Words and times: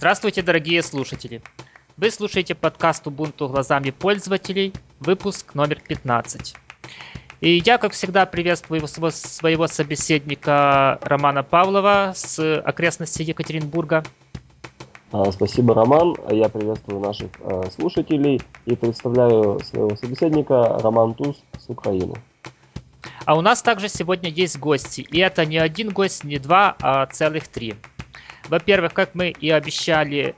Здравствуйте, 0.00 0.40
дорогие 0.40 0.82
слушатели! 0.82 1.42
Вы 1.98 2.10
слушаете 2.10 2.54
подкаст 2.54 3.06
Ubuntu 3.06 3.50
глазами 3.50 3.90
пользователей, 3.90 4.72
выпуск 4.98 5.54
номер 5.54 5.82
15. 5.86 6.54
И 7.42 7.58
я, 7.66 7.76
как 7.76 7.92
всегда, 7.92 8.24
приветствую 8.24 8.80
своего 8.86 9.66
собеседника 9.66 10.98
Романа 11.02 11.42
Павлова 11.42 12.12
с 12.14 12.62
окрестностей 12.62 13.26
Екатеринбурга. 13.26 14.02
А, 15.12 15.30
спасибо, 15.32 15.74
Роман. 15.74 16.16
Я 16.30 16.48
приветствую 16.48 17.00
наших 17.00 17.28
а, 17.40 17.68
слушателей 17.70 18.40
и 18.64 18.76
представляю 18.76 19.60
своего 19.60 19.94
собеседника 19.96 20.78
Роман 20.82 21.12
Туз 21.12 21.36
с 21.58 21.68
Украины. 21.68 22.14
А 23.26 23.36
у 23.36 23.42
нас 23.42 23.60
также 23.60 23.90
сегодня 23.90 24.30
есть 24.30 24.58
гости. 24.58 25.02
И 25.02 25.18
это 25.18 25.44
не 25.44 25.58
один 25.58 25.90
гость, 25.90 26.24
не 26.24 26.38
два, 26.38 26.74
а 26.80 27.04
целых 27.04 27.48
три. 27.48 27.74
Во-первых, 28.50 28.92
как 28.92 29.14
мы 29.14 29.28
и 29.28 29.48
обещали, 29.48 30.34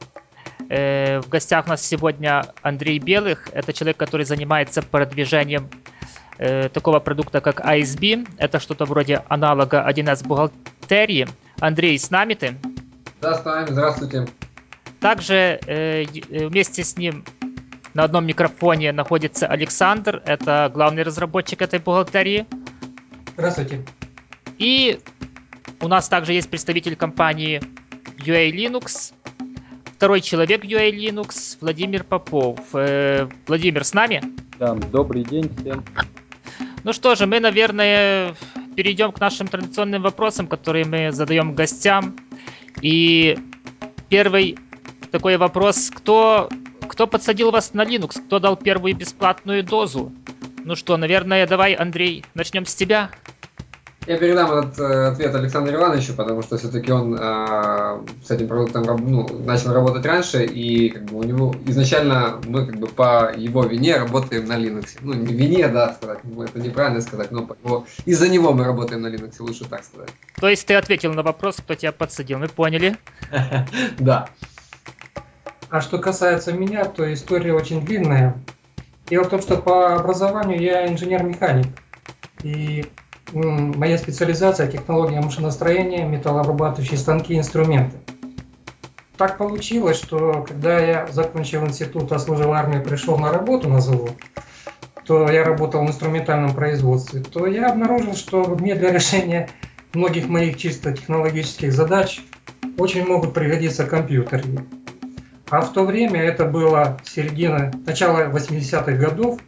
э, 0.68 1.20
в 1.20 1.30
гостях 1.30 1.66
у 1.66 1.70
нас 1.70 1.82
сегодня 1.82 2.44
Андрей 2.60 2.98
Белых. 2.98 3.48
Это 3.52 3.72
человек, 3.72 3.96
который 3.96 4.26
занимается 4.26 4.82
продвижением 4.82 5.70
э, 6.36 6.68
такого 6.68 7.00
продукта, 7.00 7.40
как 7.40 7.60
ISB. 7.60 8.28
Это 8.36 8.60
что-то 8.60 8.84
вроде 8.84 9.22
аналога 9.28 9.82
1С 9.88 10.26
бухгалтерии. 10.26 11.26
Андрей, 11.58 11.98
с 11.98 12.10
нами 12.10 12.34
ты? 12.34 12.54
Да, 13.22 13.34
с 13.34 13.44
нами. 13.46 13.68
Здравствуйте. 13.70 14.26
Также 15.00 15.58
э, 15.66 16.04
э, 16.04 16.48
вместе 16.48 16.84
с 16.84 16.98
ним 16.98 17.24
на 17.94 18.04
одном 18.04 18.26
микрофоне 18.26 18.92
находится 18.92 19.46
Александр. 19.46 20.22
Это 20.26 20.70
главный 20.74 21.02
разработчик 21.02 21.62
этой 21.62 21.78
бухгалтерии. 21.78 22.46
Здравствуйте. 23.38 23.86
И 24.58 25.00
у 25.80 25.88
нас 25.88 26.08
также 26.10 26.34
есть 26.34 26.50
представитель 26.50 26.94
компании 26.94 27.62
UA 28.24 28.50
Linux, 28.50 29.12
второй 29.96 30.20
человек 30.20 30.64
UA 30.64 30.90
Linux, 30.90 31.56
Владимир 31.60 32.04
Попов. 32.04 32.58
Э, 32.72 33.28
Владимир, 33.46 33.84
с 33.84 33.94
нами? 33.94 34.22
Да, 34.58 34.74
добрый 34.74 35.24
день 35.24 35.50
всем. 35.58 35.84
Ну 36.84 36.92
что 36.92 37.14
же, 37.14 37.26
мы, 37.26 37.40
наверное, 37.40 38.34
перейдем 38.76 39.12
к 39.12 39.20
нашим 39.20 39.46
традиционным 39.48 40.02
вопросам, 40.02 40.46
которые 40.46 40.84
мы 40.84 41.12
задаем 41.12 41.54
гостям. 41.54 42.16
И 42.80 43.38
первый 44.08 44.58
такой 45.10 45.36
вопрос, 45.36 45.90
кто, 45.90 46.48
кто 46.88 47.06
подсадил 47.06 47.50
вас 47.50 47.74
на 47.74 47.84
Linux, 47.84 48.20
кто 48.26 48.38
дал 48.38 48.56
первую 48.56 48.96
бесплатную 48.96 49.62
дозу? 49.62 50.12
Ну 50.64 50.76
что, 50.76 50.96
наверное, 50.96 51.46
давай, 51.46 51.74
Андрей, 51.74 52.24
начнем 52.34 52.66
с 52.66 52.74
тебя. 52.74 53.10
Я 54.06 54.18
передам 54.18 54.50
этот 54.50 54.80
э, 54.80 55.06
ответ 55.08 55.32
Александру 55.34 55.76
Ивановичу, 55.76 56.14
потому 56.14 56.42
что 56.42 56.58
все-таки 56.58 56.90
он 56.90 57.14
э, 57.14 58.00
с 58.24 58.30
этим 58.32 58.48
продуктом 58.48 58.82
ну, 59.08 59.28
начал 59.44 59.72
работать 59.72 60.04
раньше, 60.04 60.44
и 60.44 60.88
как 60.88 61.04
бы, 61.04 61.18
у 61.18 61.22
него 61.22 61.54
изначально 61.66 62.40
мы 62.44 62.66
как 62.66 62.80
бы 62.80 62.88
по 62.88 63.32
его 63.36 63.62
вине 63.64 63.96
работаем 63.96 64.46
на 64.46 64.58
Linux. 64.58 64.98
Ну, 65.02 65.14
не 65.14 65.32
вине, 65.32 65.68
да, 65.68 65.94
сказать, 65.94 66.18
ну, 66.24 66.42
это 66.42 66.58
неправильно 66.58 67.00
сказать, 67.00 67.30
но 67.30 67.46
по 67.46 67.56
его... 67.62 67.86
из-за 68.04 68.28
него 68.28 68.52
мы 68.52 68.64
работаем 68.64 69.02
на 69.02 69.06
Linux, 69.06 69.34
лучше 69.38 69.66
так 69.66 69.84
сказать. 69.84 70.10
То 70.40 70.48
есть 70.48 70.66
ты 70.66 70.74
ответил 70.74 71.14
на 71.14 71.22
вопрос, 71.22 71.56
кто 71.58 71.76
тебя 71.76 71.92
подсадил, 71.92 72.38
мы 72.38 72.48
поняли? 72.48 72.96
Да. 73.98 74.28
А 75.70 75.80
что 75.80 75.98
касается 75.98 76.52
меня, 76.52 76.84
то 76.84 77.10
история 77.12 77.54
очень 77.54 77.84
длинная. 77.84 78.36
Дело 79.06 79.24
в 79.24 79.28
том, 79.28 79.40
что 79.40 79.56
по 79.56 79.94
образованию 79.94 80.60
я 80.60 80.88
инженер-механик. 80.88 81.68
И 82.42 82.84
моя 83.32 83.98
специализация– 83.98 84.66
технология 84.70 85.20
машиностроения, 85.20 86.06
металлообрабатывающие 86.06 86.98
станки 86.98 87.34
и 87.34 87.38
инструменты. 87.38 87.96
Так 89.16 89.38
получилось, 89.38 89.98
что 89.98 90.44
когда 90.46 90.78
я 90.78 91.06
закончил 91.10 91.64
институт, 91.66 92.12
ослужил 92.12 92.52
армию, 92.52 92.82
пришел 92.82 93.18
на 93.18 93.32
работу 93.32 93.68
на 93.68 93.80
завод, 93.80 94.12
то 95.06 95.30
я 95.30 95.44
работал 95.44 95.84
в 95.84 95.88
инструментальном 95.88 96.54
производстве, 96.54 97.20
то 97.20 97.46
я 97.46 97.70
обнаружил, 97.70 98.14
что 98.14 98.44
мне 98.44 98.74
для 98.74 98.90
решения 98.90 99.48
многих 99.92 100.28
моих 100.28 100.56
чисто 100.56 100.92
технологических 100.92 101.72
задач 101.72 102.20
очень 102.78 103.06
могут 103.06 103.34
пригодиться 103.34 103.84
компьютеры. 103.84 104.44
А 105.50 105.60
в 105.60 105.72
то 105.72 105.84
время, 105.84 106.20
это 106.22 106.46
было 106.46 106.98
середина, 107.04 107.70
начало 107.86 108.30
80-х 108.30 108.92
годов, 108.92 109.38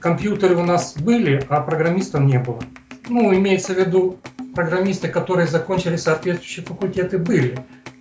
компьютеры 0.00 0.56
у 0.56 0.64
нас 0.64 0.94
были, 0.96 1.44
а 1.48 1.60
программистов 1.60 2.22
не 2.22 2.38
было 2.38 2.60
ну, 3.10 3.34
имеется 3.34 3.74
в 3.74 3.78
виду 3.78 4.18
программисты, 4.54 5.08
которые 5.08 5.46
закончили 5.46 5.96
соответствующие 5.96 6.64
факультеты, 6.64 7.18
были. 7.18 7.58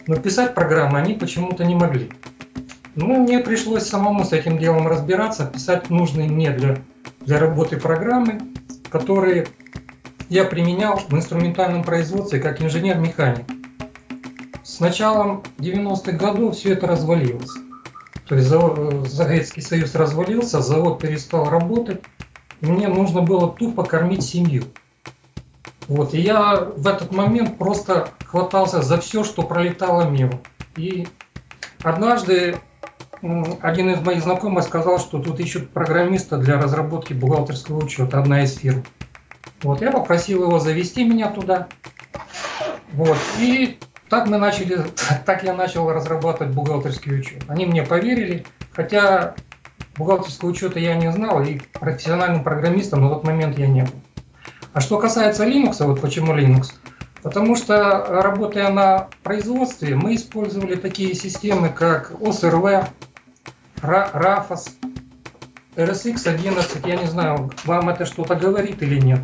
Но 0.08 0.16
писать 0.16 0.56
программы 0.56 1.00
они 1.00 1.14
почему-то 1.14 1.64
не 1.66 1.76
могли. 1.76 2.10
Ну, 2.96 3.24
мне 3.24 3.40
пришлось 3.40 3.84
самому 3.84 4.24
с 4.24 4.34
этим 4.34 4.58
делом 4.58 4.88
разбираться, 4.88 5.46
писать 5.46 5.90
нужные 5.90 6.30
мне 6.30 6.52
для, 6.52 6.78
для 7.22 7.40
работы 7.40 7.78
программы, 7.78 8.40
которые 8.90 9.48
я 10.30 10.46
применял 10.46 10.98
в 10.98 11.14
инструментальном 11.14 11.84
производстве 11.84 12.40
как 12.40 12.62
инженер-механик. 12.62 13.46
С 14.64 14.80
началом 14.80 15.44
90-х 15.58 16.12
годов 16.14 16.56
все 16.56 16.74
это 16.74 16.88
развалилось. 16.88 17.52
То 18.28 18.36
есть 18.36 18.50
Советский 19.12 19.62
Союз 19.62 19.96
развалился, 19.96 20.62
завод 20.62 21.02
перестал 21.02 21.50
работать, 21.50 22.02
и 22.62 22.68
мне 22.68 22.88
нужно 22.88 23.22
было 23.22 23.52
тупо 23.52 23.84
кормить 23.84 24.24
семью. 24.24 24.66
Вот, 25.90 26.14
и 26.14 26.22
я 26.22 26.56
в 26.56 26.88
этот 26.88 27.12
момент 27.12 27.58
просто 27.58 28.10
хватался 28.24 28.84
за 28.84 29.02
все, 29.02 29.24
что 29.24 29.42
пролетало 29.42 30.08
мимо. 30.08 30.40
И 30.76 31.08
однажды 31.82 32.58
один 33.62 33.90
из 33.90 34.00
моих 34.02 34.22
знакомых 34.22 34.64
сказал, 34.64 35.00
что 35.00 35.20
тут 35.20 35.40
ищут 35.40 35.72
программиста 35.72 36.38
для 36.38 36.62
разработки 36.62 37.14
бухгалтерского 37.14 37.84
учета, 37.84 38.20
одна 38.20 38.44
из 38.44 38.56
фирм. 38.56 38.86
Вот, 39.64 39.82
я 39.82 39.92
попросил 39.92 40.44
его 40.44 40.60
завести 40.60 41.04
меня 41.04 41.32
туда. 41.32 41.68
Вот, 42.94 43.18
и 43.40 43.80
так 44.10 44.28
мы 44.28 44.38
начали, 44.38 44.86
так 45.26 45.44
я 45.44 45.54
начал 45.54 45.90
разрабатывать 45.92 46.54
бухгалтерский 46.54 47.20
учет. 47.20 47.44
Они 47.48 47.66
мне 47.66 47.82
поверили, 47.82 48.46
хотя 48.74 49.34
бухгалтерского 49.98 50.50
учета 50.50 50.78
я 50.78 50.94
не 50.94 51.12
знал, 51.12 51.42
и 51.42 51.60
профессиональным 51.80 52.44
программистом 52.44 53.02
на 53.02 53.10
тот 53.10 53.24
момент 53.24 53.58
я 53.58 53.66
не 53.66 53.82
был. 53.82 53.94
А 54.74 54.82
что 54.82 55.00
касается 55.00 55.46
Linux, 55.48 55.84
вот 55.86 56.02
почему 56.02 56.34
Linux? 56.36 56.74
Потому 57.22 57.56
что, 57.56 58.06
работая 58.22 58.70
на 58.70 59.10
производстве, 59.24 59.96
мы 59.96 60.16
использовали 60.16 60.76
такие 60.76 61.14
системы, 61.16 61.70
как 61.70 62.12
OSRV, 62.12 62.88
RAFOS, 63.82 64.70
RSX 65.76 66.28
11. 66.28 66.86
Я 66.86 66.96
не 66.96 67.08
знаю, 67.08 67.52
вам 67.66 67.90
это 67.90 68.06
что-то 68.06 68.36
говорит 68.36 68.82
или 68.82 69.00
нет? 69.00 69.20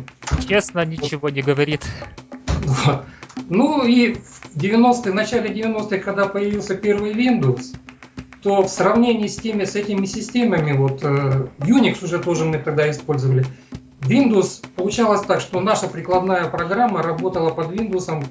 Честно, 0.46 0.84
ничего 0.84 1.30
не 1.30 1.42
говорит. 1.42 1.84
Вот. 2.62 3.04
Ну 3.48 3.84
и 3.84 4.14
в 4.14 4.58
90 4.58 5.10
в 5.10 5.14
начале 5.14 5.50
90-х, 5.50 5.98
когда 5.98 6.26
появился 6.26 6.74
первый 6.74 7.12
Windows, 7.12 7.76
то 8.42 8.62
в 8.62 8.68
сравнении 8.68 9.26
с 9.26 9.36
теми, 9.36 9.64
с 9.64 9.74
этими 9.74 10.06
системами, 10.06 10.72
вот 10.72 11.00
э, 11.02 11.48
Unix 11.58 12.04
уже 12.04 12.18
тоже 12.18 12.44
мы 12.44 12.58
тогда 12.58 12.90
использовали, 12.90 13.44
Windows 14.02 14.64
получалось 14.76 15.22
так, 15.22 15.40
что 15.40 15.60
наша 15.60 15.88
прикладная 15.88 16.48
программа 16.48 17.02
работала 17.02 17.50
под 17.50 17.72
Windows 17.72 18.24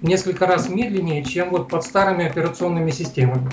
несколько 0.00 0.46
раз 0.46 0.68
медленнее, 0.68 1.24
чем 1.24 1.50
вот 1.50 1.68
под 1.68 1.84
старыми 1.84 2.26
операционными 2.26 2.90
системами. 2.90 3.50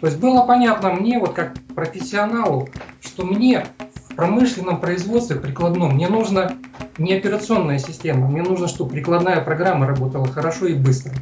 То 0.00 0.06
есть 0.06 0.18
было 0.18 0.42
понятно 0.42 0.92
мне, 0.92 1.18
вот 1.18 1.34
как 1.34 1.54
профессионалу, 1.74 2.68
что 3.00 3.24
мне 3.24 3.66
в 4.10 4.14
промышленном 4.14 4.80
производстве 4.80 5.36
прикладном 5.36 5.94
мне 5.94 6.08
нужна 6.08 6.56
не 6.98 7.14
операционная 7.14 7.78
система, 7.78 8.28
мне 8.28 8.42
нужно, 8.42 8.68
чтобы 8.68 8.90
прикладная 8.90 9.40
программа 9.40 9.86
работала 9.86 10.26
хорошо 10.28 10.66
и 10.66 10.74
быстро. 10.74 11.14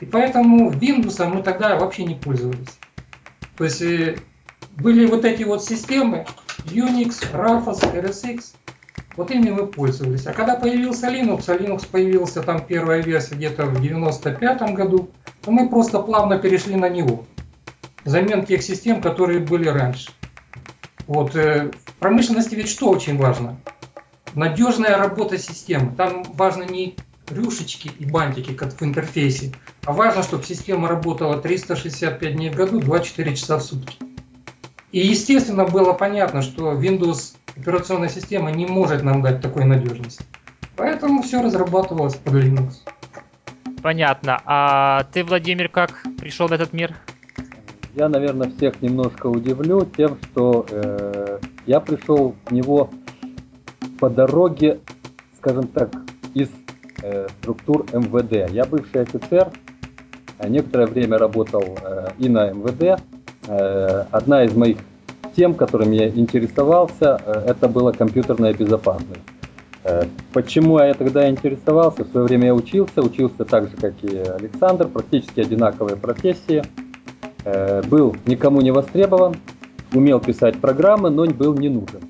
И 0.00 0.06
поэтому 0.06 0.70
Windows 0.70 1.26
мы 1.26 1.42
тогда 1.42 1.76
вообще 1.76 2.04
не 2.04 2.14
пользовались. 2.14 2.78
То 3.56 3.64
есть 3.64 3.82
э, 3.82 4.16
были 4.76 5.06
вот 5.06 5.24
эти 5.24 5.42
вот 5.42 5.62
системы 5.62 6.26
Unix, 6.64 7.30
Rufus, 7.32 7.80
RSX, 7.94 8.54
вот 9.20 9.30
ими 9.30 9.50
мы 9.50 9.66
пользовались. 9.66 10.26
А 10.26 10.32
когда 10.32 10.56
появился 10.56 11.08
Linux, 11.08 11.44
а 11.48 11.54
Linux 11.54 11.86
появился 11.86 12.42
там 12.42 12.64
первая 12.64 13.02
версия 13.02 13.34
где-то 13.34 13.66
в 13.66 13.78
95 13.78 14.62
году, 14.72 15.10
то 15.42 15.50
мы 15.50 15.68
просто 15.68 15.98
плавно 16.00 16.38
перешли 16.38 16.74
на 16.74 16.88
него. 16.88 17.26
Взамен 18.02 18.46
тех 18.46 18.62
систем, 18.62 19.02
которые 19.02 19.40
были 19.40 19.68
раньше. 19.68 20.10
Вот, 21.06 21.36
э, 21.36 21.70
в 21.84 21.92
промышленности 21.96 22.54
ведь 22.54 22.70
что 22.70 22.88
очень 22.88 23.18
важно? 23.18 23.58
Надежная 24.34 24.96
работа 24.96 25.36
системы. 25.36 25.94
Там 25.94 26.22
важно 26.22 26.62
не 26.62 26.96
рюшечки 27.28 27.90
и 27.98 28.06
бантики, 28.06 28.54
как 28.54 28.72
в 28.72 28.82
интерфейсе, 28.82 29.52
а 29.84 29.92
важно, 29.92 30.22
чтобы 30.22 30.44
система 30.44 30.88
работала 30.88 31.36
365 31.36 32.36
дней 32.36 32.48
в 32.48 32.54
году, 32.56 32.80
24 32.80 33.36
часа 33.36 33.58
в 33.58 33.62
сутки. 33.62 33.96
И 34.92 35.06
естественно 35.06 35.66
было 35.66 35.92
понятно, 35.92 36.40
что 36.40 36.72
Windows 36.72 37.34
операционная 37.56 38.08
система 38.08 38.50
не 38.50 38.66
может 38.66 39.02
нам 39.02 39.22
дать 39.22 39.40
такой 39.40 39.64
надежности. 39.64 40.24
Поэтому 40.76 41.22
все 41.22 41.42
разрабатывалось 41.42 42.14
под 42.14 42.34
Linux. 42.34 42.72
Понятно. 43.82 44.40
А 44.44 45.04
ты, 45.12 45.24
Владимир, 45.24 45.68
как 45.68 46.02
пришел 46.18 46.48
в 46.48 46.52
этот 46.52 46.72
мир? 46.72 46.94
я, 47.94 48.08
наверное, 48.08 48.50
всех 48.50 48.80
немножко 48.82 49.26
удивлю 49.26 49.84
тем, 49.84 50.18
что 50.22 50.64
э, 50.70 51.38
я 51.66 51.80
пришел 51.80 52.34
в 52.46 52.52
него 52.52 52.90
по 53.98 54.08
дороге, 54.08 54.80
скажем 55.38 55.66
так, 55.66 55.90
из 56.34 56.48
э, 57.02 57.26
структур 57.40 57.86
МВД. 57.92 58.50
Я 58.52 58.64
бывший 58.64 59.02
офицер, 59.02 59.48
а 60.38 60.48
некоторое 60.48 60.86
время 60.86 61.18
работал 61.18 61.78
э, 61.82 62.10
и 62.18 62.28
на 62.28 62.50
МВД. 62.50 63.02
Э, 63.48 64.04
одна 64.10 64.44
из 64.44 64.54
моих 64.54 64.78
тем, 65.40 65.54
которыми 65.54 65.96
я 65.96 66.08
интересовался, 66.08 67.18
э, 67.24 67.44
это 67.46 67.66
была 67.66 67.92
компьютерная 67.92 68.52
безопасность. 68.52 69.22
Э, 69.84 70.04
почему 70.34 70.78
я 70.78 70.92
тогда 70.92 71.30
интересовался? 71.30 72.04
В 72.04 72.08
свое 72.08 72.26
время 72.26 72.48
я 72.48 72.54
учился, 72.54 73.00
учился 73.00 73.46
так 73.46 73.70
же, 73.70 73.76
как 73.78 73.94
и 74.02 74.18
Александр, 74.18 74.88
практически 74.88 75.40
одинаковые 75.40 75.96
профессии. 75.96 76.62
Э, 77.46 77.80
был 77.88 78.14
никому 78.26 78.60
не 78.60 78.70
востребован, 78.70 79.34
умел 79.94 80.20
писать 80.20 80.60
программы, 80.60 81.08
но 81.08 81.24
был 81.24 81.54
не 81.54 81.70
нужен. 81.70 82.02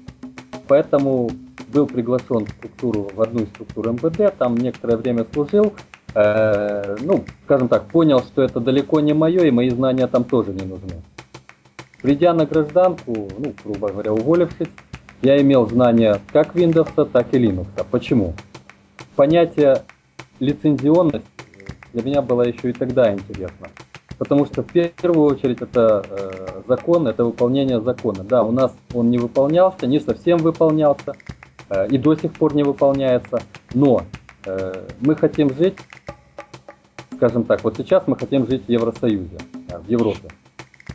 Поэтому 0.67 1.31
был 1.73 1.87
приглашен 1.87 2.47
в 2.47 2.49
структуру, 2.49 3.11
в 3.15 3.23
одну 3.23 3.43
из 3.43 3.49
структур 3.51 3.93
МВД, 3.93 4.37
там 4.37 4.57
некоторое 4.57 4.97
время 4.97 5.25
служил, 5.33 5.73
ну, 6.13 7.25
скажем 7.45 7.69
так, 7.69 7.85
понял, 7.85 8.19
что 8.19 8.43
это 8.43 8.59
далеко 8.59 8.99
не 8.99 9.15
мое, 9.15 9.45
и 9.45 9.53
мои 9.53 9.71
знания 9.71 10.09
там 10.09 10.25
тоже 10.25 10.53
не 10.53 10.67
нужны. 10.67 10.97
Придя 12.03 12.33
на 12.33 12.47
гражданку, 12.47 13.29
ну, 13.39 13.55
грубо 13.65 13.89
говоря, 13.89 14.13
уволившись, 14.13 14.69
я 15.23 15.41
имел 15.41 15.69
знания 15.69 16.21
как 16.33 16.57
Windows, 16.57 17.11
так 17.11 17.35
и 17.35 17.39
Linux. 17.39 17.67
Почему? 17.91 18.35
Понятие 19.17 19.83
лицензионность 20.39 21.27
для 21.93 22.03
меня 22.03 22.23
было 22.23 22.43
еще 22.43 22.71
и 22.71 22.73
тогда 22.73 23.13
интересно. 23.13 23.69
Потому 24.17 24.47
что 24.47 24.63
в 24.63 24.67
первую 24.67 25.27
очередь 25.31 25.61
это 25.63 26.05
э, 26.09 26.63
закон, 26.69 27.07
это 27.07 27.25
выполнение 27.25 27.81
закона. 27.81 28.23
Да, 28.23 28.43
у 28.43 28.53
нас 28.53 28.73
он 28.95 29.11
не 29.11 29.19
выполнялся, 29.19 29.87
не 29.87 29.99
совсем 29.99 30.39
выполнялся 30.39 31.15
э, 31.69 31.89
и 31.89 31.99
до 31.99 32.15
сих 32.15 32.33
пор 32.33 32.55
не 32.55 32.63
выполняется. 32.63 33.43
Но 33.75 34.05
э, 34.45 34.89
мы 35.01 35.17
хотим 35.17 35.55
жить, 35.55 35.77
скажем 37.17 37.45
так, 37.45 37.65
вот 37.65 37.77
сейчас 37.77 38.05
мы 38.07 38.17
хотим 38.17 38.47
жить 38.47 38.67
в 38.67 38.69
Евросоюзе, 38.69 39.39
э, 39.69 39.79
в 39.79 39.89
Европе. 39.89 40.29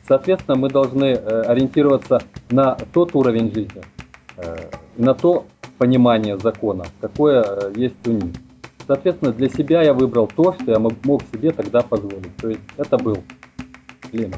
Соответственно, 0.08 0.58
мы 0.58 0.70
должны 0.70 1.06
э, 1.06 1.42
ориентироваться 1.48 2.22
на 2.52 2.76
тот 2.94 3.16
уровень 3.16 3.52
жизни, 3.52 3.82
э, 4.38 4.70
на 4.98 5.16
то 5.16 5.48
понимание 5.80 6.38
закона, 6.38 6.86
какое 7.02 7.42
э, 7.42 7.74
есть 7.76 8.08
у 8.08 8.12
них. 8.12 8.36
Соответственно, 8.86 9.32
для 9.32 9.50
себя 9.50 9.82
я 9.82 9.94
выбрал 9.94 10.28
то, 10.28 10.54
что 10.54 10.72
я 10.72 10.80
мог 10.80 11.24
себе 11.34 11.52
тогда 11.52 11.82
позволить. 11.82 12.36
То 12.38 12.50
есть 12.50 12.62
это 12.78 12.98
был 12.98 13.24
Linux. 14.12 14.38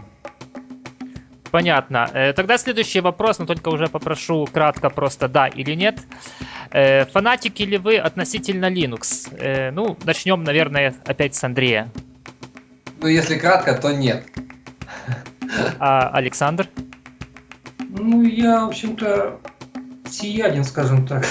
Понятно. 1.51 2.33
Тогда 2.35 2.57
следующий 2.57 3.01
вопрос, 3.01 3.39
но 3.39 3.45
только 3.45 3.69
уже 3.69 3.87
попрошу 3.87 4.45
кратко 4.45 4.89
просто 4.89 5.27
да 5.27 5.47
или 5.47 5.75
нет. 5.75 5.99
Фанатики 7.11 7.63
ли 7.63 7.77
вы 7.77 7.97
относительно 7.97 8.69
Linux? 8.69 9.71
Ну, 9.71 9.97
начнем, 10.05 10.43
наверное, 10.43 10.93
опять 11.05 11.35
с 11.35 11.43
Андрея. 11.43 11.89
Ну, 13.01 13.07
если 13.07 13.37
кратко, 13.37 13.73
то 13.75 13.93
нет. 13.93 14.23
А 15.79 16.09
Александр? 16.09 16.67
Ну, 17.89 18.23
я, 18.23 18.65
в 18.65 18.69
общем-то, 18.69 19.39
сиядин, 20.09 20.63
скажем 20.63 21.07
так. 21.07 21.25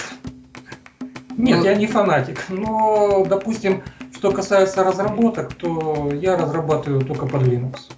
Нет, 1.36 1.58
ну, 1.58 1.64
я 1.64 1.74
не 1.74 1.86
фанатик. 1.86 2.48
Но, 2.48 3.24
допустим, 3.24 3.82
что 4.14 4.32
касается 4.32 4.82
разработок, 4.82 5.54
то 5.54 6.10
я 6.12 6.36
разрабатываю 6.36 7.04
только 7.04 7.26
под 7.26 7.42
Linux. 7.42 7.92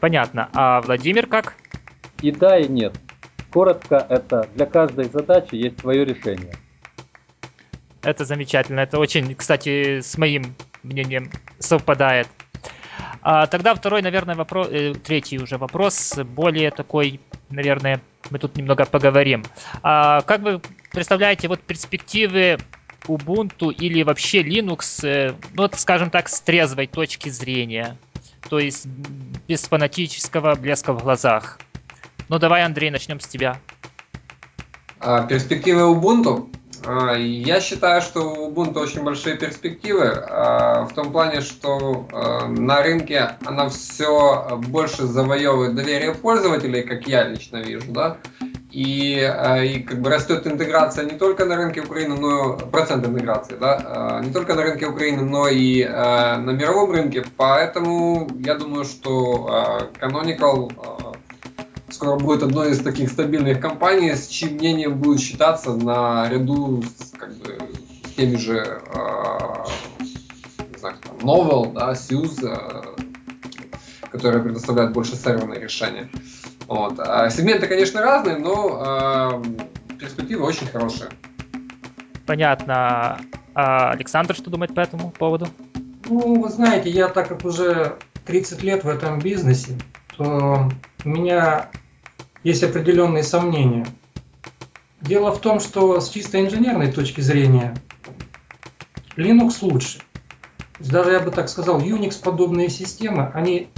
Понятно. 0.00 0.50
А 0.52 0.82
Владимир 0.82 1.26
как? 1.26 1.54
И 2.20 2.30
да, 2.30 2.58
и 2.58 2.68
нет. 2.68 2.94
Коротко, 3.50 4.04
это 4.08 4.48
для 4.54 4.66
каждой 4.66 5.06
задачи 5.06 5.54
есть 5.54 5.80
свое 5.80 6.04
решение. 6.04 6.54
Это 8.02 8.24
замечательно. 8.24 8.80
Это 8.80 8.98
очень, 8.98 9.34
кстати, 9.34 10.00
с 10.00 10.18
моим 10.18 10.54
мнением 10.82 11.30
совпадает. 11.58 12.28
А, 13.24 13.46
тогда 13.46 13.74
второй, 13.74 14.02
наверное, 14.02 14.34
вопрос, 14.34 14.68
э, 14.70 14.92
третий 15.02 15.38
уже 15.38 15.56
вопрос, 15.56 16.18
более 16.36 16.70
такой, 16.70 17.20
наверное, 17.48 18.02
мы 18.28 18.38
тут 18.38 18.54
немного 18.56 18.84
поговорим. 18.84 19.44
А, 19.82 20.20
как 20.20 20.42
вы 20.42 20.60
представляете 20.92 21.48
вот 21.48 21.60
перспективы 21.60 22.58
Ubuntu 23.08 23.72
или 23.72 24.02
вообще 24.02 24.42
Linux, 24.42 25.06
э, 25.08 25.32
ну, 25.54 25.62
вот, 25.62 25.74
скажем 25.80 26.10
так, 26.10 26.28
с 26.28 26.38
трезвой 26.42 26.86
точки 26.86 27.30
зрения, 27.30 27.96
то 28.50 28.58
есть 28.58 28.84
без 29.48 29.62
фанатического 29.62 30.54
блеска 30.54 30.92
в 30.92 31.02
глазах? 31.02 31.58
Ну, 32.28 32.38
давай, 32.38 32.62
Андрей, 32.62 32.90
начнем 32.90 33.20
с 33.20 33.26
тебя. 33.26 33.58
А, 35.00 35.26
перспективы 35.26 35.80
Ubuntu? 35.80 36.50
А, 36.86 37.14
я 37.14 37.60
считаю, 37.60 38.02
что 38.02 38.20
у 38.20 38.50
Ubuntu 38.50 38.80
очень 38.80 39.02
большие 39.02 39.36
перспективы 39.36 40.06
а, 40.06 40.84
в 40.84 40.94
том 40.94 41.12
плане, 41.12 41.40
что 41.40 42.06
а, 42.12 42.46
на 42.46 42.82
рынке 42.82 43.36
она 43.44 43.68
все 43.68 44.58
больше 44.68 45.06
завоевывает 45.06 45.74
доверие 45.74 46.14
пользователей, 46.14 46.82
как 46.82 47.06
я 47.06 47.24
лично 47.24 47.58
вижу, 47.58 47.90
да, 47.90 48.18
и, 48.70 49.14
и 49.64 49.82
как 49.82 50.00
бы 50.00 50.10
растет 50.10 50.46
интеграция 50.46 51.04
не 51.04 51.16
только 51.16 51.44
на 51.44 51.56
рынке 51.56 51.80
Украины, 51.80 52.16
но 52.16 52.56
процент 52.56 53.06
интеграции, 53.06 53.56
да, 53.58 54.20
не 54.24 54.32
только 54.32 54.54
на 54.54 54.62
рынке 54.62 54.86
Украины, 54.86 55.22
но 55.22 55.46
и 55.46 55.84
на 55.84 56.50
мировом 56.50 56.90
рынке. 56.90 57.24
Поэтому 57.36 58.28
я 58.40 58.56
думаю, 58.56 58.84
что 58.84 59.90
Canonical 60.00 61.13
скоро 61.94 62.16
будет 62.16 62.42
одной 62.42 62.72
из 62.72 62.80
таких 62.80 63.10
стабильных 63.10 63.60
компаний, 63.60 64.14
с 64.14 64.26
чьим 64.26 64.54
мнением 64.54 64.98
будет 64.98 65.20
считаться 65.20 65.74
на 65.74 66.28
ряду 66.28 66.82
с, 66.82 67.10
как 67.16 67.34
бы, 67.36 67.58
с 68.04 68.10
теми 68.16 68.36
же 68.36 68.82
э, 68.94 69.98
не 70.72 70.78
знаю, 70.78 70.96
там, 71.02 71.16
Novel, 71.18 71.72
да, 71.72 71.92
Suse, 71.92 72.44
э, 72.44 74.08
которые 74.10 74.42
предоставляют 74.42 74.92
больше 74.92 75.14
серверные 75.14 75.60
решения. 75.60 76.10
Вот. 76.66 76.98
А 76.98 77.30
сегменты, 77.30 77.66
конечно, 77.66 78.02
разные, 78.02 78.36
но 78.36 79.42
э, 79.88 79.96
перспективы 79.98 80.44
очень 80.44 80.66
хорошие. 80.66 81.10
Понятно. 82.26 83.20
А 83.54 83.90
Александр 83.92 84.34
что 84.34 84.50
думает 84.50 84.74
по 84.74 84.80
этому 84.80 85.10
поводу? 85.10 85.46
Ну, 86.06 86.42
вы 86.42 86.48
знаете, 86.48 86.90
я 86.90 87.08
так 87.08 87.28
как 87.28 87.44
уже 87.44 87.96
30 88.26 88.62
лет 88.62 88.84
в 88.84 88.88
этом 88.88 89.20
бизнесе, 89.20 89.78
то 90.16 90.68
у 91.04 91.08
меня 91.08 91.70
есть 92.44 92.62
определенные 92.62 93.24
сомнения. 93.24 93.86
Дело 95.00 95.32
в 95.32 95.40
том, 95.40 95.58
что 95.60 96.00
с 96.00 96.08
чисто 96.08 96.40
инженерной 96.40 96.92
точки 96.92 97.20
зрения 97.20 97.74
Linux 99.16 99.56
лучше. 99.62 99.98
Даже 100.78 101.12
я 101.12 101.20
бы 101.20 101.30
так 101.30 101.48
сказал, 101.48 101.80
Unix 101.80 102.20
подобные 102.22 102.68
системы, 102.68 103.30
они 103.34 103.68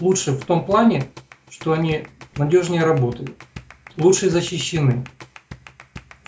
лучше 0.00 0.32
в 0.32 0.44
том 0.44 0.64
плане, 0.64 1.06
что 1.48 1.72
они 1.72 2.06
надежнее 2.36 2.84
работают, 2.84 3.36
лучше 3.96 4.30
защищены. 4.30 5.04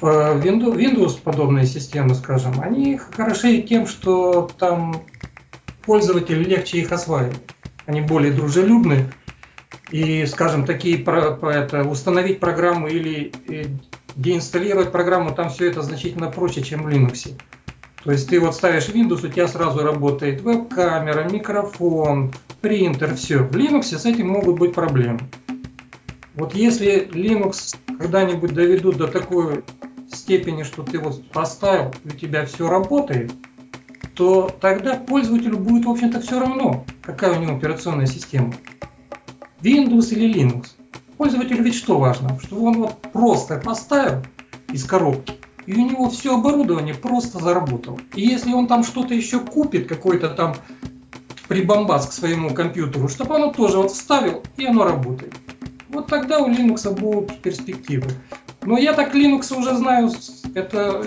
Windows, 0.01 0.77
Windows 0.77 1.21
подобные 1.21 1.67
системы, 1.67 2.15
скажем, 2.15 2.61
они 2.61 2.97
хороши 2.97 3.63
тем, 3.63 3.87
что 3.87 4.51
там 4.59 5.03
пользователю 5.85 6.43
легче 6.43 6.79
их 6.79 6.93
осваивать. 6.93 7.41
Они 7.87 8.01
более 8.01 8.33
дружелюбны, 8.33 9.13
и, 9.93 10.25
скажем, 10.25 10.65
такие 10.65 11.03
это, 11.03 11.87
установить 11.87 12.41
программу 12.41 12.89
или 12.89 13.31
э, 13.47 13.67
деинсталлировать 14.17 14.91
программу, 14.91 15.35
там 15.35 15.51
все 15.51 15.69
это 15.69 15.83
значительно 15.83 16.31
проще, 16.31 16.63
чем 16.63 16.83
в 16.83 16.89
Linux. 16.89 17.39
То 18.03 18.11
есть 18.11 18.29
ты 18.29 18.41
вот 18.41 18.55
ставишь 18.55 18.89
Windows, 18.89 19.25
у 19.25 19.29
тебя 19.29 19.47
сразу 19.47 19.83
работает 19.83 20.41
веб-камера, 20.41 21.29
микрофон, 21.31 22.33
принтер, 22.63 23.15
все. 23.17 23.39
В 23.41 23.53
Linux 23.53 23.97
с 23.97 24.07
этим 24.07 24.29
могут 24.29 24.59
быть 24.59 24.75
проблемы. 24.75 25.21
Вот 26.35 26.55
если 26.55 27.07
Linux 27.07 27.77
когда-нибудь 27.99 28.55
доведут 28.55 28.97
до 28.97 29.09
такой 29.09 29.63
степени, 30.11 30.63
что 30.63 30.83
ты 30.83 30.99
вот 30.99 31.23
поставил, 31.29 31.93
у 32.05 32.09
тебя 32.09 32.47
все 32.47 32.67
работает, 32.67 33.31
то 34.15 34.51
тогда 34.59 34.95
пользователю 34.95 35.59
будет, 35.59 35.85
в 35.85 35.91
общем-то, 35.91 36.21
все 36.23 36.41
равно, 36.41 36.87
какая 37.03 37.39
у 37.39 37.43
него 37.43 37.57
операционная 37.57 38.07
система. 38.07 38.55
Windows 39.63 40.13
или 40.13 40.33
Linux. 40.33 40.69
Пользователю 41.17 41.63
ведь 41.63 41.75
что 41.75 41.99
важно? 41.99 42.39
Что 42.43 42.57
он 42.57 42.79
вот 42.79 43.01
просто 43.13 43.59
поставил 43.59 44.23
из 44.73 44.85
коробки, 44.85 45.35
и 45.67 45.75
у 45.75 45.89
него 45.89 46.11
все 46.11 46.37
оборудование 46.37 46.95
просто 46.95 47.39
заработало. 47.39 47.99
И 48.15 48.23
если 48.23 48.53
он 48.53 48.67
там 48.67 48.83
что-то 48.83 49.15
еще 49.15 49.39
купит, 49.41 49.87
какой-то 49.87 50.31
там 50.31 50.57
прибамбас 51.49 52.07
к 52.07 52.13
своему 52.13 52.51
компьютеру, 52.51 53.09
чтобы 53.09 53.37
оно 53.37 53.53
тоже 53.53 53.79
вот 53.79 53.91
вставил, 53.91 54.43
и 54.57 54.65
оно 54.65 54.85
работает. 54.85 55.35
Вот 55.91 56.07
тогда 56.07 56.39
у 56.39 56.49
Linux 56.51 56.91
будут 56.99 57.41
перспективы. 57.43 58.11
Но 58.63 58.79
я 58.79 58.95
так 58.95 59.15
Linux 59.15 59.55
уже 59.55 59.77
знаю, 59.77 60.11
это 60.55 61.03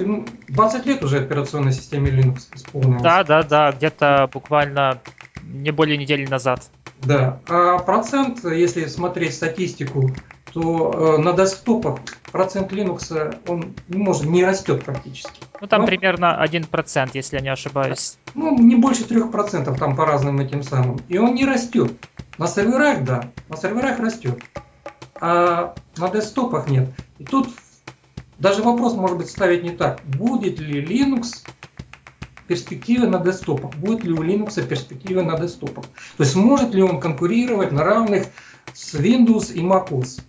20 0.49 0.85
лет 0.85 1.03
уже 1.03 1.19
операционной 1.19 1.71
системе 1.71 2.11
Linux 2.11 2.43
исполнилось. 2.53 3.01
Да, 3.01 3.23
да, 3.23 3.43
да, 3.43 3.71
где-то 3.71 4.29
буквально 4.31 5.01
не 5.43 5.71
более 5.71 5.97
недели 5.97 6.25
назад. 6.27 6.69
Да. 7.03 7.39
А 7.47 7.79
процент, 7.79 8.43
если 8.43 8.85
смотреть 8.85 9.35
статистику, 9.35 10.11
то 10.53 11.17
э, 11.17 11.21
на 11.21 11.33
десктопах 11.33 11.99
процент 12.31 12.71
Linux, 12.71 13.37
он 13.47 13.75
не 13.89 13.97
может, 13.97 14.23
не 14.23 14.43
растет 14.43 14.83
практически. 14.83 15.41
Ну, 15.59 15.67
там 15.67 15.81
Ну, 15.81 15.87
примерно 15.87 16.41
1%, 16.41 17.09
если 17.13 17.37
я 17.37 17.41
не 17.41 17.49
ошибаюсь. 17.49 18.17
Ну, 18.33 18.57
не 18.57 18.75
больше 18.75 19.03
3% 19.03 19.77
там 19.77 19.95
по 19.95 20.05
разным 20.05 20.39
этим 20.39 20.63
самым. 20.63 20.99
И 21.09 21.17
он 21.17 21.35
не 21.35 21.45
растет. 21.45 21.93
На 22.37 22.47
серверах, 22.47 23.03
да, 23.03 23.25
на 23.49 23.57
серверах 23.57 23.99
растет. 23.99 24.41
А 25.19 25.75
на 25.97 26.09
десктопах 26.09 26.69
нет. 26.69 26.89
И 27.19 27.23
тут 27.23 27.49
даже 28.37 28.63
вопрос 28.63 28.93
может 28.95 29.17
быть 29.17 29.29
ставить 29.29 29.63
не 29.63 29.71
так. 29.71 30.01
Будет 30.03 30.59
ли 30.59 30.83
Linux 30.83 31.45
перспективы 32.47 33.07
на 33.07 33.19
десктопах? 33.19 33.75
Будет 33.75 34.03
ли 34.03 34.13
у 34.13 34.23
Linux 34.23 34.65
перспективы 34.65 35.23
на 35.23 35.37
десктопах? 35.37 35.85
То 36.17 36.23
есть 36.23 36.35
может 36.35 36.73
ли 36.73 36.81
он 36.81 36.99
конкурировать 36.99 37.71
на 37.71 37.83
равных 37.83 38.27
с 38.73 38.95
Windows 38.95 39.53
и 39.53 39.61
macOS? 39.61 40.21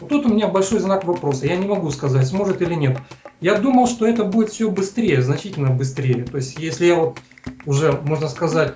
Вот 0.00 0.08
тут 0.08 0.26
у 0.26 0.34
меня 0.34 0.48
большой 0.48 0.80
знак 0.80 1.04
вопроса. 1.04 1.46
Я 1.46 1.56
не 1.56 1.66
могу 1.66 1.90
сказать, 1.90 2.26
сможет 2.26 2.62
или 2.62 2.74
нет. 2.74 2.98
Я 3.40 3.58
думал, 3.58 3.86
что 3.86 4.06
это 4.06 4.24
будет 4.24 4.50
все 4.50 4.70
быстрее, 4.70 5.22
значительно 5.22 5.70
быстрее. 5.70 6.24
То 6.24 6.38
есть 6.38 6.58
если 6.58 6.86
я 6.86 6.96
вот 6.96 7.18
уже, 7.66 7.92
можно 7.92 8.28
сказать, 8.28 8.74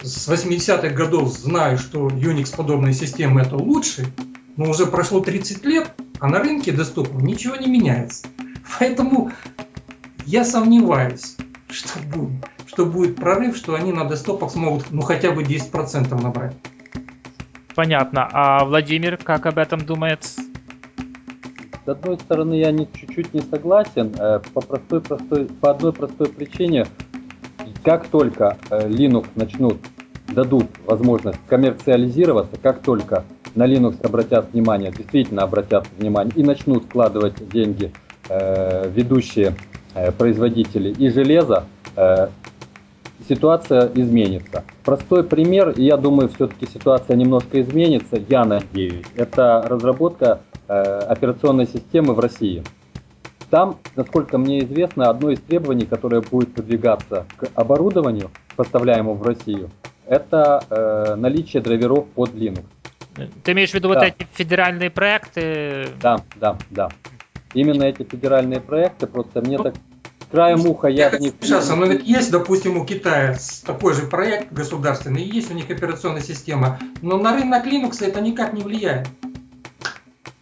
с 0.00 0.28
80-х 0.28 0.90
годов 0.90 1.28
знаю, 1.30 1.78
что 1.78 2.08
Unix 2.08 2.54
подобные 2.54 2.92
системы 2.92 3.40
это 3.40 3.56
лучше, 3.56 4.12
но 4.56 4.70
уже 4.70 4.86
прошло 4.86 5.20
30 5.20 5.64
лет, 5.64 5.92
а 6.18 6.28
на 6.28 6.40
рынке 6.40 6.72
десктопов 6.72 7.22
ничего 7.22 7.56
не 7.56 7.68
меняется. 7.68 8.26
Поэтому 8.78 9.32
я 10.26 10.44
сомневаюсь, 10.44 11.36
что 11.72 11.98
будет, 12.00 12.30
что 12.66 12.86
будет 12.86 13.16
прорыв, 13.16 13.56
что 13.56 13.74
они 13.74 13.92
на 13.92 14.04
десктопах 14.04 14.50
смогут 14.50 14.90
ну 14.90 15.02
хотя 15.02 15.32
бы 15.32 15.42
10% 15.42 16.22
набрать. 16.22 16.54
Понятно. 17.74 18.28
А 18.32 18.64
Владимир 18.64 19.16
как 19.16 19.46
об 19.46 19.58
этом 19.58 19.80
думает? 19.84 20.24
С 21.84 21.88
одной 21.88 22.16
стороны, 22.18 22.54
я 22.54 22.70
не, 22.70 22.86
чуть-чуть 22.92 23.34
не 23.34 23.40
согласен 23.40 24.14
э, 24.16 24.40
по, 24.52 24.60
простой, 24.60 25.00
простой, 25.00 25.46
по 25.46 25.70
одной 25.72 25.92
простой 25.92 26.28
причине. 26.28 26.86
Как 27.82 28.06
только 28.06 28.56
э, 28.70 28.88
Linux 28.88 29.26
начнут, 29.34 29.78
дадут 30.28 30.68
возможность 30.86 31.40
коммерциализироваться, 31.48 32.56
как 32.62 32.82
только 32.82 33.24
на 33.56 33.66
Linux 33.66 34.04
обратят 34.06 34.52
внимание, 34.52 34.92
действительно 34.92 35.42
обратят 35.42 35.88
внимание 35.98 36.32
и 36.36 36.44
начнут 36.44 36.84
вкладывать 36.84 37.48
деньги 37.48 37.92
э, 38.28 38.88
ведущие 38.88 39.56
э, 39.94 40.12
производители 40.12 40.90
и 40.90 41.08
железа, 41.10 41.64
э, 41.96 42.28
ситуация 43.28 43.90
изменится. 43.94 44.64
Простой 44.84 45.24
пример, 45.24 45.70
и 45.70 45.84
я 45.84 45.96
думаю, 45.96 46.28
все-таки 46.28 46.66
ситуация 46.66 47.16
немножко 47.16 47.60
изменится, 47.60 48.16
я 48.28 48.44
надеюсь, 48.44 49.06
это 49.16 49.64
разработка 49.68 50.40
э, 50.68 50.82
операционной 51.08 51.66
системы 51.66 52.14
в 52.14 52.20
России. 52.20 52.62
Там, 53.50 53.76
насколько 53.96 54.38
мне 54.38 54.60
известно, 54.64 55.10
одно 55.10 55.30
из 55.30 55.38
требований, 55.40 55.84
которое 55.84 56.22
будет 56.22 56.54
продвигаться 56.54 57.26
к 57.36 57.48
оборудованию, 57.54 58.30
поставляемому 58.56 59.14
в 59.14 59.22
Россию, 59.22 59.70
это 60.06 60.64
э, 60.70 61.14
наличие 61.16 61.62
драйверов 61.62 62.06
под 62.08 62.30
Linux. 62.30 62.64
Ты 63.44 63.52
имеешь 63.52 63.70
в 63.70 63.74
виду 63.74 63.88
вот 63.88 63.98
Да. 63.98 64.06
эти 64.06 64.26
федеральные 64.32 64.90
проекты? 64.90 65.88
Да, 66.00 66.20
да, 66.36 66.56
да. 66.70 66.88
Именно 67.54 67.84
эти 67.84 68.02
федеральные 68.02 68.60
проекты, 68.60 69.06
просто 69.06 69.40
мне 69.40 69.58
Ну, 69.58 69.64
так 69.64 69.74
краем 70.32 70.66
уха 70.66 70.88
я 70.88 71.10
в 71.10 71.20
них... 71.20 71.34
Сейчас, 71.40 71.68
но 71.68 71.84
ведь 71.84 72.06
есть, 72.06 72.30
допустим, 72.30 72.78
у 72.78 72.84
Китая 72.84 73.36
такой 73.64 73.92
же 73.94 74.02
проект 74.06 74.52
государственный, 74.52 75.22
есть 75.22 75.50
у 75.50 75.54
них 75.54 75.70
операционная 75.70 76.22
система, 76.22 76.78
но 77.02 77.18
на 77.18 77.36
рынок 77.36 77.66
Linux 77.66 78.04
это 78.04 78.20
никак 78.20 78.54
не 78.54 78.62
влияет. 78.62 79.06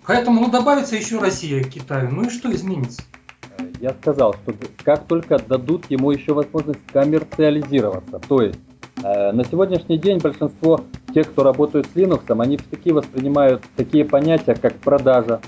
Поэтому, 0.07 0.41
ну, 0.41 0.51
добавится 0.51 0.97
еще 0.97 1.19
Россия 1.19 1.63
к 1.63 1.69
Китаю, 1.69 2.11
ну 2.11 2.25
и 2.25 2.31
что 2.31 2.53
изменится? 2.53 3.03
Э, 3.59 3.65
Я 3.81 3.95
сказал, 4.01 4.35
что 4.35 4.55
как 4.85 5.07
только 5.07 5.39
дадут 5.39 5.87
ему 5.89 6.11
еще 6.11 6.33
возможность 6.33 6.81
коммерциализироваться, 6.93 8.21
то 8.29 8.43
есть 8.43 8.59
э, 9.03 9.33
на 9.33 9.45
сегодняшний 9.45 9.99
день 9.99 10.19
большинство 10.19 10.81
тех, 11.15 11.31
кто 11.31 11.43
работают 11.43 11.87
с 11.87 11.97
Linux, 11.97 12.41
они 12.41 12.57
в 12.57 12.61
штыки 12.61 12.93
воспринимают 12.93 13.63
такие 13.77 14.05
понятия, 14.05 14.55
как 14.55 14.75
продажа, 14.79 15.41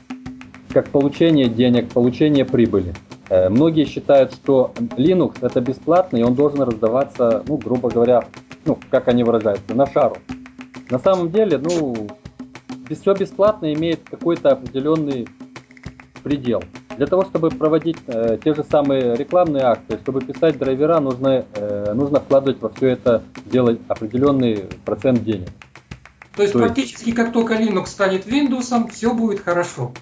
как 0.72 0.88
получение 0.88 1.48
денег, 1.48 1.90
получение 1.92 2.44
прибыли. 2.44 2.94
Э, 3.28 3.48
Многие 3.48 3.84
считают, 3.84 4.32
что 4.32 4.72
Linux 4.96 5.36
это 5.40 5.60
бесплатно, 5.60 6.16
и 6.16 6.22
он 6.22 6.34
должен 6.34 6.62
раздаваться, 6.62 7.42
ну, 7.46 7.56
грубо 7.56 7.90
говоря, 7.90 8.24
ну, 8.64 8.78
как 8.90 9.08
они 9.08 9.24
выражаются, 9.24 9.74
на 9.74 9.86
шару. 9.86 10.16
На 10.90 10.98
самом 10.98 11.30
деле, 11.30 11.58
ну, 11.58 12.08
все 12.90 13.14
бесплатно 13.14 13.72
имеет 13.72 14.00
какой-то 14.10 14.50
определенный 14.50 15.28
предел. 16.22 16.62
Для 16.96 17.06
того, 17.06 17.24
чтобы 17.24 17.48
проводить 17.50 17.96
э, 18.06 18.38
те 18.44 18.54
же 18.54 18.64
самые 18.70 19.16
рекламные 19.16 19.64
акции, 19.64 19.98
чтобы 20.02 20.20
писать 20.20 20.58
драйвера, 20.58 21.00
нужно, 21.00 21.46
э, 21.54 21.92
нужно 21.94 22.20
вкладывать 22.20 22.60
во 22.60 22.68
все 22.68 22.88
это 22.88 23.22
дело 23.46 23.76
определенный 23.88 24.66
процент 24.84 25.24
денег. 25.24 25.48
То 26.36 26.42
есть 26.42 26.52
То 26.52 26.58
есть- 26.60 26.74
практически 26.74 27.12
как 27.12 27.32
только 27.32 27.54
Linux 27.54 27.86
станет 27.86 28.26
Windows, 28.26 28.90
все 28.90 29.14
будет 29.14 29.40
хорошо. 29.40 29.92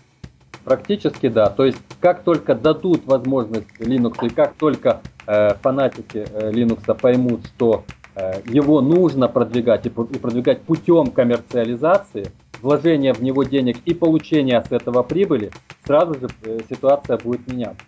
Практически 0.65 1.29
да. 1.29 1.49
То 1.51 1.65
есть 1.65 1.79
как 2.01 2.23
только 2.23 2.55
дадут 2.55 3.07
возможность 3.07 3.69
Linux 3.79 4.27
и 4.27 4.29
как 4.29 4.55
только 4.55 5.01
э, 5.27 5.55
фанатики 5.55 6.27
э, 6.31 6.51
Linux 6.53 6.95
поймут, 6.95 7.47
что 7.47 7.85
э, 8.15 8.41
его 8.47 8.81
нужно 8.81 9.29
продвигать 9.29 9.87
и, 9.87 9.89
и 9.89 10.19
продвигать 10.19 10.63
путем 10.63 11.11
коммерциализации, 11.11 12.31
вложения 12.61 13.15
в 13.15 13.23
него 13.23 13.45
денег 13.45 13.79
и 13.85 13.95
получения 13.95 14.63
с 14.63 14.71
этого 14.71 15.03
прибыли, 15.03 15.51
сразу 15.85 16.15
же 16.15 16.29
э, 16.43 16.61
ситуация 16.69 17.17
будет 17.17 17.47
меняться. 17.47 17.87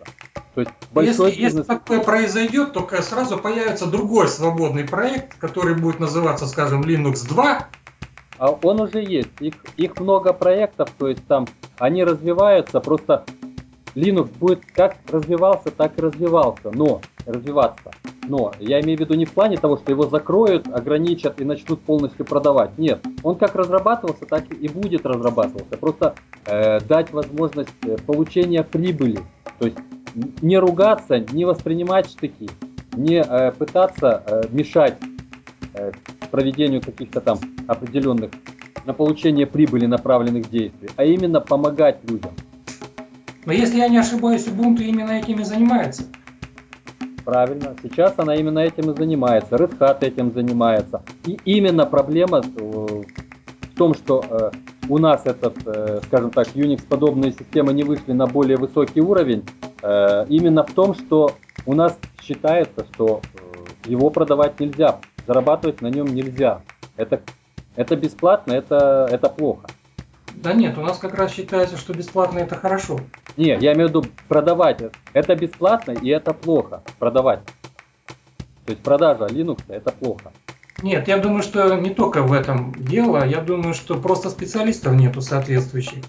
То 0.55 0.61
есть 0.61 0.71
большой 0.91 1.29
если, 1.29 1.41
если 1.41 1.45
бизнес... 1.45 1.65
такое 1.65 1.99
произойдет, 2.01 2.73
то 2.73 2.87
сразу 3.01 3.37
появится 3.37 3.87
другой 3.87 4.27
свободный 4.27 4.83
проект, 4.83 5.35
который 5.37 5.75
будет 5.75 5.99
называться, 5.99 6.45
скажем, 6.47 6.83
Linux 6.83 7.27
2, 7.27 7.43
А 7.49 7.67
он 8.49 8.81
уже 8.81 9.01
есть. 9.03 9.29
Их, 9.39 9.53
их 9.77 9.99
много 9.99 10.33
проектов, 10.33 10.89
то 10.97 11.07
есть 11.07 11.25
там 11.27 11.47
они 11.77 12.03
развиваются, 12.03 12.79
просто 12.79 13.25
Linux 13.95 14.29
будет 14.39 14.65
как 14.73 14.97
развивался, 15.09 15.71
так 15.71 15.97
и 15.97 16.01
развивался, 16.01 16.71
но 16.73 17.01
развиваться. 17.25 17.91
Но 18.27 18.53
я 18.59 18.81
имею 18.81 18.97
в 18.97 19.01
виду 19.01 19.13
не 19.13 19.25
в 19.25 19.31
плане 19.31 19.57
того, 19.57 19.77
что 19.77 19.91
его 19.91 20.07
закроют, 20.07 20.67
ограничат 20.67 21.41
и 21.41 21.43
начнут 21.43 21.81
полностью 21.81 22.25
продавать. 22.25 22.77
Нет, 22.77 22.99
он 23.21 23.35
как 23.35 23.55
разрабатывался, 23.55 24.25
так 24.25 24.51
и 24.51 24.67
будет 24.67 25.05
разрабатываться. 25.05 25.77
Просто 25.77 26.15
э, 26.45 26.79
дать 26.81 27.11
возможность 27.11 27.69
э, 27.85 27.97
получения 28.05 28.63
прибыли. 28.63 29.19
То 29.59 29.65
есть 29.65 29.77
не 30.41 30.57
ругаться, 30.57 31.19
не 31.19 31.45
воспринимать 31.45 32.09
штыки, 32.09 32.49
не 32.95 33.21
э, 33.21 33.51
пытаться 33.51 34.23
э, 34.25 34.43
мешать 34.49 34.97
э, 35.73 35.91
проведению 36.33 36.81
каких-то 36.81 37.21
там 37.21 37.37
определенных 37.67 38.31
на 38.85 38.93
получение 38.93 39.45
прибыли 39.45 39.85
направленных 39.85 40.49
действий, 40.49 40.89
а 40.95 41.05
именно 41.05 41.39
помогать 41.39 41.97
людям. 42.09 42.31
но 43.45 43.53
если 43.53 43.77
я 43.77 43.87
не 43.87 43.99
ошибаюсь, 43.99 44.47
Ubuntu 44.47 44.81
именно 44.81 45.11
этим 45.11 45.41
и 45.41 45.43
занимается. 45.43 46.03
Правильно. 47.23 47.75
Сейчас 47.83 48.15
она 48.17 48.33
именно 48.33 48.59
этим 48.59 48.89
и 48.89 48.97
занимается. 48.97 49.55
Red 49.55 49.77
Hat 49.77 49.99
этим 50.01 50.31
занимается. 50.33 51.03
И 51.27 51.37
именно 51.45 51.85
проблема 51.85 52.39
э, 52.39 52.59
в 52.59 53.77
том, 53.77 53.93
что 53.93 54.25
э, 54.27 54.51
у 54.89 54.97
нас 54.97 55.21
этот, 55.25 55.55
э, 55.67 56.01
скажем 56.07 56.31
так, 56.31 56.47
Unix-подобные 56.55 57.31
системы 57.31 57.73
не 57.73 57.83
вышли 57.83 58.11
на 58.13 58.25
более 58.25 58.57
высокий 58.57 59.01
уровень. 59.01 59.43
именно 60.29 60.63
в 60.63 60.73
том, 60.73 60.95
что 60.95 61.31
у 61.67 61.75
нас 61.75 61.97
считается, 62.21 62.85
что 62.91 63.21
его 63.85 64.09
продавать 64.09 64.59
нельзя, 64.59 64.99
зарабатывать 65.27 65.81
на 65.81 65.87
нем 65.87 66.07
нельзя. 66.07 66.61
Это, 66.97 67.21
это 67.75 67.95
бесплатно, 67.95 68.53
это, 68.53 69.07
это 69.11 69.29
плохо. 69.29 69.67
Да 70.35 70.53
нет, 70.53 70.77
у 70.77 70.81
нас 70.81 70.97
как 70.97 71.13
раз 71.13 71.31
считается, 71.31 71.77
что 71.77 71.93
бесплатно 71.93 72.39
это 72.39 72.55
хорошо. 72.55 72.99
Не, 73.37 73.57
я 73.59 73.73
имею 73.73 73.87
в 73.87 73.89
виду 73.89 74.05
продавать. 74.27 74.81
Это 75.13 75.35
бесплатно 75.35 75.91
и 75.91 76.09
это 76.09 76.33
плохо. 76.33 76.81
Продавать. 76.99 77.39
То 78.65 78.71
есть 78.71 78.81
продажа 78.81 79.25
Linux 79.25 79.61
это 79.67 79.91
плохо. 79.91 80.31
Нет, 80.81 81.07
я 81.07 81.17
думаю, 81.17 81.43
что 81.43 81.75
не 81.75 81.91
только 81.91 82.23
в 82.23 82.33
этом 82.33 82.73
дело, 82.75 83.25
я 83.25 83.39
думаю, 83.41 83.73
что 83.73 83.95
просто 83.95 84.29
специалистов 84.29 84.93
нету 84.93 85.21
соответствующих. 85.21 86.03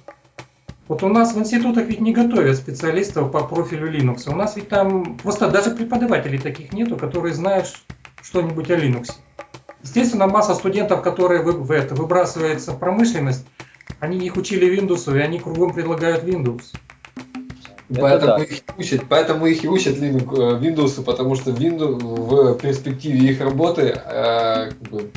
Вот 0.88 1.02
у 1.02 1.08
нас 1.08 1.34
в 1.34 1.38
институтах 1.38 1.86
ведь 1.86 2.00
не 2.00 2.12
готовят 2.12 2.56
специалистов 2.56 3.32
по 3.32 3.44
профилю 3.44 3.90
Linux. 3.90 4.30
У 4.30 4.36
нас 4.36 4.56
ведь 4.56 4.68
там 4.68 5.16
просто 5.16 5.50
даже 5.50 5.70
преподавателей 5.70 6.38
таких 6.38 6.72
нету, 6.72 6.96
которые 6.96 7.34
знают 7.34 7.72
что-нибудь 8.24 8.70
о 8.70 8.76
Linux. 8.76 9.12
Естественно, 9.82 10.26
масса 10.26 10.54
студентов, 10.54 11.02
которые 11.02 11.42
вы, 11.42 11.52
в 11.52 11.70
это, 11.70 11.94
выбрасывается 11.94 12.72
в 12.72 12.78
промышленность, 12.78 13.44
они 14.00 14.18
их 14.26 14.36
учили 14.36 14.66
Windows, 14.76 15.14
и 15.14 15.20
они 15.20 15.38
кругом 15.38 15.74
предлагают 15.74 16.24
Windows. 16.24 16.62
Это 17.90 18.00
Поэтому 18.00 18.38
да. 18.38 18.42
их, 18.42 18.58
и 18.58 18.62
учат, 18.78 19.02
поэтому 19.08 19.46
их 19.46 19.62
и 19.62 19.68
учат 19.68 19.98
Linux, 19.98 20.34
э, 20.34 20.58
Windows, 20.58 21.04
потому 21.04 21.34
что 21.34 21.50
Windows 21.50 21.98
в 21.98 22.58
перспективе 22.58 23.28
их 23.28 23.40
работы 23.40 23.82
э, 23.94 24.70
как 24.70 24.90
бы, 24.90 25.10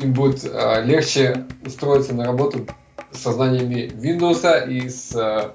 им 0.00 0.14
будет 0.14 0.42
э, 0.44 0.84
легче 0.84 1.44
устроиться 1.66 2.14
на 2.14 2.24
работу 2.24 2.66
с 3.12 3.20
сознаниями 3.20 3.92
Windows 3.94 4.68
и 4.70 4.88
с 4.88 5.14
э, 5.14 5.50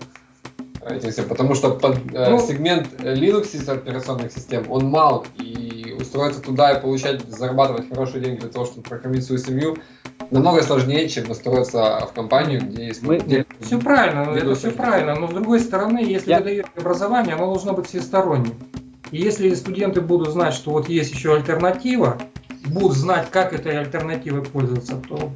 этим 0.88 1.12
всем, 1.12 1.26
потому 1.26 1.56
что 1.56 1.72
под, 1.72 1.98
э, 2.14 2.30
ну, 2.30 2.40
сегмент 2.40 2.88
Linux 3.00 3.56
из 3.56 3.68
операционных 3.68 4.32
систем, 4.32 4.66
он 4.70 4.86
мал, 4.86 5.26
и 5.38 5.96
устроиться 6.00 6.42
туда 6.42 6.72
и 6.72 6.82
получать, 6.82 7.22
зарабатывать 7.28 7.90
хорошие 7.90 8.24
деньги 8.24 8.40
для 8.42 8.50
того, 8.50 8.66
чтобы 8.66 8.84
прокормить 8.84 9.26
свою 9.26 9.42
семью, 9.42 9.78
намного 10.32 10.62
сложнее, 10.64 11.10
чем 11.10 11.30
устроиться 11.30 12.08
в 12.10 12.14
компанию, 12.14 12.62
где 12.62 12.88
есть... 12.88 13.02
Мы, 13.02 13.18
где, 13.18 13.46
все 13.60 13.80
правильно, 13.80 14.32
это 14.36 14.56
все 14.56 14.72
правильно, 14.72 15.16
но 15.16 15.28
с 15.28 15.32
другой 15.32 15.60
стороны, 15.60 16.00
если 16.00 16.32
Я... 16.32 16.40
вы 16.40 16.44
даете 16.44 16.66
образование, 16.76 17.36
оно 17.36 17.48
должно 17.48 17.74
быть 17.74 17.88
всесторонним. 17.88 18.54
И 19.12 19.18
если 19.18 19.54
студенты 19.56 20.02
будут 20.02 20.30
знать, 20.30 20.54
что 20.54 20.72
вот 20.72 20.88
есть 20.88 21.12
еще 21.12 21.36
альтернатива, 21.36 22.18
будут 22.68 22.96
знать, 22.96 23.30
как 23.32 23.54
этой 23.54 23.78
альтернативой 23.78 24.44
пользоваться, 24.44 25.02
то 25.08 25.32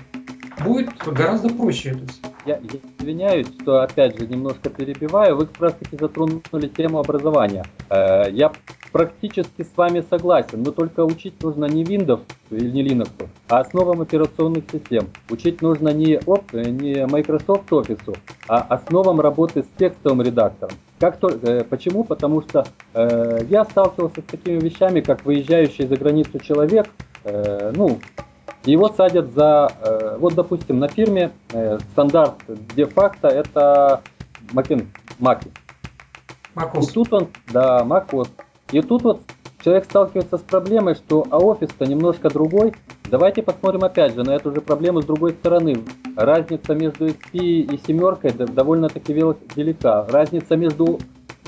будет 0.64 0.90
гораздо 1.06 1.50
проще 1.50 1.92
это 1.92 2.08
все. 2.08 2.22
Я, 2.46 2.60
извиняюсь, 3.00 3.48
что 3.62 3.82
опять 3.82 4.20
же 4.20 4.28
немножко 4.28 4.70
перебиваю. 4.70 5.38
Вы 5.38 5.48
как 5.48 5.62
раз 5.62 5.74
таки 5.74 5.98
затронули 5.98 6.68
тему 6.68 7.00
образования. 7.00 7.66
Э, 7.90 8.30
я 8.32 8.52
практически 8.92 9.64
с 9.64 9.76
вами 9.76 10.04
согласен, 10.10 10.62
но 10.64 10.72
только 10.72 11.04
учить 11.04 11.42
нужно 11.42 11.66
не 11.66 11.84
Windows 11.84 12.22
или 12.52 12.70
не 12.70 12.84
Linux, 12.84 13.10
а 13.50 13.60
основам 13.60 14.02
операционных 14.02 14.66
систем. 14.72 15.10
Учить 15.30 15.62
нужно 15.62 15.90
не, 15.90 16.20
оп, 16.26 16.54
не 16.54 17.06
Microsoft 17.08 17.70
Office, 17.72 18.18
а 18.48 18.60
основам 18.60 19.20
работы 19.20 19.64
с 19.64 19.80
текстовым 19.80 20.22
редактором. 20.22 20.76
Как 21.00 21.18
то, 21.18 21.30
э, 21.30 21.64
почему? 21.64 22.04
Потому 22.04 22.42
что 22.44 22.66
э, 22.94 23.40
я 23.50 23.66
сталкивался 23.66 24.22
с 24.22 24.32
такими 24.32 24.60
вещами, 24.60 25.02
как 25.02 25.26
выезжающий 25.26 25.88
за 25.88 25.98
границу 25.98 26.40
человек, 26.40 26.88
э, 27.24 27.72
ну, 27.76 28.00
его 28.72 28.90
садят 28.90 29.34
за, 29.34 29.72
э, 29.82 30.18
вот 30.20 30.36
допустим, 30.36 30.80
на 30.80 30.88
фирме 30.88 31.32
э, 31.52 31.80
стандарт 31.92 32.36
де-факто 32.76 33.28
это 33.28 34.02
Mac, 34.54 34.86
Mac. 35.20 35.46
И 36.82 36.94
тут 36.94 37.14
он, 37.14 37.28
да, 37.52 37.82
MacOS. 37.84 38.30
И 38.72 38.82
тут 38.82 39.04
вот 39.04 39.22
человек 39.64 39.86
сталкивается 39.86 40.38
с 40.38 40.42
проблемой, 40.42 40.96
что 40.96 41.26
а 41.30 41.38
офис-то 41.40 41.86
немножко 41.86 42.30
другой. 42.30 42.74
Давайте 43.10 43.44
посмотрим 43.44 43.84
опять 43.84 44.14
же 44.14 44.24
на 44.24 44.32
эту 44.32 44.52
же 44.52 44.62
проблему 44.62 45.02
с 45.02 45.06
другой 45.06 45.34
стороны. 45.34 45.84
Разница 46.16 46.74
между 46.74 47.08
SP 47.10 47.34
и 47.34 47.80
семеркой 47.86 48.32
довольно-таки 48.32 49.14
велика. 49.14 50.06
Разница 50.10 50.56
между 50.56 51.00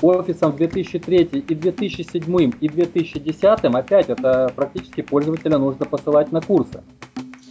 офисом 0.02 0.56
2003 0.56 1.18
и 1.48 1.54
2007 1.54 2.52
и 2.60 2.68
2010 2.68 3.44
опять 3.44 4.08
это 4.08 4.52
практически 4.54 5.00
пользователя 5.00 5.58
нужно 5.58 5.86
посылать 5.86 6.32
на 6.32 6.40
курсы. 6.40 6.82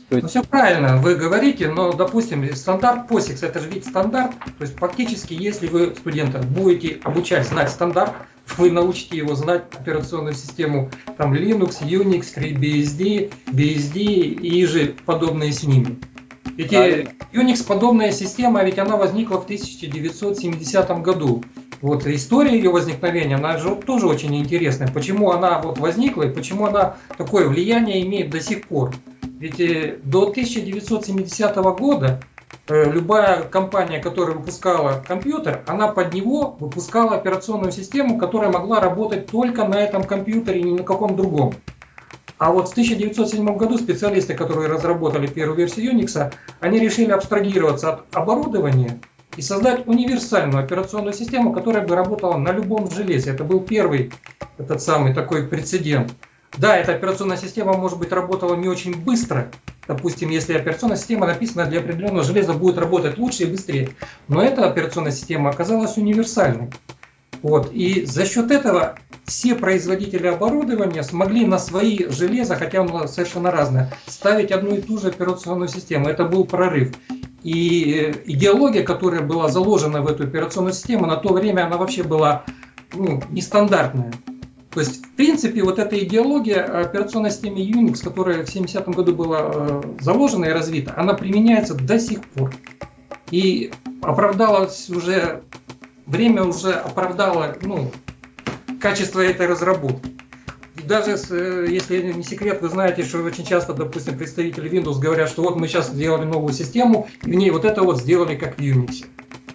То 0.09 0.17
есть... 0.17 0.23
Ну, 0.23 0.27
все 0.29 0.43
правильно, 0.43 0.97
вы 0.97 1.15
говорите, 1.15 1.67
но, 1.69 1.91
допустим, 1.91 2.53
стандарт 2.55 3.09
POSIX, 3.09 3.47
это 3.47 3.59
же 3.59 3.69
ведь 3.69 3.85
стандарт, 3.85 4.31
то 4.57 4.61
есть 4.61 4.77
фактически, 4.77 5.33
если 5.33 5.67
вы 5.67 5.95
студента 5.95 6.39
будете 6.39 6.99
обучать 7.03 7.47
знать 7.47 7.71
стандарт, 7.71 8.13
вы 8.57 8.69
научите 8.69 9.17
его 9.17 9.33
знать 9.33 9.63
операционную 9.73 10.35
систему 10.35 10.91
там 11.17 11.33
Linux, 11.33 11.81
Unix, 11.81 12.35
FreeBSD, 12.35 13.33
BSD 13.47 13.99
и 13.99 14.65
же 14.67 14.95
подобные 15.05 15.51
с 15.51 15.63
ними. 15.63 15.99
Ведь 16.55 16.69
Правильно. 16.69 17.09
Unix 17.33 17.65
подобная 17.65 18.11
система, 18.11 18.63
ведь 18.63 18.77
она 18.77 18.97
возникла 18.97 19.41
в 19.41 19.45
1970 19.45 21.01
году. 21.01 21.43
Вот 21.81 22.05
история 22.07 22.55
ее 22.55 22.69
возникновения, 22.69 23.35
она 23.35 23.57
же 23.57 23.75
тоже 23.75 24.07
очень 24.07 24.35
интересная. 24.35 24.87
Почему 24.87 25.31
она 25.31 25.59
вот 25.61 25.77
возникла 25.77 26.23
и 26.23 26.33
почему 26.33 26.65
она 26.65 26.97
такое 27.17 27.47
влияние 27.47 28.05
имеет 28.05 28.29
до 28.29 28.39
сих 28.41 28.67
пор. 28.67 28.93
Ведь 29.39 29.59
э, 29.59 29.99
до 30.03 30.29
1970 30.29 31.55
года 31.77 32.21
э, 32.67 32.91
любая 32.91 33.43
компания, 33.43 33.99
которая 33.99 34.37
выпускала 34.37 35.03
компьютер, 35.05 35.63
она 35.67 35.89
под 35.89 36.13
него 36.13 36.55
выпускала 36.59 37.15
операционную 37.15 37.71
систему, 37.71 38.17
которая 38.17 38.51
могла 38.51 38.79
работать 38.79 39.27
только 39.27 39.65
на 39.67 39.75
этом 39.75 40.03
компьютере 40.03 40.61
и 40.61 40.63
ни 40.63 40.77
на 40.77 40.83
каком 40.83 41.15
другом. 41.15 41.53
А 42.37 42.51
вот 42.51 42.67
в 42.67 42.71
1907 42.71 43.55
году 43.55 43.77
специалисты, 43.77 44.33
которые 44.33 44.67
разработали 44.69 45.27
первую 45.27 45.57
версию 45.57 45.93
Unix, 45.93 46.33
они 46.59 46.79
решили 46.79 47.11
абстрагироваться 47.11 47.93
от 47.93 48.15
оборудования 48.15 48.99
и 49.35 49.41
создать 49.41 49.87
универсальную 49.87 50.63
операционную 50.63 51.13
систему, 51.13 51.53
которая 51.53 51.85
бы 51.85 51.95
работала 51.95 52.37
на 52.37 52.51
любом 52.51 52.89
железе. 52.89 53.31
Это 53.31 53.43
был 53.43 53.61
первый 53.61 54.11
этот 54.57 54.81
самый 54.81 55.13
такой 55.13 55.47
прецедент. 55.47 56.13
Да, 56.57 56.77
эта 56.77 56.93
операционная 56.93 57.37
система, 57.37 57.73
может 57.73 57.99
быть, 57.99 58.11
работала 58.11 58.55
не 58.55 58.67
очень 58.67 58.95
быстро. 58.95 59.51
Допустим, 59.87 60.29
если 60.29 60.53
операционная 60.53 60.97
система 60.97 61.27
написана 61.27 61.65
для 61.65 61.79
определенного 61.79 62.23
железа, 62.23 62.53
будет 62.53 62.77
работать 62.77 63.17
лучше 63.17 63.43
и 63.43 63.51
быстрее. 63.51 63.89
Но 64.27 64.41
эта 64.41 64.67
операционная 64.67 65.11
система 65.11 65.49
оказалась 65.49 65.97
универсальной. 65.97 66.69
Вот. 67.41 67.71
И 67.73 68.05
за 68.05 68.25
счет 68.25 68.49
этого 68.51 68.97
все 69.25 69.55
производители 69.55 70.27
оборудования 70.27 71.03
смогли 71.03 71.45
на 71.45 71.59
свои 71.59 72.07
железа, 72.09 72.55
хотя 72.55 72.81
оно 72.81 73.07
совершенно 73.07 73.51
разное, 73.51 73.91
ставить 74.07 74.51
одну 74.51 74.75
и 74.75 74.81
ту 74.81 74.97
же 74.97 75.09
операционную 75.09 75.67
систему. 75.67 76.07
Это 76.07 76.25
был 76.25 76.45
прорыв. 76.45 76.93
И 77.45 77.93
э, 77.93 78.13
идеология, 78.25 78.81
которая 78.81 79.21
была 79.21 79.49
заложена 79.49 80.01
в 80.01 80.07
эту 80.07 80.23
операционную 80.23 80.73
систему, 80.73 81.05
на 81.05 81.15
то 81.15 81.31
время 81.31 81.67
она 81.67 81.77
вообще 81.77 82.01
была 82.01 82.43
ну, 82.91 83.21
нестандартная. 83.29 84.13
То 84.71 84.79
есть, 84.79 85.05
в 85.05 85.15
принципе, 85.15 85.61
вот 85.61 85.77
эта 85.77 86.03
идеология 86.03 86.63
операционной 86.63 87.29
системы 87.29 87.59
Unix, 87.59 88.03
которая 88.03 88.43
в 88.43 88.49
70-м 88.49 88.93
году 88.93 89.13
была 89.13 89.51
э, 89.53 89.81
заложена 89.99 90.45
и 90.45 90.49
развита, 90.49 90.95
она 90.97 91.13
применяется 91.13 91.75
до 91.75 91.99
сих 91.99 92.23
пор. 92.29 92.51
И 93.29 93.71
оправдалась 94.01 94.89
уже, 94.89 95.43
время 96.07 96.45
уже 96.45 96.73
оправдало 96.73 97.55
ну, 97.61 97.91
качество 98.81 99.19
этой 99.19 99.45
разработки. 99.45 100.14
Даже 100.87 101.17
э, 101.29 101.67
если 101.69 102.11
не 102.11 102.23
секрет, 102.23 102.61
вы 102.61 102.69
знаете, 102.69 103.03
что 103.03 103.21
очень 103.23 103.45
часто, 103.45 103.73
допустим, 103.73 104.17
представители 104.17 104.69
Windows 104.69 104.99
говорят, 104.99 105.29
что 105.29 105.43
вот 105.43 105.55
мы 105.55 105.67
сейчас 105.67 105.89
сделали 105.89 106.25
новую 106.25 106.53
систему, 106.53 107.07
и 107.23 107.31
в 107.31 107.35
ней 107.35 107.49
вот 107.49 107.65
это 107.65 107.83
вот 107.83 107.99
сделали 107.99 108.35
как 108.35 108.57
в 108.57 108.61
Unix. 108.61 109.05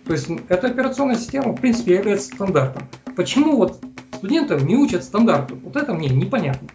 То 0.07 0.13
есть 0.13 0.29
эта 0.49 0.67
операционная 0.69 1.17
система, 1.17 1.53
в 1.53 1.61
принципе, 1.61 1.95
является 1.95 2.35
стандартом. 2.35 2.89
Почему 3.17 3.57
вот 3.57 3.81
студентов 4.21 4.63
не 4.65 4.77
учат 4.77 5.03
стандарту. 5.03 5.59
Вот 5.65 5.77
это 5.77 5.95
мне 5.95 6.09
непонятно. 6.09 6.69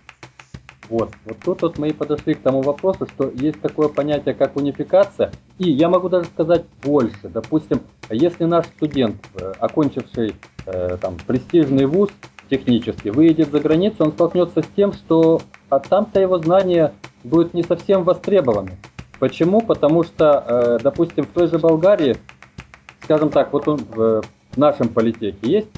Вот, 0.89 1.11
вот 1.25 1.37
тут 1.43 1.61
вот 1.61 1.77
мы 1.77 1.89
и 1.89 1.93
подошли 1.93 2.35
к 2.35 2.41
тому 2.41 2.61
вопросу, 2.61 3.07
что 3.07 3.31
есть 3.33 3.59
такое 3.61 3.87
понятие, 3.87 4.35
как 4.35 4.55
унификация, 4.55 5.31
и 5.57 5.71
я 5.71 5.89
могу 5.89 6.09
даже 6.09 6.25
сказать 6.25 6.65
больше. 6.83 7.17
Допустим, 7.23 7.81
если 8.09 8.45
наш 8.45 8.67
студент, 8.67 9.15
э, 9.35 9.53
окончивший 9.59 10.35
э, 10.67 10.97
там 11.01 11.17
престижный 11.25 11.85
вуз 11.85 12.09
технически, 12.49 13.09
выйдет 13.09 13.51
за 13.51 13.59
границу, 13.59 13.97
он 13.99 14.11
столкнется 14.11 14.61
с 14.61 14.67
тем, 14.75 14.93
что 14.93 15.41
а 15.69 15.79
там-то 15.79 16.19
его 16.19 16.37
знания 16.39 16.93
будут 17.23 17.53
не 17.53 17.63
совсем 17.63 18.03
востребованы. 18.03 18.77
Почему? 19.19 19.61
Потому 19.61 20.03
что, 20.03 20.43
э, 20.47 20.79
допустим, 20.83 21.25
в 21.25 21.29
той 21.29 21.47
же 21.47 21.57
Болгарии, 21.57 22.17
скажем 23.03 23.29
так, 23.29 23.53
вот 23.53 23.67
он 23.67 23.77
в 23.77 24.23
нашем 24.57 24.89
политеке 24.89 25.37
есть 25.41 25.69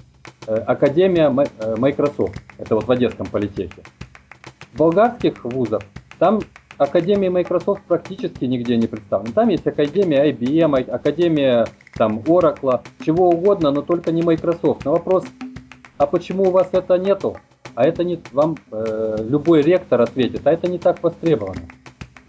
Э, 0.47 0.55
Академия 0.59 1.33
э, 1.59 1.75
Microsoft, 1.77 2.41
это 2.57 2.75
вот 2.75 2.87
в 2.87 2.91
Одесском 2.91 3.27
политехе. 3.27 3.83
В 4.73 4.77
болгарских 4.77 5.43
вузах 5.43 5.81
там 6.19 6.39
Академии 6.77 7.27
Microsoft 7.27 7.81
практически 7.83 8.45
нигде 8.45 8.77
не 8.77 8.87
представлены. 8.87 9.33
Там 9.33 9.49
есть 9.49 9.67
Академия 9.67 10.31
IBM, 10.31 10.89
Академия 10.89 11.67
там 11.95 12.19
Oracle, 12.19 12.81
чего 13.03 13.29
угодно, 13.29 13.71
но 13.71 13.81
только 13.81 14.11
не 14.11 14.21
Microsoft. 14.21 14.85
На 14.85 14.91
вопрос, 14.91 15.25
а 15.97 16.05
почему 16.05 16.43
у 16.43 16.51
вас 16.51 16.69
это 16.71 16.97
нету? 16.97 17.37
А 17.75 17.83
это 17.85 18.03
не 18.03 18.19
вам 18.31 18.57
э, 18.71 19.17
любой 19.29 19.61
ректор 19.61 20.01
ответит, 20.01 20.45
а 20.45 20.51
это 20.51 20.67
не 20.67 20.79
так 20.79 21.03
востребовано. 21.03 21.61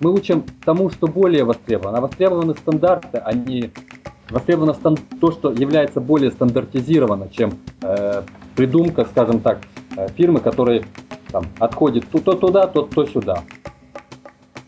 Мы 0.00 0.12
учим 0.12 0.44
тому, 0.64 0.90
что 0.90 1.07
более 1.07 1.44
востребовано. 1.44 1.98
А 1.98 2.00
востребованы 2.00 2.54
стандарты, 2.54 3.18
а 3.18 3.33
не 3.33 3.70
востребовано 4.31 4.74
то, 5.20 5.33
что 5.33 5.50
является 5.50 6.00
более 6.00 6.31
стандартизировано, 6.31 7.28
чем 7.31 7.59
э, 7.83 8.22
придумка, 8.54 9.07
скажем 9.07 9.40
так, 9.40 9.61
э, 9.96 10.09
фирмы, 10.16 10.40
которые 10.40 10.85
там, 11.31 11.46
отходит 11.59 12.09
то, 12.11 12.18
то 12.18 12.33
туда, 12.35 12.66
то, 12.66 12.83
то 12.83 13.07
сюда. 13.07 13.42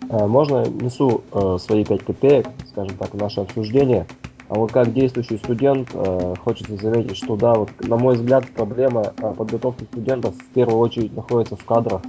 Э, 0.08 0.26
можно 0.26 0.64
несу 0.64 1.22
э, 1.32 1.58
свои 1.60 1.84
5 1.84 2.04
копеек, 2.04 2.46
скажем 2.68 2.96
так, 2.96 3.14
в 3.14 3.16
наше 3.16 3.40
обсуждение. 3.40 4.06
А 4.50 4.54
вот 4.56 4.72
как 4.72 4.92
действующий 4.92 5.36
студент, 5.36 5.88
э, 5.94 6.34
хочется 6.42 6.74
заметить, 6.74 7.16
что 7.16 7.36
да, 7.36 7.54
вот 7.54 7.70
на 7.78 7.96
мой 7.96 8.16
взгляд, 8.16 8.44
проблема 8.48 9.14
э, 9.16 9.32
подготовки 9.32 9.84
студентов 9.84 10.34
в 10.34 10.52
первую 10.52 10.78
очередь 10.78 11.14
находится 11.14 11.54
в 11.54 11.64
кадрах. 11.64 12.02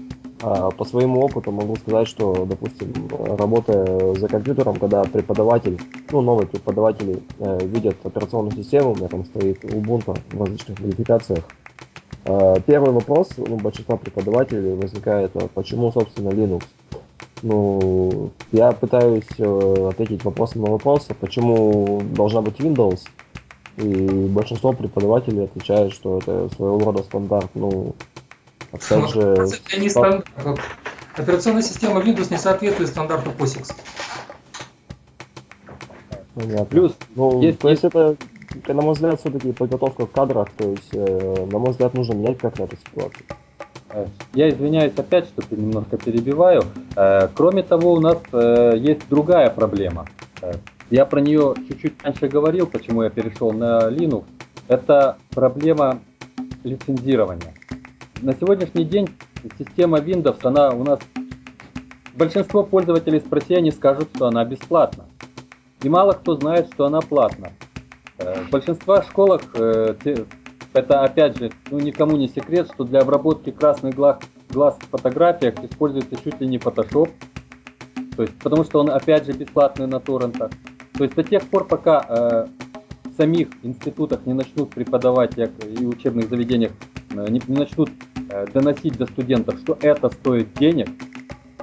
А, 0.44 0.72
по 0.72 0.84
своему 0.86 1.22
опыту 1.22 1.52
могу 1.52 1.76
сказать, 1.76 2.08
что, 2.08 2.48
допустим, 2.48 2.92
работая 3.38 4.16
за 4.16 4.28
компьютером, 4.28 4.80
когда 4.80 5.04
преподаватель, 5.04 5.80
ну, 6.12 6.22
новые 6.22 6.48
преподаватели 6.48 7.22
э, 7.38 7.60
видят 7.62 7.98
операционную 8.04 8.56
систему, 8.56 8.94
у 8.94 8.96
меня 8.96 9.08
там 9.08 9.24
стоит 9.26 9.64
Ubuntu 9.64 10.18
в 10.32 10.42
различных 10.42 10.80
модификациях, 10.80 11.44
э, 12.26 12.56
первый 12.66 12.92
вопрос 12.92 13.30
у 13.38 13.56
большинства 13.58 13.98
преподавателей 13.98 14.74
возникает, 14.74 15.32
а 15.36 15.48
почему, 15.48 15.92
собственно, 15.92 16.30
Linux? 16.30 16.64
Ну, 17.42 18.32
я 18.52 18.72
пытаюсь 18.72 19.26
э, 19.40 19.88
ответить 19.90 20.24
вопросом 20.24 20.62
на 20.62 20.70
вопрос, 20.70 21.08
а 21.10 21.14
почему 21.16 22.02
должна 22.14 22.42
быть 22.42 22.60
Windows, 22.60 23.02
и 23.78 24.28
большинство 24.28 24.74
преподавателей 24.74 25.46
отвечают, 25.46 25.94
что 25.94 26.20
это 26.20 26.50
своего 26.56 26.80
рода 26.80 27.04
стандарт. 27.04 27.50
Ну, 27.56 27.96
опять 28.72 29.10
же... 29.10 29.22
Это 29.22 29.80
не 29.80 29.90
стандарт. 29.90 30.26
Вот 30.44 30.60
Операционная 31.18 31.62
система 31.62 32.02
Windows 32.02 32.32
не 32.32 32.38
соответствует 32.38 32.90
стандарту 32.90 33.32
POSIX. 33.32 33.74
Понятно. 36.34 36.66
Плюс, 36.66 36.94
Ну, 37.16 37.42
есть- 37.42 37.60
то 37.60 37.70
есть 37.70 37.84
это, 37.84 38.16
на 38.68 38.82
мой 38.82 38.94
взгляд, 38.94 39.20
все-таки 39.20 39.52
подготовка 39.52 40.06
в 40.06 40.12
кадрах, 40.12 40.50
то 40.58 40.70
есть, 40.70 40.90
э, 40.94 41.46
на 41.52 41.60
мой 41.60 41.72
взгляд, 41.72 41.94
нужно 41.94 42.14
менять 42.14 42.40
как 42.40 42.58
на 42.58 42.64
эту 42.64 42.78
ситуацию. 42.78 43.26
Э, 43.94 44.06
Я 44.34 44.50
извиняюсь 44.50 44.94
опять, 44.98 45.26
что 45.28 45.42
ты 45.42 45.56
немножко 45.56 45.98
перебиваю. 45.98 46.64
Э, 46.96 47.28
Кроме 47.34 47.64
того, 47.64 47.94
у 47.94 48.00
нас 48.00 48.18
э, 48.32 48.74
есть 48.78 49.08
другая 49.10 49.50
проблема. 49.50 50.06
Я 50.90 51.06
про 51.06 51.22
нее 51.22 51.54
чуть-чуть 51.68 52.04
раньше 52.04 52.28
говорил, 52.28 52.68
почему 52.68 53.04
я 53.04 53.10
перешел 53.10 53.54
на 53.54 53.90
Linux. 53.90 54.26
Это 54.68 55.18
проблема 55.30 56.00
лицензирования. 56.64 57.54
На 58.22 58.34
сегодняшний 58.34 58.84
день 58.84 59.08
система 59.58 60.00
Windows, 60.00 60.40
она 60.44 60.72
у 60.72 60.84
нас... 60.84 61.00
Большинство 62.14 62.64
пользователей 62.64 63.20
спроси, 63.20 63.56
они 63.56 63.72
скажут, 63.72 64.10
что 64.14 64.28
она 64.28 64.44
бесплатна. 64.44 65.06
И 65.82 65.90
мало 65.90 66.12
кто 66.12 66.36
знает, 66.36 66.68
что 66.74 66.86
она 66.86 67.00
платна. 67.00 67.52
В 68.18 68.50
большинстве 68.52 69.02
школах 69.04 69.42
это 70.74 71.02
опять 71.02 71.38
же, 71.38 71.52
ну 71.70 71.80
никому 71.80 72.18
не 72.18 72.28
секрет, 72.28 72.70
что 72.74 72.84
для 72.84 73.02
обработки 73.02 73.52
красных 73.52 73.96
глаз, 73.96 74.20
глаз 74.50 74.78
в 74.80 74.90
фотографиях 74.90 75.56
используется 75.64 76.16
чуть 76.24 76.40
ли 76.40 76.48
не 76.48 76.58
Photoshop. 76.58 77.10
То 78.16 78.24
есть, 78.24 78.38
потому 78.40 78.64
что 78.64 78.80
он 78.80 78.90
опять 78.90 79.26
же 79.26 79.34
бесплатный 79.34 79.88
на 79.88 80.00
торрентах. 80.00 80.52
То 80.94 81.04
есть 81.04 81.16
до 81.16 81.24
тех 81.24 81.48
пор, 81.48 81.68
пока 81.68 82.06
э, 82.08 82.48
в 83.10 83.16
самих 83.18 83.50
институтах 83.64 84.26
не 84.26 84.34
начнут 84.34 84.70
преподавать 84.70 85.38
як- 85.38 85.52
и 85.66 85.86
учебных 85.86 86.30
заведениях 86.30 86.72
э, 87.12 87.28
не, 87.30 87.42
не 87.48 87.58
начнут 87.58 87.90
э, 88.30 88.48
доносить 88.54 88.98
до 88.98 89.06
студентов, 89.06 89.60
что 89.60 89.78
это 89.82 90.10
стоит 90.10 90.54
денег 90.54 90.90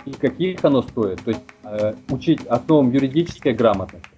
и 0.05 0.13
каких 0.13 0.65
оно 0.65 0.83
стоит, 0.83 1.23
то 1.23 1.31
есть 1.31 1.43
э, 1.65 1.95
учить 2.11 2.47
основам 2.47 2.91
юридической 2.91 3.53
грамотности, 3.53 4.09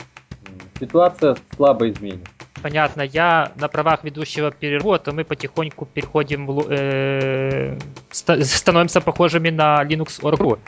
ситуация 0.79 1.37
слабо 1.57 1.90
изменится. 1.90 2.39
Понятно, 2.62 3.03
я 3.03 3.53
на 3.57 3.68
правах 3.68 4.05
ведущего 4.05 4.51
перерыва, 4.51 4.99
то 4.99 5.12
мы 5.12 5.25
потихоньку 5.25 5.87
переходим, 5.87 6.46
э, 6.68 7.79
ста- 8.11 8.42
становимся 8.44 9.01
похожими 9.01 9.51
на 9.51 9.83
Linux 9.83 10.20
Org. 10.20 10.59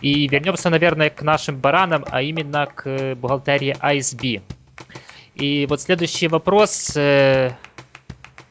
И 0.00 0.28
вернемся, 0.28 0.70
наверное, 0.70 1.10
к 1.10 1.22
нашим 1.22 1.56
баранам, 1.56 2.04
а 2.08 2.22
именно 2.22 2.66
к 2.72 3.16
бухгалтерии 3.16 3.76
ISB. 3.80 4.42
И 5.34 5.66
вот 5.68 5.80
следующий 5.80 6.28
вопрос, 6.28 6.96
э, 6.96 7.50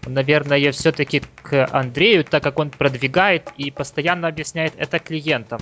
наверное, 0.07 0.71
все-таки 0.71 1.21
к 1.41 1.65
Андрею, 1.71 2.23
так 2.23 2.43
как 2.43 2.59
он 2.59 2.69
продвигает 2.69 3.49
и 3.57 3.71
постоянно 3.71 4.27
объясняет 4.27 4.73
это 4.77 4.99
клиентам. 4.99 5.59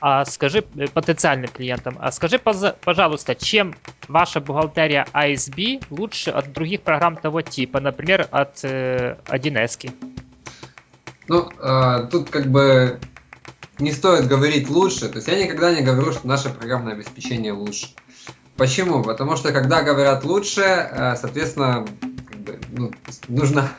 А 0.00 0.24
скажи, 0.24 0.64
э, 0.76 0.86
потенциальным 0.88 1.48
клиентам, 1.48 1.96
а 2.00 2.12
скажи, 2.12 2.38
пожалуйста, 2.38 3.34
чем 3.34 3.74
ваша 4.08 4.40
бухгалтерия 4.40 5.06
ISB 5.12 5.84
лучше 5.90 6.30
от 6.30 6.52
других 6.52 6.82
программ 6.82 7.16
того 7.16 7.42
типа, 7.42 7.80
например, 7.80 8.28
от 8.30 8.60
э, 8.62 9.16
1С? 9.26 9.92
Ну, 11.28 11.50
э, 11.60 12.08
тут 12.10 12.30
как 12.30 12.46
бы 12.46 13.00
не 13.78 13.92
стоит 13.92 14.26
говорить 14.26 14.68
лучше. 14.68 15.08
То 15.08 15.16
есть 15.16 15.28
я 15.28 15.42
никогда 15.42 15.74
не 15.74 15.82
говорю, 15.82 16.12
что 16.12 16.26
наше 16.26 16.50
программное 16.50 16.94
обеспечение 16.94 17.52
лучше. 17.52 17.88
Почему? 18.56 19.02
Потому 19.02 19.36
что 19.36 19.52
когда 19.52 19.82
говорят 19.82 20.24
лучше, 20.24 20.62
э, 20.62 21.16
соответственно, 21.16 21.86
бы, 22.46 22.58
ну, 22.72 22.90
нужно 23.28 23.70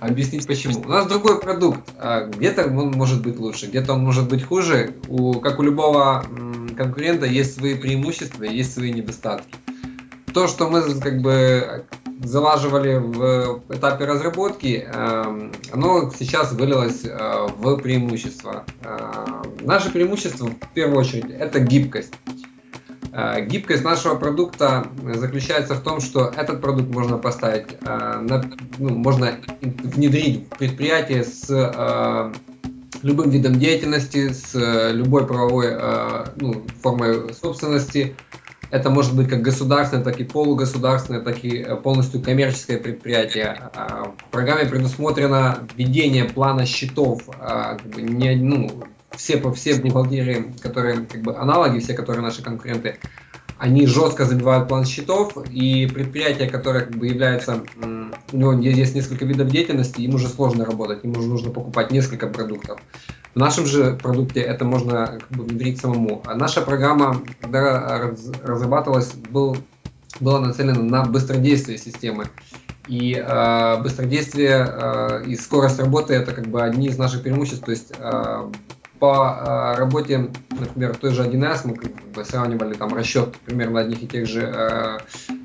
объяснить 0.00 0.46
почему. 0.46 0.80
У 0.80 0.88
нас 0.88 1.06
другой 1.06 1.40
продукт. 1.40 1.80
А 1.98 2.26
Где-то 2.26 2.66
он 2.66 2.92
может 2.92 3.22
быть 3.22 3.38
лучше, 3.38 3.66
где-то 3.66 3.94
он 3.94 4.04
может 4.04 4.28
быть 4.28 4.44
хуже. 4.44 4.94
У, 5.08 5.40
как 5.40 5.58
у 5.58 5.62
любого 5.62 6.24
конкурента 6.76 7.26
есть 7.26 7.56
свои 7.56 7.74
преимущества, 7.74 8.44
есть 8.44 8.74
свои 8.74 8.92
недостатки. 8.92 9.54
То, 10.34 10.48
что 10.48 10.68
мы 10.68 10.82
как 11.00 11.20
бы 11.20 11.84
залаживали 12.24 12.96
в 12.96 13.62
этапе 13.68 14.04
разработки, 14.04 14.86
эм, 14.86 15.52
оно 15.72 16.10
сейчас 16.18 16.52
вылилось 16.52 17.04
э, 17.04 17.46
в 17.56 17.76
преимущество. 17.78 18.64
Э, 18.82 19.42
Наше 19.60 19.90
преимущество 19.90 20.46
в 20.46 20.74
первую 20.74 21.00
очередь 21.00 21.30
это 21.30 21.60
гибкость. 21.60 22.14
Э, 23.12 23.44
Гибкость 23.44 23.84
нашего 23.84 24.14
продукта 24.14 24.86
заключается 25.14 25.74
в 25.74 25.82
том, 25.82 26.00
что 26.00 26.32
этот 26.34 26.60
продукт 26.60 26.88
можно 26.88 27.18
поставить, 27.18 27.66
э, 27.84 28.42
ну, 28.78 28.88
можно 28.88 29.36
внедрить 29.60 30.46
в 30.46 30.58
предприятие 30.58 31.24
с 31.24 31.46
э, 31.50 32.32
любым 33.02 33.30
видом 33.30 33.58
деятельности, 33.58 34.32
с 34.32 34.54
любой 34.92 35.26
правовой 35.26 35.76
ну, 36.36 36.64
формой 36.80 37.34
собственности. 37.34 38.16
Это 38.70 38.88
может 38.88 39.14
быть 39.14 39.28
как 39.28 39.42
государственное, 39.42 40.04
так 40.04 40.18
и 40.20 40.24
полугосударственное, 40.24 41.20
так 41.20 41.44
и 41.44 41.66
полностью 41.82 42.22
коммерческое 42.22 42.78
предприятие. 42.78 43.70
В 43.74 44.30
программе 44.30 44.66
предусмотрено 44.66 45.66
введение 45.74 46.24
плана 46.24 46.64
счетов. 46.64 47.22
ну, 47.96 48.84
все, 49.16 49.52
все 49.52 49.74
бухгалтерии, 49.76 50.54
которые 50.60 51.06
как 51.06 51.22
бы 51.22 51.36
аналоги, 51.36 51.78
все, 51.78 51.94
которые 51.94 52.22
наши 52.22 52.42
конкуренты, 52.42 52.98
они 53.62 53.86
жестко 53.86 54.24
забивают 54.24 54.66
план 54.66 54.84
счетов, 54.84 55.36
и 55.48 55.86
предприятие, 55.86 56.50
которое 56.50 56.84
как 56.84 56.96
бы 56.96 57.06
является, 57.06 57.62
у 58.32 58.36
него 58.36 58.54
есть 58.54 58.96
несколько 58.96 59.24
видов 59.24 59.50
деятельности, 59.50 60.00
ему 60.00 60.16
уже 60.16 60.26
сложно 60.26 60.64
работать, 60.64 61.04
ему 61.04 61.20
уже 61.20 61.28
нужно 61.28 61.52
покупать 61.52 61.92
несколько 61.92 62.26
продуктов. 62.26 62.80
В 63.34 63.38
нашем 63.38 63.64
же 63.66 63.94
продукте 64.02 64.40
это 64.40 64.64
можно 64.64 65.20
как 65.20 65.30
бы, 65.30 65.44
внедрить 65.44 65.80
самому. 65.80 66.22
А 66.26 66.34
наша 66.34 66.60
программа, 66.60 67.22
когда 67.40 67.98
раз- 67.98 68.32
разрабатывалась, 68.42 69.12
был, 69.14 69.56
была 70.18 70.40
нацелена 70.40 70.82
на 70.82 71.04
быстродействие 71.04 71.78
системы. 71.78 72.26
И 72.88 73.14
э, 73.14 73.80
быстродействие 73.80 74.66
э, 74.68 75.24
и 75.26 75.36
скорость 75.36 75.78
работы 75.78 76.14
это 76.14 76.32
как 76.32 76.48
бы 76.48 76.62
одни 76.62 76.88
из 76.88 76.98
наших 76.98 77.22
преимуществ. 77.22 77.64
То 77.64 77.70
есть 77.70 77.92
э, 77.96 78.50
по 79.02 79.16
э, 79.16 79.78
работе, 79.80 80.30
например, 80.50 80.96
той 80.96 81.10
же 81.10 81.24
1С 81.24 81.62
мы 81.64 81.74
как 81.74 81.90
бы 82.14 82.24
сравнивали 82.24 82.74
там 82.74 82.94
расчет 82.94 83.34
примерно 83.44 83.80
одних 83.80 84.00
и 84.04 84.06
тех 84.06 84.28
же 84.28 84.42
э, 84.42 84.98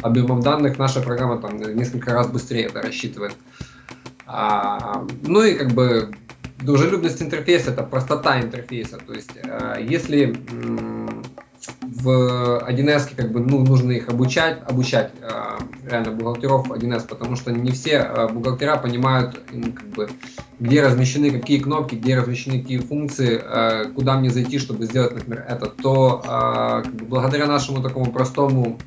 объемов 0.04 0.44
данных. 0.44 0.78
Наша 0.78 1.02
программа 1.02 1.42
там 1.42 1.58
несколько 1.58 2.14
раз 2.14 2.28
быстрее 2.28 2.66
это 2.66 2.84
рассчитывает. 2.84 3.34
А, 4.28 5.04
ну 5.24 5.44
и 5.44 5.56
как 5.56 5.72
бы 5.72 6.12
дружелюбность 6.60 7.20
интерфейса 7.20 7.72
это 7.72 7.82
простота 7.82 8.40
интерфейса. 8.40 9.00
То 9.00 9.14
есть 9.14 9.32
э, 9.36 9.78
если 9.82 10.38
в 12.08 12.66
1С 12.66 13.16
как 13.16 13.32
бы 13.32 13.42
ну, 13.42 13.60
нужно 13.64 13.92
их 13.92 14.08
обучать, 14.08 14.60
обучать 14.66 15.12
э, 15.22 15.60
реально 15.86 16.12
бухгалтеров 16.12 16.72
1С, 16.72 17.08
потому 17.08 17.36
что 17.36 17.52
не 17.52 17.72
все 17.72 17.96
э, 17.98 18.30
бухгалтера 18.30 18.78
понимают, 18.78 19.36
как 19.36 19.90
бы, 19.90 20.10
где 20.60 20.82
размещены 20.82 21.32
какие 21.32 21.60
кнопки, 21.60 21.96
где 21.96 22.16
размещены 22.16 22.62
какие 22.62 22.80
функции, 22.80 23.42
э, 23.44 23.92
куда 23.94 24.18
мне 24.18 24.30
зайти, 24.30 24.58
чтобы 24.58 24.86
сделать, 24.86 25.14
например, 25.14 25.46
это, 25.48 25.68
то 25.68 26.22
э, 26.24 26.84
как 26.86 26.96
бы, 26.96 27.06
благодаря 27.06 27.46
нашему 27.46 27.84
такому 27.84 28.14
простому 28.14 28.82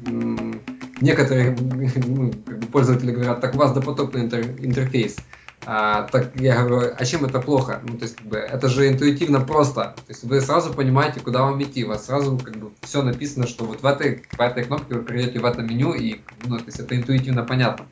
некоторые 1.00 1.50
ну, 1.96 2.32
пользователи 2.72 3.12
говорят, 3.12 3.40
так 3.40 3.54
у 3.54 3.58
вас 3.58 3.72
допотопный 3.72 4.22
интер- 4.22 4.64
интерфейс. 4.64 5.18
А, 5.66 6.04
так 6.04 6.30
я 6.36 6.62
говорю, 6.64 6.94
а 6.96 7.04
чем 7.04 7.24
это 7.26 7.38
плохо? 7.38 7.80
Ну, 7.82 7.98
то 7.98 8.04
есть, 8.04 8.16
как 8.16 8.26
бы, 8.26 8.38
это 8.38 8.68
же 8.68 8.88
интуитивно 8.88 9.40
просто. 9.40 9.94
То 9.96 10.04
есть 10.08 10.24
вы 10.24 10.40
сразу 10.40 10.72
понимаете, 10.72 11.20
куда 11.20 11.42
вам 11.42 11.62
идти. 11.62 11.84
У 11.84 11.88
вас 11.88 12.06
сразу 12.06 12.38
как 12.38 12.56
бы 12.56 12.70
все 12.80 13.02
написано, 13.02 13.46
что 13.46 13.64
вот 13.64 13.82
в 13.82 13.86
этой, 13.86 14.24
по 14.36 14.42
этой 14.44 14.64
кнопке 14.64 14.94
вы 14.94 15.02
перейдете 15.04 15.38
в 15.38 15.44
это 15.44 15.60
меню, 15.60 15.92
и 15.92 16.22
ну, 16.44 16.58
то 16.58 16.64
есть 16.64 16.80
это 16.80 16.96
интуитивно 16.96 17.44
понятно. 17.44 17.86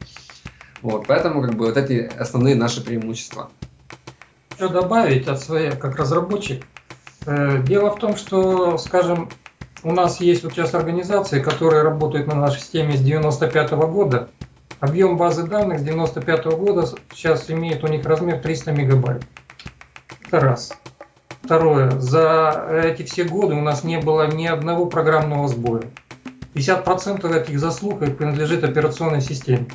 Вот, 0.80 1.06
поэтому 1.06 1.42
как 1.42 1.54
бы 1.54 1.66
вот 1.66 1.76
эти 1.76 2.10
основные 2.18 2.54
наши 2.54 2.82
преимущества. 2.82 3.50
Что 4.54 4.68
добавить 4.68 5.28
от 5.28 5.40
своей, 5.40 5.72
как 5.72 5.96
разработчик? 5.96 6.64
Э, 7.26 7.62
Дело 7.62 7.90
в 7.90 7.98
том, 7.98 8.16
что, 8.16 8.78
скажем, 8.78 9.28
у 9.82 9.92
нас 9.92 10.20
есть 10.20 10.42
вот 10.42 10.52
сейчас 10.52 10.74
организации, 10.74 11.40
которые 11.40 11.82
работают 11.82 12.26
на 12.26 12.34
нашей 12.34 12.60
системе 12.60 12.96
с 12.96 13.00
95 13.00 13.70
года. 13.72 14.30
Объем 14.80 15.16
базы 15.16 15.44
данных 15.44 15.80
с 15.80 15.82
95 15.82 16.44
года 16.56 16.88
сейчас 17.12 17.50
имеет 17.50 17.82
у 17.82 17.88
них 17.88 18.04
размер 18.06 18.40
300 18.40 18.72
мегабайт. 18.72 19.24
Это 20.26 20.40
раз. 20.40 20.72
Второе. 21.42 21.98
За 21.98 22.68
эти 22.84 23.02
все 23.02 23.24
годы 23.24 23.54
у 23.54 23.60
нас 23.60 23.82
не 23.82 23.98
было 23.98 24.28
ни 24.28 24.46
одного 24.46 24.86
программного 24.86 25.48
сбоя. 25.48 25.82
50% 26.54 27.42
этих 27.42 27.58
заслуг 27.58 28.00
принадлежит 28.00 28.64
операционной 28.64 29.20
системе. 29.20 29.66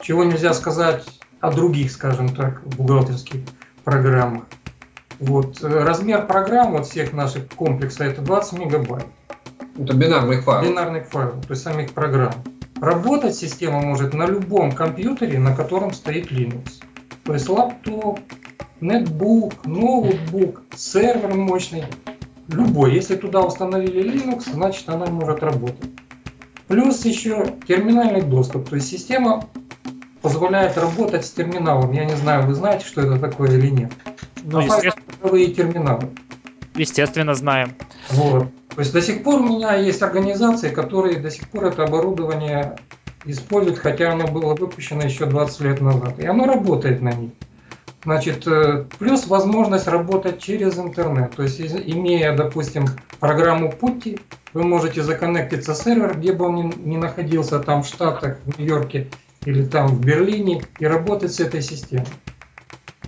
Чего 0.00 0.24
нельзя 0.24 0.54
сказать 0.54 1.04
о 1.40 1.52
других, 1.52 1.92
скажем 1.92 2.34
так, 2.34 2.62
бухгалтерских 2.64 3.42
программах. 3.84 4.44
Вот. 5.18 5.62
Э, 5.62 5.84
размер 5.84 6.26
программ 6.26 6.72
вот 6.72 6.86
всех 6.86 7.12
наших 7.12 7.48
комплексов 7.48 8.00
это 8.00 8.22
20 8.22 8.58
мегабайт. 8.58 9.06
Это 9.78 9.94
бинарный 9.94 10.40
файл. 10.40 10.68
Бинарных 10.68 11.06
файлов, 11.06 11.46
то 11.46 11.52
есть 11.52 11.62
самих 11.62 11.92
программ. 11.92 12.32
Работать 12.80 13.36
система 13.36 13.80
может 13.80 14.12
на 14.12 14.26
любом 14.26 14.72
компьютере, 14.72 15.38
на 15.38 15.54
котором 15.54 15.92
стоит 15.92 16.32
Linux. 16.32 16.82
То 17.24 17.34
есть 17.34 17.48
лаптоп, 17.48 18.20
нетбук, 18.80 19.64
ноутбук, 19.66 20.62
сервер 20.74 21.34
мощный, 21.34 21.84
любой. 22.48 22.94
Если 22.94 23.16
туда 23.16 23.40
установили 23.40 24.02
Linux, 24.02 24.52
значит 24.52 24.88
она 24.88 25.06
может 25.06 25.42
работать. 25.42 25.90
Плюс 26.66 27.04
еще 27.04 27.54
терминальный 27.66 28.22
доступ. 28.22 28.68
То 28.68 28.76
есть 28.76 28.88
система 28.88 29.48
позволяет 30.22 30.76
работать 30.76 31.24
с 31.24 31.30
терминалом. 31.30 31.92
Я 31.92 32.04
не 32.04 32.16
знаю, 32.16 32.46
вы 32.46 32.54
знаете, 32.54 32.84
что 32.84 33.00
это 33.00 33.18
такое 33.18 33.56
или 33.56 33.68
нет. 33.68 33.92
Ну, 34.42 34.60
естественно. 34.60 35.54
терминалы. 35.54 36.10
Естественно, 36.78 37.34
знаем. 37.34 37.74
Вот. 38.10 38.48
То 38.74 38.80
есть 38.80 38.92
до 38.92 39.02
сих 39.02 39.24
пор 39.24 39.40
у 39.40 39.44
меня 39.44 39.74
есть 39.74 40.00
организации, 40.02 40.70
которые 40.70 41.18
до 41.18 41.30
сих 41.30 41.48
пор 41.48 41.66
это 41.66 41.84
оборудование 41.84 42.76
используют, 43.24 43.78
хотя 43.78 44.12
оно 44.12 44.28
было 44.28 44.54
выпущено 44.54 45.02
еще 45.02 45.26
20 45.26 45.60
лет 45.60 45.80
назад. 45.80 46.18
И 46.20 46.26
оно 46.26 46.46
работает 46.46 47.02
на 47.02 47.12
них. 47.12 47.30
Значит, 48.04 48.46
э, 48.46 48.84
плюс 48.98 49.26
возможность 49.26 49.88
работать 49.88 50.40
через 50.40 50.78
интернет. 50.78 51.34
То 51.34 51.42
есть, 51.42 51.60
имея, 51.60 52.36
допустим, 52.36 52.86
программу 53.18 53.70
Putty, 53.70 54.20
вы 54.54 54.62
можете 54.62 55.02
законнектиться 55.02 55.74
в 55.74 55.76
сервер, 55.76 56.16
где 56.16 56.32
бы 56.32 56.46
он 56.46 56.72
ни 56.76 56.96
находился, 56.96 57.58
там 57.58 57.82
в 57.82 57.86
Штатах, 57.86 58.38
в 58.44 58.58
Нью-Йорке 58.58 59.08
или 59.44 59.64
там 59.64 59.88
в 59.88 60.00
Берлине, 60.00 60.62
и 60.78 60.86
работать 60.86 61.32
с 61.32 61.40
этой 61.40 61.60
системой. 61.60 62.06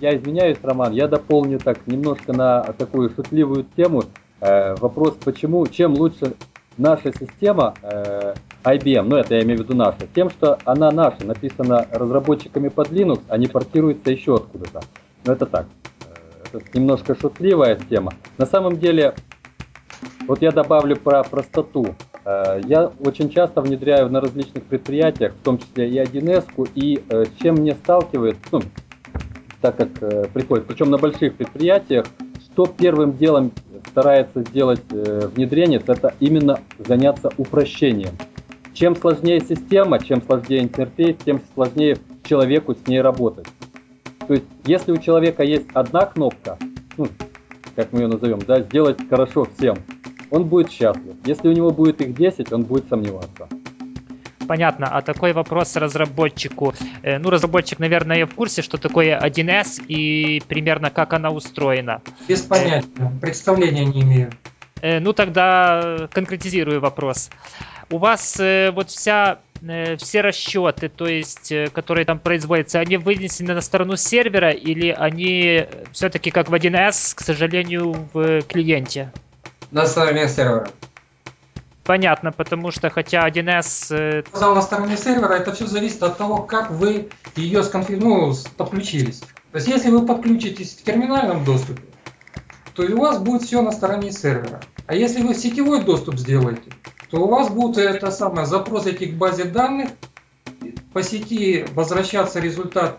Я 0.01 0.17
извиняюсь, 0.17 0.57
Роман, 0.63 0.93
я 0.93 1.07
дополню 1.07 1.59
так 1.59 1.85
немножко 1.85 2.33
на 2.33 2.63
такую 2.75 3.11
шутливую 3.11 3.67
тему. 3.77 4.05
Э, 4.39 4.73
вопрос, 4.79 5.15
почему, 5.23 5.67
чем 5.67 5.93
лучше 5.93 6.33
наша 6.75 7.13
система 7.13 7.75
э, 7.83 8.33
IBM, 8.63 9.03
ну 9.03 9.17
это 9.17 9.35
я 9.35 9.43
имею 9.43 9.59
в 9.59 9.61
виду 9.61 9.75
наша, 9.75 10.07
тем, 10.15 10.31
что 10.31 10.57
она 10.65 10.89
наша, 10.89 11.23
написана 11.23 11.85
разработчиками 11.91 12.69
под 12.69 12.89
Linux, 12.89 13.21
а 13.27 13.37
не 13.37 13.45
портируется 13.45 14.09
еще 14.09 14.37
откуда-то. 14.37 14.81
Но 15.23 15.33
это 15.33 15.45
так, 15.45 15.67
э, 16.01 16.57
это 16.57 16.65
немножко 16.73 17.13
шутливая 17.13 17.75
тема. 17.87 18.11
На 18.39 18.47
самом 18.47 18.79
деле, 18.79 19.13
вот 20.27 20.41
я 20.41 20.49
добавлю 20.49 20.95
про 20.95 21.21
простоту. 21.21 21.93
Э, 22.25 22.59
я 22.65 22.91
очень 23.05 23.29
часто 23.29 23.61
внедряю 23.61 24.09
на 24.09 24.19
различных 24.19 24.63
предприятиях, 24.63 25.35
в 25.35 25.43
том 25.43 25.59
числе 25.59 25.87
и 25.87 25.99
1С, 25.99 26.71
и 26.73 27.03
э, 27.07 27.25
с 27.25 27.39
чем 27.39 27.57
мне 27.57 27.75
сталкивают, 27.75 28.37
ну, 28.51 28.61
так 29.61 29.77
как 29.77 29.89
э, 30.01 30.25
приходит, 30.33 30.65
причем 30.65 30.89
на 30.89 30.97
больших 30.97 31.35
предприятиях, 31.35 32.05
что 32.41 32.65
первым 32.65 33.17
делом 33.17 33.51
старается 33.87 34.41
сделать 34.41 34.81
э, 34.91 35.29
внедренец, 35.33 35.83
это 35.87 36.13
именно 36.19 36.59
заняться 36.79 37.29
упрощением. 37.37 38.15
Чем 38.73 38.95
сложнее 38.95 39.39
система, 39.39 39.99
чем 39.99 40.21
сложнее 40.21 40.63
интерфейс, 40.63 41.15
тем 41.23 41.41
сложнее 41.53 41.97
человеку 42.23 42.73
с 42.73 42.87
ней 42.87 43.01
работать. 43.01 43.47
То 44.27 44.33
есть, 44.33 44.45
если 44.65 44.91
у 44.91 44.97
человека 44.97 45.43
есть 45.43 45.67
одна 45.73 46.05
кнопка, 46.05 46.57
ну, 46.97 47.07
как 47.75 47.91
мы 47.91 48.01
ее 48.01 48.07
назовем, 48.07 48.39
да, 48.39 48.61
сделать 48.61 48.97
хорошо 49.09 49.47
всем, 49.55 49.77
он 50.29 50.45
будет 50.45 50.71
счастлив. 50.71 51.15
Если 51.25 51.47
у 51.49 51.51
него 51.51 51.71
будет 51.71 52.01
их 52.01 52.15
10, 52.15 52.51
он 52.53 52.63
будет 52.63 52.87
сомневаться 52.87 53.47
понятно. 54.47 54.87
А 54.87 55.01
такой 55.01 55.33
вопрос 55.33 55.75
разработчику. 55.75 56.73
Э, 57.03 57.17
ну, 57.17 57.29
разработчик, 57.29 57.79
наверное, 57.79 58.25
в 58.25 58.33
курсе, 58.35 58.61
что 58.61 58.77
такое 58.77 59.19
1С 59.19 59.83
и 59.87 60.41
примерно 60.47 60.89
как 60.89 61.13
она 61.13 61.29
устроена. 61.29 62.01
Без 62.27 62.41
понятия. 62.41 63.11
Представления 63.21 63.85
не 63.85 64.01
имею. 64.01 64.31
Э, 64.81 64.99
ну, 64.99 65.13
тогда 65.13 66.07
конкретизирую 66.11 66.79
вопрос. 66.79 67.29
У 67.89 67.97
вас 67.97 68.39
э, 68.39 68.71
вот 68.71 68.89
вся 68.89 69.39
все 69.97 70.21
расчеты, 70.21 70.89
то 70.89 71.05
есть, 71.05 71.53
которые 71.71 72.03
там 72.03 72.17
производятся, 72.17 72.79
они 72.79 72.97
вынесены 72.97 73.53
на 73.53 73.61
сторону 73.61 73.95
сервера 73.95 74.49
или 74.49 74.89
они 74.89 75.67
все-таки 75.91 76.31
как 76.31 76.49
в 76.49 76.53
1С, 76.55 77.13
к 77.13 77.21
сожалению, 77.21 78.09
в 78.11 78.41
клиенте? 78.41 79.11
На 79.69 79.85
стороне 79.85 80.27
сервера. 80.27 80.67
Понятно, 81.83 82.31
потому 82.31 82.71
что 82.71 82.89
хотя 82.89 83.27
1С... 83.27 83.95
Э, 83.95 84.23
Сказал 84.27 84.55
на 84.55 84.61
стороне 84.61 84.97
сервера, 84.97 85.33
это 85.33 85.51
все 85.51 85.65
зависит 85.65 86.03
от 86.03 86.17
того, 86.17 86.43
как 86.43 86.69
вы 86.71 87.09
ее 87.35 87.63
сконфиг... 87.63 87.99
ну, 87.99 88.33
подключились. 88.57 89.19
То 89.51 89.57
есть, 89.57 89.67
если 89.67 89.89
вы 89.89 90.05
подключитесь 90.05 90.75
в 90.75 90.83
терминальном 90.83 91.43
доступе, 91.43 91.81
то 92.73 92.83
у 92.83 92.99
вас 92.99 93.19
будет 93.19 93.43
все 93.43 93.61
на 93.61 93.71
стороне 93.71 94.11
сервера. 94.11 94.61
А 94.87 94.95
если 94.95 95.21
вы 95.21 95.33
сетевой 95.33 95.83
доступ 95.83 96.17
сделаете, 96.17 96.71
то 97.09 97.17
у 97.21 97.27
вас 97.27 97.49
будет 97.49 97.77
это 97.77 98.11
самое, 98.11 98.45
запрос 98.45 98.85
этих 98.85 99.17
базе 99.17 99.43
данных, 99.45 99.89
по 100.93 101.03
сети 101.03 101.65
возвращаться 101.73 102.39
результат 102.39 102.97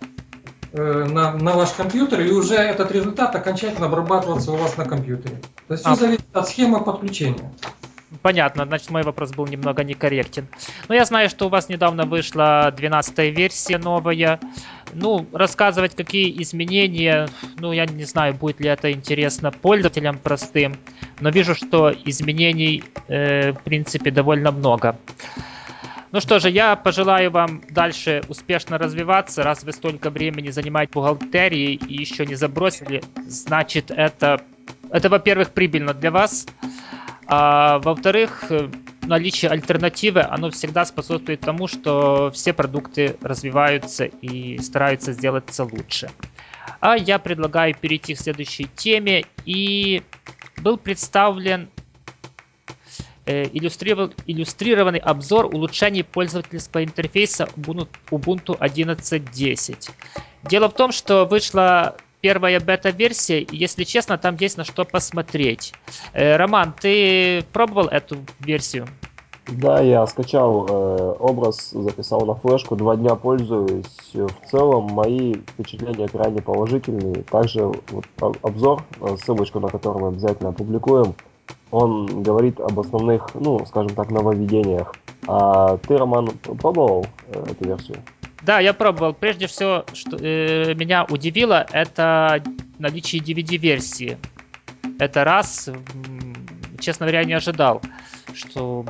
э, 0.73 1.05
на, 1.05 1.33
на 1.33 1.53
ваш 1.53 1.71
компьютер, 1.71 2.21
и 2.21 2.31
уже 2.31 2.55
этот 2.55 2.91
результат 2.91 3.35
окончательно 3.37 3.87
обрабатываться 3.87 4.53
у 4.53 4.57
вас 4.57 4.77
на 4.77 4.85
компьютере. 4.85 5.37
То 5.69 5.75
есть 5.75 5.87
а. 5.87 5.95
все 5.95 6.07
зависит 6.07 6.25
от 6.33 6.49
схемы 6.49 6.83
подключения. 6.83 7.53
Понятно, 8.21 8.67
значит 8.67 8.91
мой 8.91 9.03
вопрос 9.03 9.33
был 9.33 9.47
немного 9.47 9.85
некорректен. 9.85 10.47
Но 10.89 10.95
я 10.95 11.05
знаю, 11.05 11.31
что 11.31 11.47
у 11.47 11.49
вас 11.49 11.69
недавно 11.69 12.05
вышла 12.05 12.73
12 12.77 13.19
версия 13.35 13.79
новая. 13.79 14.39
Ну, 14.93 15.27
рассказывать, 15.33 15.97
какие 15.97 16.43
изменения, 16.43 17.29
ну, 17.59 17.73
я 17.73 17.87
не 17.87 18.05
знаю, 18.05 18.35
будет 18.35 18.61
ли 18.61 18.69
это 18.69 18.93
интересно 18.93 19.51
пользователям 19.51 20.19
простым, 20.19 20.77
но 21.21 21.31
вижу, 21.31 21.55
что 21.55 21.91
изменений, 22.05 22.85
э, 23.09 23.53
в 23.53 23.63
принципе, 23.63 24.11
довольно 24.11 24.53
много. 24.53 24.99
Ну 26.13 26.21
что 26.21 26.39
же, 26.41 26.51
я 26.51 26.77
пожелаю 26.77 27.31
вам 27.31 27.63
дальше 27.71 28.23
успешно 28.29 28.77
развиваться. 28.77 29.43
Раз 29.43 29.65
вы 29.65 29.73
столько 29.73 30.11
времени 30.11 30.51
занимаете 30.51 30.93
бухгалтерией 30.93 31.77
и 31.77 31.95
еще 31.95 32.27
не 32.27 32.35
забросили, 32.35 33.03
значит, 33.27 33.91
это, 33.91 34.43
это 34.91 35.09
во-первых, 35.09 35.53
прибыльно 35.53 35.95
для 35.95 36.11
вас. 36.11 36.47
А 37.27 37.79
во-вторых, 37.79 38.45
э, 38.51 38.69
наличие 39.03 39.51
альтернативы, 39.51 40.23
оно 40.23 40.51
всегда 40.51 40.85
способствует 40.85 41.41
тому, 41.41 41.69
что 41.69 42.31
все 42.33 42.53
продукты 42.53 43.17
развиваются 43.23 44.05
и 44.05 44.59
стараются 44.59 45.13
сделаться 45.13 45.65
лучше. 45.65 46.11
А 46.81 46.97
я 46.97 47.19
предлагаю 47.19 47.75
перейти 47.75 48.15
к 48.15 48.19
следующей 48.19 48.69
теме. 48.75 49.25
И 49.45 50.03
был 50.59 50.77
представлен 50.77 51.69
э, 53.27 53.45
иллюстрированный 53.45 54.99
обзор 54.99 55.47
улучшений 55.47 56.03
пользовательского 56.03 56.85
интерфейса 56.85 57.49
Ubuntu 57.57 58.59
11.10. 58.59 59.91
Дело 60.45 60.69
в 60.69 60.75
том, 60.75 60.93
что 60.93 61.25
вышла 61.25 61.97
первая 62.23 62.61
бета-версия, 62.61 63.47
если 63.51 63.85
честно, 63.85 64.17
там 64.17 64.37
есть 64.41 64.57
на 64.57 64.65
что 64.65 64.85
посмотреть. 64.85 65.75
Э, 66.15 66.37
Роман, 66.37 66.73
ты 66.81 67.45
пробовал 67.53 67.89
эту 67.89 68.17
версию? 68.41 68.87
Да, 69.49 69.81
я 69.81 70.07
скачал 70.07 70.67
э, 70.69 71.15
образ, 71.19 71.71
записал 71.71 72.25
на 72.25 72.35
флешку, 72.37 72.77
два 72.77 72.97
дня 72.97 73.17
пользуюсь. 73.17 74.13
В 74.15 74.49
целом 74.49 74.85
мои 74.93 75.35
впечатления 75.35 76.07
крайне 76.09 76.41
положительные. 76.41 77.25
Также 77.25 77.65
вот, 77.91 78.05
обзор, 78.43 78.85
э, 79.01 79.17
ссылочку 79.21 79.59
на 79.59 79.69
который 79.69 80.01
мы 80.01 80.09
обязательно 80.09 80.51
опубликуем, 80.51 81.15
он 81.73 82.23
говорит 82.23 82.61
об 82.61 82.79
основных, 82.79 83.35
ну, 83.35 83.67
скажем 83.67 83.95
так, 83.97 84.11
нововведениях. 84.11 84.95
А 85.27 85.77
ты, 85.89 85.99
Роман, 85.99 86.29
пробовал 86.61 87.07
э, 87.29 87.45
эту 87.51 87.65
версию? 87.67 87.97
Да, 88.43 88.59
я 88.59 88.73
пробовал. 88.73 89.13
Прежде 89.15 89.47
всего, 89.47 89.85
что 89.93 90.17
э, 90.21 90.75
меня 90.75 91.05
удивило, 91.05 91.67
это 91.71 92.43
наличие 92.79 93.23
DVD-версии. 93.23 94.19
Это 94.99 95.25
раз, 95.25 95.71
честно 96.81 97.07
говоря, 97.07 97.25
не 97.25 97.35
ожидал, 97.35 97.81
что 98.35 98.85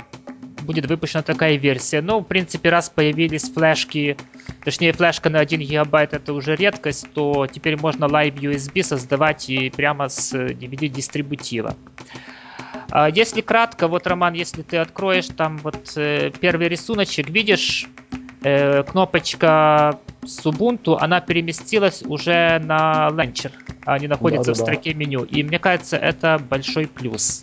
будет 0.62 0.86
выпущена 0.86 1.22
такая 1.22 1.56
версия. 1.56 2.00
Но, 2.00 2.20
в 2.20 2.24
принципе, 2.24 2.70
раз 2.70 2.88
появились 2.88 3.50
флешки, 3.50 4.16
точнее, 4.64 4.92
флешка 4.92 5.28
на 5.28 5.40
1 5.40 5.60
гигабайт 5.60 6.14
это 6.14 6.32
уже 6.32 6.56
редкость, 6.56 7.12
то 7.12 7.46
теперь 7.46 7.78
можно 7.78 8.06
Live 8.06 8.36
USB 8.36 8.82
создавать 8.82 9.50
и 9.50 9.70
прямо 9.70 10.08
с 10.08 10.32
DVD-дистрибутива. 10.34 11.76
А 12.90 13.08
если 13.08 13.40
кратко, 13.40 13.88
вот, 13.88 14.06
Роман, 14.06 14.34
если 14.34 14.62
ты 14.62 14.76
откроешь 14.76 15.28
там 15.28 15.58
вот 15.58 15.92
э, 15.96 16.30
первый 16.40 16.68
рисуночек, 16.68 17.28
видишь 17.28 17.88
э, 18.42 18.82
кнопочка 18.82 19.98
с 20.24 20.44
Ubuntu, 20.46 20.96
она 21.00 21.20
переместилась 21.20 22.02
уже 22.02 22.58
на 22.60 23.08
Launcher, 23.10 23.52
а 23.84 23.98
не 23.98 24.06
находится 24.06 24.52
да, 24.52 24.58
да, 24.58 24.62
в 24.62 24.66
строке 24.66 24.92
да. 24.92 24.98
меню. 24.98 25.24
И 25.24 25.42
мне 25.42 25.58
кажется, 25.58 25.96
это 25.96 26.38
большой 26.38 26.86
плюс. 26.86 27.42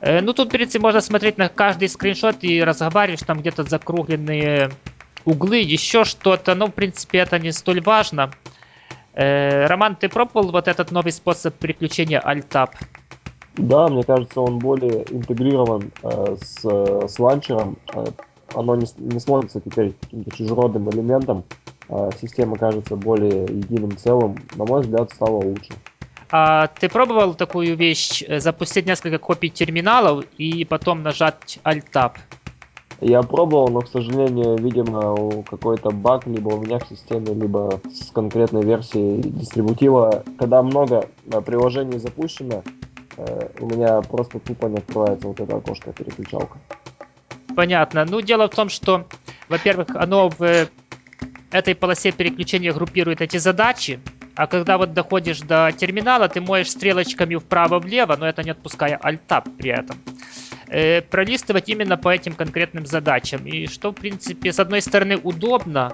Э, 0.00 0.20
ну, 0.20 0.32
тут, 0.32 0.48
в 0.48 0.50
принципе, 0.50 0.80
можно 0.80 1.00
смотреть 1.00 1.38
на 1.38 1.48
каждый 1.48 1.88
скриншот 1.88 2.44
и 2.44 2.62
разговариваешь, 2.62 3.20
там 3.20 3.40
где-то 3.40 3.64
закругленные 3.64 4.70
углы, 5.24 5.58
еще 5.58 6.04
что-то. 6.04 6.54
Ну, 6.54 6.66
в 6.66 6.72
принципе, 6.72 7.18
это 7.18 7.38
не 7.38 7.52
столь 7.52 7.80
важно. 7.80 8.30
Э, 9.14 9.66
Роман, 9.66 9.96
ты 9.96 10.08
пробовал 10.08 10.52
вот 10.52 10.68
этот 10.68 10.90
новый 10.90 11.12
способ 11.12 11.54
переключения 11.54 12.20
Alt-Tab? 12.20 12.70
Да, 13.56 13.88
мне 13.88 14.02
кажется, 14.02 14.40
он 14.40 14.58
более 14.58 15.04
интегрирован 15.10 15.90
э, 16.02 16.36
с, 16.40 16.64
с 17.08 17.18
ланчером. 17.18 17.78
Оно 18.54 18.76
не, 18.76 18.86
не 18.98 19.20
смотрится 19.20 19.60
теперь 19.60 19.94
каким-то 20.00 20.30
чужеродным 20.30 20.90
элементом. 20.90 21.44
Э, 21.88 22.10
система 22.20 22.56
кажется 22.56 22.96
более 22.96 23.44
единым 23.44 23.96
целым. 23.96 24.36
На 24.56 24.64
мой 24.64 24.82
взгляд, 24.82 25.10
стало 25.10 25.36
лучше. 25.36 25.72
А 26.30 26.66
ты 26.66 26.88
пробовал 26.88 27.34
такую 27.34 27.76
вещь, 27.76 28.24
э, 28.26 28.40
запустить 28.40 28.86
несколько 28.86 29.18
копий 29.18 29.50
терминалов 29.50 30.24
и 30.38 30.64
потом 30.64 31.02
нажать 31.02 31.58
Alt-Tab? 31.64 32.12
Я 33.00 33.22
пробовал, 33.22 33.68
но, 33.68 33.80
к 33.80 33.88
сожалению, 33.88 34.56
видимо, 34.56 35.42
какой-то 35.42 35.90
баг 35.90 36.26
либо 36.26 36.48
у 36.48 36.60
меня 36.60 36.78
в 36.78 36.88
системе, 36.88 37.34
либо 37.34 37.80
с 37.92 38.10
конкретной 38.10 38.64
версией 38.64 39.22
дистрибутива. 39.22 40.24
Когда 40.38 40.62
много 40.62 41.08
э, 41.30 41.40
приложений 41.40 41.98
запущено, 41.98 42.62
э, 43.16 43.48
у 43.60 43.66
меня 43.66 44.00
просто 44.02 44.38
тупо 44.38 44.66
не 44.66 44.78
открывается 44.78 45.28
вот 45.28 45.38
это 45.40 45.56
окошко 45.56 45.92
переключалка. 45.92 46.58
Понятно. 47.54 48.04
Ну, 48.04 48.20
дело 48.20 48.48
в 48.48 48.54
том, 48.54 48.68
что, 48.68 49.06
во-первых, 49.48 49.88
оно 49.94 50.28
в 50.28 50.68
этой 51.50 51.74
полосе 51.74 52.10
переключения 52.10 52.72
группирует 52.72 53.20
эти 53.20 53.36
задачи, 53.36 54.00
а 54.34 54.46
когда 54.48 54.76
вот 54.76 54.92
доходишь 54.92 55.40
до 55.40 55.70
терминала, 55.72 56.28
ты 56.28 56.40
можешь 56.40 56.70
стрелочками 56.70 57.36
вправо-влево, 57.36 58.16
но 58.16 58.26
это 58.26 58.42
не 58.42 58.50
отпуская 58.50 58.98
Alt-Tab 58.98 59.56
при 59.56 59.70
этом, 59.70 59.96
э, 60.68 61.02
пролистывать 61.02 61.68
именно 61.68 61.96
по 61.96 62.08
этим 62.08 62.34
конкретным 62.34 62.86
задачам. 62.86 63.46
И 63.46 63.68
что, 63.68 63.92
в 63.92 63.94
принципе, 63.94 64.52
с 64.52 64.58
одной 64.58 64.82
стороны 64.82 65.16
удобно, 65.16 65.92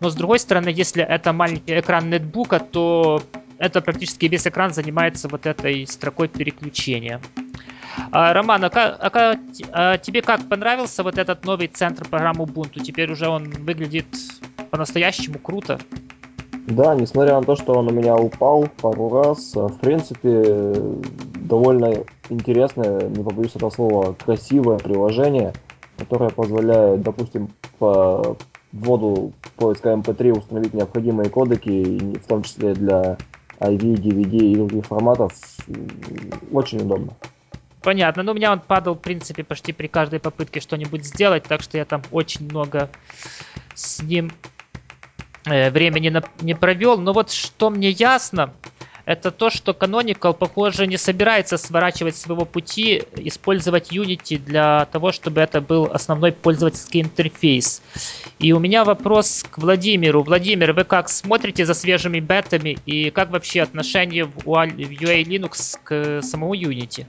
но 0.00 0.10
с 0.10 0.16
другой 0.16 0.40
стороны, 0.40 0.68
если 0.70 1.04
это 1.04 1.32
маленький 1.32 1.78
экран 1.78 2.10
нетбука, 2.10 2.58
то 2.58 3.22
это 3.58 3.80
практически 3.80 4.26
весь 4.26 4.46
экран 4.46 4.72
занимается 4.72 5.28
вот 5.28 5.46
этой 5.46 5.86
строкой 5.86 6.28
переключения. 6.28 7.20
А, 8.12 8.32
Роман, 8.32 8.64
а, 8.64 8.70
а, 8.74 9.36
а 9.72 9.98
тебе 9.98 10.22
как 10.22 10.48
понравился 10.48 11.02
вот 11.02 11.18
этот 11.18 11.44
новый 11.44 11.68
центр 11.68 12.06
программы 12.06 12.44
Ubuntu? 12.44 12.80
Теперь 12.80 13.10
уже 13.10 13.28
он 13.28 13.50
выглядит 13.50 14.06
по-настоящему 14.70 15.38
круто. 15.38 15.78
Да, 16.66 16.94
несмотря 16.94 17.38
на 17.38 17.42
то, 17.42 17.54
что 17.54 17.74
он 17.74 17.88
у 17.88 17.92
меня 17.92 18.16
упал 18.16 18.68
пару 18.82 19.08
раз, 19.08 19.54
в 19.54 19.78
принципе, 19.78 20.74
довольно 21.34 22.04
интересное, 22.28 23.08
не 23.08 23.22
побоюсь 23.22 23.54
этого 23.54 23.70
слова, 23.70 24.14
красивое 24.14 24.78
приложение, 24.78 25.54
которое 25.96 26.30
позволяет, 26.30 27.02
допустим, 27.02 27.50
по 27.78 28.36
вводу 28.72 29.32
поиска 29.56 29.92
MP3 29.92 30.28
эм 30.28 30.38
установить 30.38 30.74
необходимые 30.74 31.30
кодеки, 31.30 32.18
в 32.18 32.26
том 32.26 32.42
числе 32.42 32.74
для 32.74 33.16
IV, 33.60 33.94
DVD 33.94 34.36
и 34.38 34.54
других 34.54 34.84
форматов. 34.86 35.32
Очень 36.52 36.80
удобно. 36.80 37.12
Понятно. 37.82 38.22
Ну, 38.22 38.32
у 38.32 38.34
меня 38.34 38.52
он 38.52 38.60
падал, 38.60 38.94
в 38.94 39.00
принципе, 39.00 39.44
почти 39.44 39.72
при 39.72 39.86
каждой 39.86 40.18
попытке 40.18 40.60
что-нибудь 40.60 41.04
сделать, 41.04 41.44
так 41.44 41.62
что 41.62 41.78
я 41.78 41.84
там 41.84 42.02
очень 42.10 42.48
много 42.48 42.90
с 43.74 44.02
ним 44.02 44.32
э, 45.44 45.70
времени 45.70 46.12
не 46.40 46.54
провел. 46.54 46.98
Но 46.98 47.12
вот 47.12 47.30
что 47.30 47.70
мне 47.70 47.90
ясно, 47.90 48.52
это 49.06 49.30
то, 49.30 49.50
что 49.50 49.72
Canonical, 49.72 50.34
похоже, 50.34 50.86
не 50.86 50.96
собирается 50.96 51.56
сворачивать 51.56 52.16
своего 52.16 52.44
пути, 52.44 53.04
использовать 53.16 53.92
Unity 53.92 54.36
для 54.36 54.86
того, 54.86 55.12
чтобы 55.12 55.40
это 55.40 55.60
был 55.60 55.84
основной 55.84 56.32
пользовательский 56.32 57.02
интерфейс. 57.02 57.82
И 58.40 58.52
у 58.52 58.58
меня 58.58 58.84
вопрос 58.84 59.44
к 59.48 59.58
Владимиру. 59.58 60.22
Владимир, 60.22 60.72
вы 60.72 60.82
как 60.82 61.08
смотрите 61.08 61.64
за 61.64 61.74
свежими 61.74 62.18
бетами 62.18 62.78
и 62.84 63.10
как 63.10 63.30
вообще 63.30 63.62
отношение 63.62 64.24
в 64.24 64.48
UA 64.48 65.22
Linux 65.22 65.78
к 65.82 66.20
самому 66.22 66.54
Unity? 66.54 67.06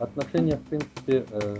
отношение, 0.00 0.56
в 0.56 0.62
принципе, 0.62 1.24
э, 1.30 1.56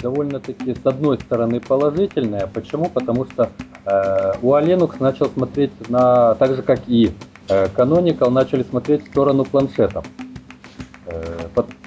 довольно-таки 0.00 0.74
с 0.74 0.84
одной 0.84 1.20
стороны 1.20 1.60
положительное. 1.60 2.48
Почему? 2.48 2.88
Потому 2.88 3.26
что 3.26 3.50
э, 3.84 4.32
у 4.42 4.52
Linux 4.54 4.96
начал 4.98 5.28
смотреть 5.28 5.88
на, 5.88 6.34
так 6.34 6.56
же 6.56 6.62
как 6.62 6.80
и 6.88 7.12
Canonical, 7.48 8.30
начали 8.30 8.62
смотреть 8.62 9.04
в 9.04 9.08
сторону 9.08 9.44
планшетов. 9.44 10.04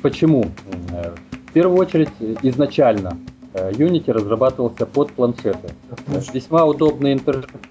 Почему? 0.01 0.45
В 1.47 1.51
первую 1.53 1.77
очередь, 1.77 2.09
изначально 2.43 3.17
Unity 3.53 4.11
разрабатывался 4.11 4.85
под 4.85 5.11
планшеты. 5.11 5.69
Весьма 6.33 6.65
удобный 6.65 7.13
интерфейс, 7.13 7.61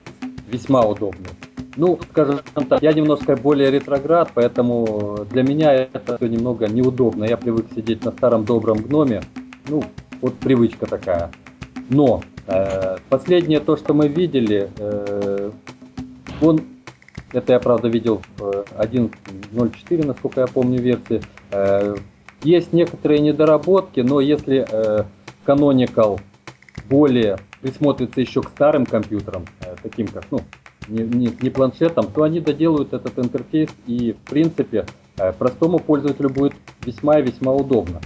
весьма 0.49 0.83
удобный. 0.83 1.31
Ну, 1.77 1.99
скажем 2.11 2.41
так, 2.69 2.83
я 2.83 2.93
немножко 2.93 3.37
более 3.37 3.71
ретроград, 3.71 4.33
поэтому 4.35 5.25
для 5.31 5.45
меня 5.45 5.73
это 5.73 6.17
все 6.17 6.27
немного 6.27 6.67
неудобно. 6.67 7.25
Я 7.25 7.37
привык 7.37 7.67
сидеть 7.75 8.05
на 8.05 8.11
старом 8.11 8.45
добром 8.45 8.79
гноме. 8.79 9.23
Ну, 9.69 9.85
вот 10.21 10.35
привычка 10.35 10.87
такая. 10.87 11.31
Но 11.89 12.23
э, 12.49 12.97
последнее 13.09 13.61
то, 13.61 13.77
что 13.77 13.95
мы 13.95 14.09
видели, 14.09 14.69
э, 14.77 15.51
он, 16.43 16.63
это 17.33 17.53
я 17.53 17.61
правда 17.61 17.89
видел 17.89 18.23
в 18.37 18.65
1.04, 18.77 20.07
насколько 20.07 20.41
я 20.41 20.47
помню, 20.47 20.81
версии, 20.81 21.21
э, 21.51 21.97
есть 22.43 22.73
некоторые 22.73 23.21
недоработки, 23.21 24.01
но 24.01 24.21
если 24.21 24.67
э, 24.69 25.05
Canonical 25.47 26.21
более 26.89 27.39
присмотрится 27.61 28.21
еще 28.21 28.43
к 28.43 28.51
старым 28.51 28.87
компьютерам, 28.87 29.45
э, 29.61 29.75
таким 29.83 30.07
как, 30.09 30.25
ну, 30.31 30.41
не, 30.89 31.03
не, 31.03 31.37
не 31.41 31.51
планшетом, 31.51 32.11
то 32.11 32.23
они 32.23 32.41
доделают 32.41 32.93
этот 32.93 33.19
интерфейс 33.19 33.71
и, 33.87 34.13
в 34.13 34.31
принципе, 34.31 34.87
э, 35.19 35.33
простому 35.33 35.79
пользователю 35.79 36.31
будет 36.31 36.55
весьма 36.85 37.19
и 37.19 37.23
весьма 37.23 37.53
удобно. 37.53 38.01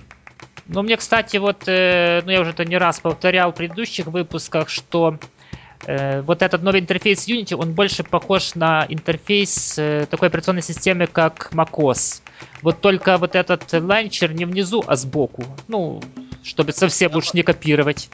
Ну, 0.66 0.82
мне, 0.82 0.96
кстати, 0.96 1.36
вот, 1.36 1.64
э, 1.66 2.22
ну, 2.24 2.30
я 2.30 2.40
уже 2.40 2.50
это 2.50 2.64
не 2.64 2.78
раз 2.78 3.00
повторял 3.00 3.52
в 3.52 3.56
предыдущих 3.56 4.06
выпусках, 4.06 4.68
что 4.68 5.16
э, 5.18 5.41
вот 5.86 6.42
этот 6.42 6.62
новый 6.62 6.80
интерфейс 6.80 7.26
Unity, 7.28 7.54
он 7.56 7.72
больше 7.72 8.04
похож 8.04 8.54
на 8.54 8.86
интерфейс 8.88 9.78
э, 9.78 10.06
такой 10.08 10.28
операционной 10.28 10.62
системы, 10.62 11.06
как 11.06 11.50
macOS. 11.52 12.22
Вот 12.62 12.80
только 12.80 13.18
вот 13.18 13.34
этот 13.34 13.72
launcher 13.72 14.32
не 14.32 14.44
внизу, 14.44 14.84
а 14.86 14.96
сбоку. 14.96 15.44
Ну, 15.68 16.00
чтобы 16.42 16.72
совсем 16.72 17.14
уж 17.16 17.34
не 17.34 17.42
копировать. 17.42 18.08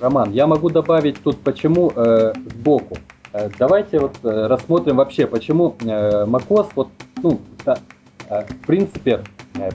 Роман, 0.00 0.32
я 0.32 0.46
могу 0.46 0.70
добавить 0.70 1.22
тут 1.22 1.40
почему 1.42 1.92
э, 1.94 2.32
сбоку. 2.54 2.96
Э, 3.32 3.48
давайте 3.58 4.00
вот 4.00 4.16
э, 4.22 4.46
рассмотрим 4.46 4.96
вообще, 4.96 5.26
почему 5.26 5.76
э, 5.80 6.24
macOS, 6.26 6.68
вот, 6.74 6.88
ну, 7.22 7.40
в 7.64 8.66
принципе, 8.66 9.24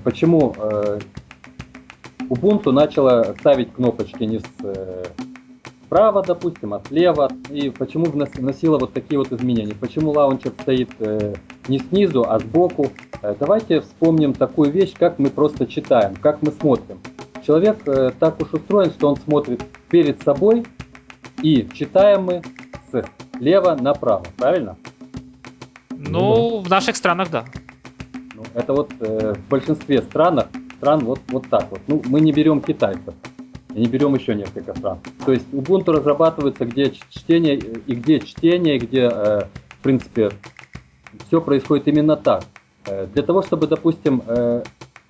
почему 0.04 0.56
Ubuntu 2.30 2.72
начала 2.72 3.36
ставить 3.38 3.74
кнопочки 3.74 4.24
не 4.24 4.40
справа, 5.86 6.24
допустим, 6.24 6.74
а 6.74 6.82
слева, 6.88 7.32
и 7.50 7.70
почему 7.70 8.06
вносила 8.06 8.78
вот 8.78 8.94
такие 8.94 9.18
вот 9.18 9.32
изменения, 9.32 9.74
почему 9.74 10.12
launcher 10.12 10.54
стоит 10.62 10.90
не 11.68 11.80
снизу, 11.80 12.26
а 12.28 12.40
сбоку. 12.40 12.92
Давайте 13.40 13.82
вспомним 13.82 14.34
такую 14.34 14.72
вещь, 14.72 14.94
как 14.98 15.20
мы 15.20 15.30
просто 15.30 15.66
читаем, 15.66 16.16
как 16.16 16.42
мы 16.42 16.52
смотрим. 16.52 17.00
Человек 17.46 17.78
так 18.20 18.42
уж 18.42 18.54
устроен, 18.54 18.92
что 18.92 19.10
он 19.10 19.18
смотрит 19.18 19.64
перед 19.90 20.22
собой, 20.24 20.66
и 21.42 21.68
читаем 21.74 22.24
мы 22.24 22.42
с 22.92 23.06
лево 23.40 23.76
направо, 23.76 24.26
правильно? 24.38 24.78
Ну, 25.90 26.60
в 26.60 26.70
наших 26.70 26.96
странах, 26.96 27.30
да. 27.30 27.46
Ну, 28.34 28.44
это 28.54 28.74
вот 28.74 28.92
э, 29.00 29.34
в 29.34 29.50
большинстве 29.50 30.02
странах, 30.02 30.48
стран 30.78 31.04
вот, 31.06 31.20
вот 31.30 31.50
так 31.50 31.70
вот. 31.72 31.82
Ну, 31.88 32.02
мы 32.06 32.22
не 32.22 32.32
берем 32.32 32.62
китайцев, 32.62 33.14
не 33.80 33.88
берем 33.88 34.16
еще 34.16 34.36
несколько 34.36 34.74
стран. 34.74 35.00
То 35.26 35.34
есть 35.34 35.46
Ubuntu 35.52 35.92
разрабатывается, 35.92 36.66
где 36.66 36.92
чтение, 37.10 37.56
и 37.56 37.96
где 37.96 38.20
чтение, 38.20 38.78
и 38.78 38.80
где, 38.80 39.10
э, 39.12 39.42
в 39.70 39.84
принципе, 39.84 40.32
все 41.28 41.42
происходит 41.42 41.88
именно 41.88 42.16
так. 42.16 42.44
Э, 42.86 43.08
для 43.08 43.24
того, 43.24 43.42
чтобы, 43.42 43.68
допустим, 43.68 44.24
э, 44.26 44.64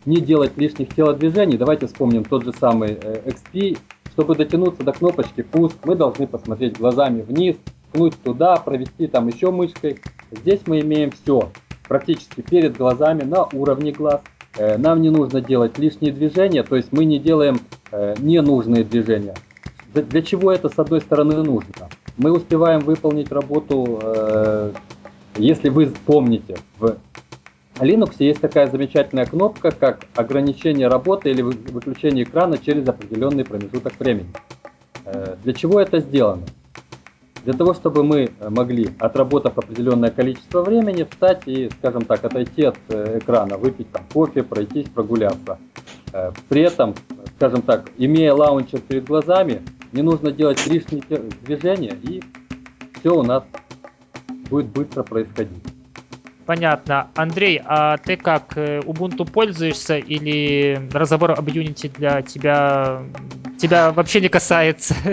не 0.06 0.18
делать 0.18 0.58
лишних 0.58 0.94
телодвижений, 0.96 1.58
давайте 1.58 1.88
вспомним 1.88 2.24
тот 2.24 2.44
же 2.44 2.54
самый 2.54 2.94
XP, 2.94 3.78
чтобы 4.12 4.36
дотянуться 4.36 4.84
до 4.84 4.94
кнопочки 4.94 5.42
«Пуск», 5.42 5.78
мы 5.84 5.96
должны 5.96 6.28
посмотреть 6.28 6.78
глазами 6.78 7.22
вниз, 7.22 7.58
ткнуть 7.89 8.16
туда, 8.24 8.56
провести 8.58 9.08
там 9.08 9.28
еще 9.28 9.52
мышкой. 9.52 10.00
Здесь 10.32 10.62
мы 10.68 10.82
имеем 10.82 11.12
все 11.12 11.52
практически 11.88 12.42
перед 12.42 12.78
глазами, 12.78 13.24
на 13.24 13.44
уровне 13.46 13.92
глаз. 13.92 14.22
Э, 14.58 14.78
нам 14.78 15.01
не 15.01 15.10
нужно 15.10 15.41
делать 15.41 15.78
лишние 15.78 16.14
движения, 16.14 16.64
то 16.64 16.76
есть 16.76 16.91
мы 16.91 17.06
не 17.06 17.20
делаем 17.20 17.60
э, 17.91 18.16
ненужные 18.20 18.84
движения. 18.84 19.36
Для 19.93 20.22
чего 20.22 20.51
это 20.51 20.70
с 20.70 20.78
одной 20.78 21.01
стороны 21.01 21.36
нужно? 21.43 21.89
Мы 22.18 22.32
успеваем 22.32 22.82
выполнить 22.82 23.32
работу, 23.32 23.99
э, 24.01 24.72
если 25.38 25.70
вы 25.70 25.91
помните, 26.06 26.58
в 26.80 26.97
Linux 27.80 28.16
есть 28.20 28.39
такая 28.39 28.70
замечательная 28.70 29.26
кнопка, 29.26 29.72
как 29.72 30.06
ограничение 30.16 30.88
работы 30.88 31.32
или 31.32 31.41
выключение 31.41 32.24
экрана 32.24 32.58
через 32.58 32.88
определенный 32.88 33.43
промежуток 33.43 33.99
времени. 33.99 34.30
Для 35.43 35.53
чего 35.53 35.82
это 35.82 35.99
сделано? 35.99 36.43
Для 37.46 37.54
того, 37.54 37.76
чтобы 37.76 38.04
мы 38.04 38.32
могли, 38.50 38.89
отработав 38.98 39.58
определенное 39.58 40.10
количество 40.10 40.64
времени, 40.64 41.08
встать 41.10 41.43
и, 41.46 41.70
скажем 41.78 42.04
так, 42.04 42.26
отойти 42.26 42.64
от 42.64 42.78
э, 42.89 43.20
экрана, 43.20 43.58
выпить 43.58 43.91
там 43.91 44.04
кофе, 44.12 44.41
пройтись, 44.41 44.89
прогуляться. 44.89 45.60
Э, 46.12 46.32
при 46.50 46.62
этом, 46.62 46.96
скажем 47.36 47.62
так, 47.62 47.91
имея 47.98 48.34
лаунчер 48.34 48.80
перед 48.80 49.06
глазами, 49.06 49.62
не 49.91 50.02
нужно 50.02 50.32
делать 50.32 50.66
лишние 50.66 51.04
движения, 51.43 51.96
и 52.02 52.24
все 53.00 53.16
у 53.16 53.22
нас 53.22 53.43
будет 54.50 54.66
быстро 54.68 55.04
происходить. 55.04 55.75
Понятно. 56.46 57.08
Андрей, 57.16 57.60
а 57.66 57.98
ты 57.98 58.18
как, 58.18 58.56
э, 58.56 58.80
Ubuntu 58.82 59.30
пользуешься 59.30 59.98
или 59.98 60.80
разговор 60.93 61.32
об 61.32 61.48
Unity 61.48 61.91
для 61.98 62.22
тебя, 62.22 63.02
тебя 63.60 63.91
вообще 63.91 64.22
не 64.22 64.30
касается? 64.30 64.96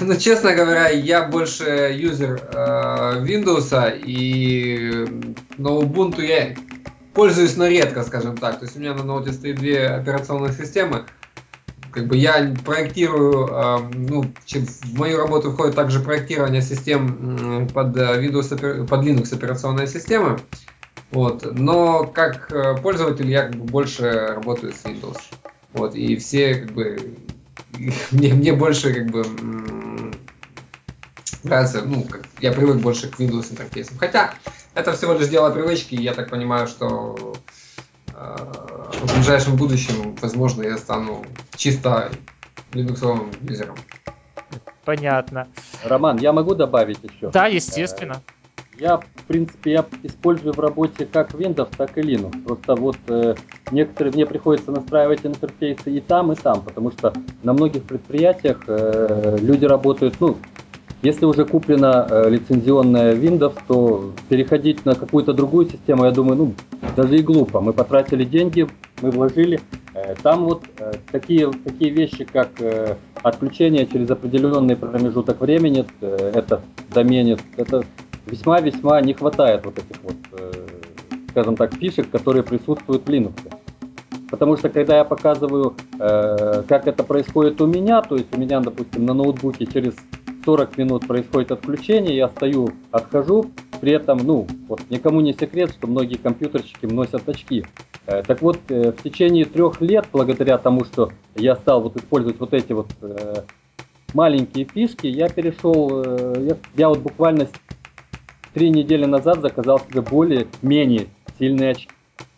Ну, 0.00 0.14
честно 0.16 0.52
говоря, 0.52 0.88
я 0.88 1.26
больше 1.28 1.64
юзер 1.96 2.50
э, 2.52 3.24
Windows, 3.24 4.00
и 4.04 5.06
на 5.56 5.68
Ubuntu 5.68 6.22
я 6.22 6.54
пользуюсь, 7.14 7.56
но 7.56 7.66
редко, 7.66 8.02
скажем 8.02 8.36
так. 8.36 8.58
То 8.58 8.66
есть 8.66 8.76
у 8.76 8.80
меня 8.80 8.94
на 8.94 9.04
ноуте 9.04 9.32
стоит 9.32 9.56
две 9.56 9.88
операционные 9.88 10.52
системы. 10.52 11.06
Как 11.92 12.08
бы 12.08 12.16
я 12.16 12.54
проектирую, 12.64 13.46
э, 13.46 13.78
ну, 13.94 14.22
в 14.22 14.98
мою 14.98 15.18
работу 15.18 15.52
входит 15.52 15.74
также 15.74 16.00
проектирование 16.00 16.62
систем 16.62 17.68
под 17.72 17.96
Windows, 17.96 18.86
под 18.86 19.04
Linux 19.04 19.34
операционной 19.34 19.86
системы. 19.86 20.38
Вот. 21.10 21.46
Но 21.52 22.04
как 22.04 22.50
э, 22.50 22.76
пользователь 22.82 23.30
я 23.30 23.42
как 23.42 23.56
бы 23.56 23.64
больше 23.64 24.28
работаю 24.34 24.72
с 24.72 24.84
Windows. 24.84 25.18
Вот. 25.72 25.94
И 25.94 26.16
все 26.16 26.54
как 26.56 26.72
бы 26.72 27.16
мне, 28.10 28.34
мне 28.34 28.52
больше 28.52 28.92
как 28.92 29.06
бы 29.10 29.24
нравится, 31.42 31.82
ну, 31.82 32.02
как, 32.02 32.22
я 32.40 32.52
привык 32.52 32.76
больше 32.76 33.08
к 33.08 33.20
Windows 33.20 33.50
интерфейсам. 33.50 33.98
Хотя 33.98 34.34
это 34.74 34.92
всего 34.92 35.14
лишь 35.14 35.28
дело 35.28 35.50
привычки, 35.50 35.94
и 35.94 36.02
я 36.02 36.12
так 36.12 36.28
понимаю, 36.28 36.66
что 36.66 37.34
э, 38.08 38.12
в 38.12 39.14
ближайшем 39.14 39.56
будущем, 39.56 40.16
возможно, 40.20 40.62
я 40.62 40.76
стану 40.76 41.24
чисто 41.56 42.10
линуксовым 42.72 43.32
юзером. 43.42 43.76
Понятно. 44.84 45.48
Роман, 45.82 46.18
я 46.18 46.32
могу 46.32 46.54
добавить 46.54 46.98
еще? 47.02 47.30
Да, 47.30 47.46
естественно. 47.46 48.22
Я, 48.78 48.98
в 48.98 49.24
принципе, 49.26 49.72
я 49.72 49.84
использую 50.02 50.52
в 50.52 50.60
работе 50.60 51.08
как 51.10 51.32
Windows, 51.32 51.68
так 51.76 51.96
и 51.96 52.02
Linux. 52.02 52.42
Просто 52.44 52.74
вот 52.74 52.96
э, 53.08 53.34
некоторые 53.70 54.12
мне 54.12 54.26
приходится 54.26 54.70
настраивать 54.70 55.24
интерфейсы 55.24 55.96
и 55.96 56.00
там, 56.00 56.32
и 56.32 56.34
там, 56.34 56.60
потому 56.60 56.90
что 56.90 57.14
на 57.42 57.54
многих 57.54 57.84
предприятиях 57.84 58.62
э, 58.66 59.38
люди 59.40 59.64
работают, 59.64 60.16
ну, 60.20 60.36
если 61.00 61.24
уже 61.24 61.46
куплена 61.46 62.06
э, 62.10 62.28
лицензионная 62.28 63.14
Windows, 63.14 63.54
то 63.66 64.12
переходить 64.28 64.84
на 64.84 64.94
какую-то 64.94 65.32
другую 65.32 65.70
систему, 65.70 66.04
я 66.04 66.10
думаю, 66.10 66.36
ну, 66.36 66.54
даже 66.96 67.18
и 67.18 67.22
глупо. 67.22 67.60
Мы 67.60 67.72
потратили 67.72 68.24
деньги, 68.24 68.66
мы 69.00 69.10
вложили. 69.10 69.60
Э, 69.94 70.14
там 70.22 70.44
вот 70.44 70.64
э, 70.78 70.92
такие, 71.10 71.50
такие 71.64 71.90
вещи, 71.90 72.24
как 72.24 72.50
э, 72.60 72.96
отключение 73.22 73.86
через 73.86 74.10
определенный 74.10 74.76
промежуток 74.76 75.40
времени, 75.40 75.86
э, 76.02 76.32
это 76.34 76.60
доменит, 76.90 77.40
это 77.56 77.84
весьма-весьма 78.26 79.00
не 79.00 79.14
хватает 79.14 79.64
вот 79.64 79.78
этих 79.78 80.02
вот, 80.02 80.16
э, 80.32 80.52
скажем 81.30 81.56
так, 81.56 81.74
фишек, 81.74 82.10
которые 82.10 82.42
присутствуют 82.42 83.06
в 83.06 83.08
Linux. 83.08 83.34
Потому 84.30 84.56
что 84.56 84.68
когда 84.68 84.96
я 84.96 85.04
показываю, 85.04 85.74
э, 85.98 86.62
как 86.68 86.88
это 86.88 87.04
происходит 87.04 87.60
у 87.60 87.66
меня, 87.66 88.02
то 88.02 88.16
есть 88.16 88.34
у 88.34 88.38
меня, 88.38 88.60
допустим, 88.60 89.06
на 89.06 89.14
ноутбуке 89.14 89.66
через 89.66 89.94
40 90.44 90.76
минут 90.76 91.06
происходит 91.06 91.52
отключение, 91.52 92.16
я 92.16 92.28
стою, 92.28 92.70
отхожу, 92.90 93.50
при 93.80 93.92
этом, 93.92 94.18
ну, 94.18 94.46
вот 94.68 94.80
никому 94.90 95.20
не 95.20 95.32
секрет, 95.32 95.70
что 95.70 95.86
многие 95.86 96.16
компьютерщики 96.16 96.86
носят 96.86 97.28
очки. 97.28 97.64
Э, 98.06 98.22
так 98.26 98.42
вот, 98.42 98.58
в 98.68 99.02
течение 99.02 99.44
трех 99.44 99.80
лет, 99.80 100.06
благодаря 100.12 100.58
тому, 100.58 100.84
что 100.84 101.12
я 101.36 101.54
стал 101.54 101.82
вот 101.82 101.96
использовать 101.96 102.40
вот 102.40 102.52
эти 102.52 102.72
вот 102.72 102.88
маленькие 104.14 104.64
фишки, 104.64 105.06
я 105.06 105.28
перешел, 105.28 106.02
я, 106.42 106.56
я 106.76 106.88
вот 106.88 107.00
буквально 107.00 107.48
три 108.56 108.70
недели 108.70 109.04
назад 109.04 109.42
заказал 109.42 109.80
себе 109.80 110.00
более-менее 110.00 111.08
сильные 111.38 111.72
очки. 111.72 111.90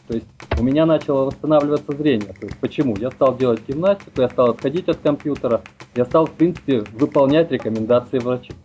То 0.08 0.14
есть 0.14 0.26
у 0.58 0.64
меня 0.64 0.84
начало 0.84 1.26
восстанавливаться 1.26 1.92
зрение. 1.96 2.32
То 2.32 2.46
есть 2.46 2.58
почему? 2.58 2.96
Я 2.96 3.12
стал 3.12 3.36
делать 3.36 3.60
гимнастику, 3.68 4.22
я 4.22 4.28
стал 4.28 4.50
отходить 4.50 4.88
от 4.88 4.96
компьютера, 4.98 5.62
я 5.94 6.04
стал, 6.04 6.26
в 6.26 6.32
принципе, 6.32 6.80
выполнять 6.94 7.52
рекомендации 7.52 8.18
врачей. 8.18 8.56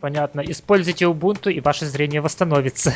Понятно. 0.00 0.42
Используйте 0.42 1.06
Ubuntu, 1.06 1.50
и 1.50 1.60
ваше 1.60 1.86
зрение 1.86 2.20
восстановится. 2.20 2.92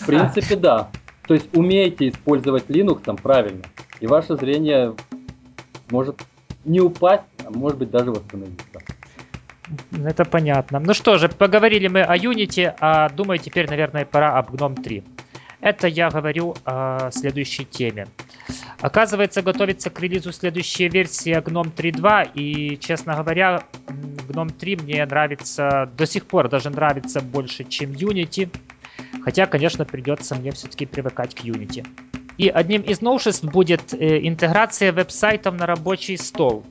В 0.00 0.06
принципе, 0.06 0.56
да. 0.56 0.88
То 1.28 1.34
есть 1.34 1.54
умеете 1.54 2.08
использовать 2.08 2.64
Linux 2.68 3.02
там 3.04 3.18
правильно, 3.18 3.64
и 4.00 4.06
ваше 4.06 4.36
зрение 4.36 4.94
может 5.90 6.22
не 6.64 6.80
упасть, 6.80 7.24
а 7.44 7.50
может 7.50 7.78
быть 7.78 7.90
даже 7.90 8.12
восстановиться. 8.12 8.80
Это 10.04 10.24
понятно. 10.24 10.78
Ну 10.78 10.94
что 10.94 11.18
же, 11.18 11.28
поговорили 11.28 11.88
мы 11.88 12.02
о 12.02 12.16
Unity, 12.16 12.74
а 12.80 13.08
думаю, 13.08 13.38
теперь, 13.38 13.68
наверное, 13.68 14.04
пора 14.04 14.38
об 14.38 14.54
GNOME 14.54 14.82
3. 14.82 15.04
Это 15.60 15.88
я 15.88 16.10
говорю 16.10 16.54
о 16.64 17.10
следующей 17.10 17.64
теме. 17.64 18.06
Оказывается, 18.80 19.42
готовится 19.42 19.90
к 19.90 19.98
релизу 20.00 20.32
следующая 20.32 20.88
версия 20.88 21.40
GNOME 21.40 21.74
3.2, 21.74 22.30
и, 22.34 22.78
честно 22.78 23.16
говоря, 23.16 23.64
GNOME 24.28 24.52
3 24.52 24.76
мне 24.76 25.04
нравится, 25.04 25.90
до 25.96 26.06
сих 26.06 26.26
пор 26.26 26.48
даже 26.48 26.70
нравится 26.70 27.20
больше, 27.20 27.64
чем 27.64 27.90
Unity. 27.90 28.48
Хотя, 29.22 29.46
конечно, 29.46 29.84
придется 29.84 30.34
мне 30.36 30.52
все-таки 30.52 30.86
привыкать 30.86 31.34
к 31.34 31.40
Unity. 31.40 31.86
И 32.38 32.48
одним 32.48 32.82
из 32.82 33.00
новшеств 33.00 33.44
будет 33.44 33.94
э, 33.94 34.26
интеграция 34.28 34.92
веб-сайтов 34.92 35.54
на 35.54 35.66
рабочий 35.66 36.18
стол. 36.18 36.64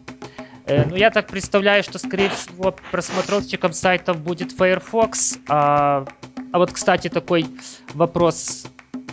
Э, 0.66 0.86
ну, 0.86 0.96
я 0.96 1.12
так 1.12 1.28
представляю, 1.28 1.84
что, 1.84 2.00
скорее 2.00 2.30
всего, 2.30 2.76
просмотровщиком 2.92 3.74
сайтов 3.74 4.20
будет 4.20 4.52
Firefox. 4.52 5.38
А, 5.48 6.06
а 6.52 6.58
вот, 6.58 6.72
кстати, 6.72 7.08
такой 7.08 7.46
вопрос 7.94 8.66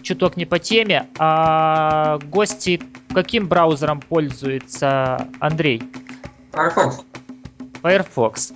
чуток 0.02 0.36
не 0.36 0.46
по 0.46 0.58
теме. 0.58 1.08
А 1.18 2.18
гости 2.24 2.82
каким 3.12 3.48
браузером 3.48 4.00
пользуется 4.00 5.28
Андрей? 5.40 5.82
Firefox. 6.52 7.04
Firefox. 7.82 8.52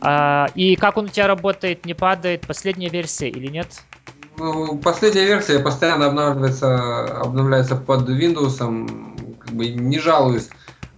А, 0.00 0.48
и 0.54 0.76
как 0.76 0.98
он 0.98 1.06
у 1.06 1.08
тебя 1.08 1.26
работает, 1.26 1.86
не 1.86 1.94
падает? 1.94 2.46
Последняя 2.46 2.90
версия 2.90 3.30
или 3.30 3.46
нет? 3.46 3.68
Ну, 4.36 4.76
последняя 4.78 5.24
версия 5.24 5.60
постоянно 5.60 6.06
обновляется, 6.06 7.20
обновляется 7.20 7.76
под 7.76 8.08
Windows, 8.08 8.58
как 9.38 9.54
бы 9.54 9.68
не 9.68 9.98
жалуюсь. 9.98 10.48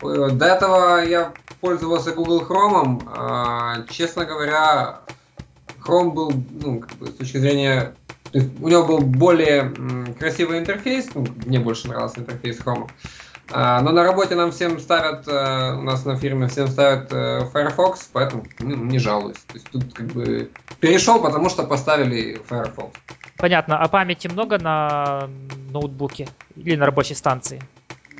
Э, 0.02 0.30
до 0.30 0.46
этого 0.46 1.04
я 1.04 1.32
пользовался 1.60 2.12
Google 2.12 2.42
Chrome. 2.42 3.02
А, 3.06 3.82
честно 3.90 4.24
говоря, 4.24 5.00
Chrome 5.84 6.12
был, 6.12 6.32
ну, 6.60 6.80
как 6.80 6.92
бы, 6.98 7.06
с 7.06 7.14
точки 7.14 7.38
зрения... 7.38 7.94
То 8.32 8.38
есть 8.38 8.50
у 8.60 8.68
него 8.68 8.84
был 8.84 8.98
более 8.98 9.72
красивый 10.18 10.58
интерфейс, 10.58 11.08
ну, 11.14 11.26
мне 11.46 11.60
больше 11.60 11.88
нравился 11.88 12.20
интерфейс 12.20 12.58
Chrome. 12.58 12.90
А, 13.52 13.80
но 13.80 13.92
на 13.92 14.02
работе 14.02 14.34
нам 14.34 14.50
всем 14.50 14.80
ставят, 14.80 15.28
э, 15.28 15.74
у 15.76 15.82
нас 15.82 16.04
на 16.04 16.16
фирме 16.16 16.48
всем 16.48 16.66
ставят 16.66 17.12
э, 17.12 17.46
Firefox, 17.52 18.10
поэтому 18.12 18.44
ну, 18.58 18.74
не 18.74 18.98
жалуюсь. 18.98 19.38
То 19.46 19.54
есть 19.54 19.70
тут 19.70 19.94
как 19.94 20.06
бы 20.06 20.50
перешел, 20.80 21.22
потому 21.22 21.48
что 21.48 21.62
поставили 21.62 22.40
Firefox. 22.48 22.92
Понятно. 23.36 23.78
А 23.78 23.88
памяти 23.88 24.26
много 24.28 24.58
на 24.58 25.28
ноутбуке 25.70 26.28
или 26.56 26.74
на 26.74 26.86
рабочей 26.86 27.14
станции? 27.14 27.62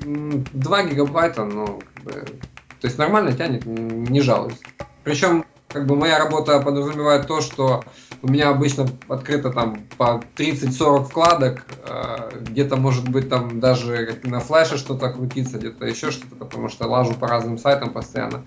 2 0.01 0.83
гигабайта, 0.83 1.45
ну, 1.45 1.81
то 2.03 2.87
есть 2.87 2.97
нормально 2.97 3.33
тянет, 3.33 3.65
не 3.65 4.21
жалуюсь. 4.21 4.59
Причем, 5.03 5.45
как 5.67 5.85
бы 5.85 5.95
моя 5.95 6.19
работа 6.19 6.59
подразумевает 6.59 7.27
то, 7.27 7.41
что 7.41 7.83
у 8.21 8.27
меня 8.27 8.49
обычно 8.49 8.87
открыто 9.07 9.51
там 9.51 9.83
по 9.97 10.21
30-40 10.35 11.05
вкладок, 11.05 11.65
э, 11.87 12.41
где-то 12.41 12.75
может 12.77 13.07
быть 13.09 13.29
там 13.29 13.59
даже 13.59 14.19
на 14.23 14.39
флеше 14.39 14.77
что-то 14.77 15.09
крутиться, 15.09 15.57
где-то 15.57 15.85
еще 15.85 16.11
что-то, 16.11 16.35
потому 16.35 16.69
что 16.69 16.87
лажу 16.87 17.13
по 17.13 17.27
разным 17.27 17.57
сайтам 17.57 17.91
постоянно, 17.91 18.43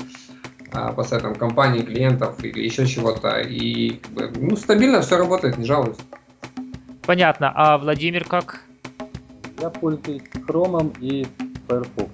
э, 0.73 0.93
по 0.95 1.03
сайтам 1.03 1.35
компаний, 1.35 1.83
клиентов 1.83 2.43
или 2.43 2.63
еще 2.63 2.87
чего-то. 2.87 3.41
И 3.41 4.01
ну, 4.37 4.57
стабильно 4.57 5.01
все 5.03 5.19
работает, 5.19 5.59
не 5.59 5.65
жалуюсь. 5.65 5.99
Понятно. 7.07 7.53
А 7.55 7.79
Владимир 7.79 8.25
как? 8.25 8.63
Я 9.61 9.69
пользуюсь 9.69 10.23
Chrome 10.49 10.97
и 11.01 11.27
Firefox. 11.69 12.11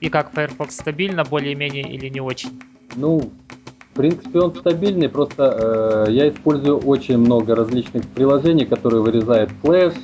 И 0.00 0.08
как 0.08 0.32
Firefox 0.32 0.76
стабильно, 0.76 1.24
более-менее 1.24 1.82
или 1.82 2.08
не 2.08 2.20
очень? 2.20 2.62
Ну, 2.94 3.32
в 3.92 3.96
принципе, 3.96 4.40
он 4.40 4.54
стабильный, 4.54 5.08
просто 5.08 6.06
э, 6.06 6.12
я 6.12 6.28
использую 6.28 6.78
очень 6.78 7.18
много 7.18 7.56
различных 7.56 8.06
приложений, 8.08 8.66
которые 8.66 9.02
вырезают 9.02 9.50
флеш, 9.62 9.94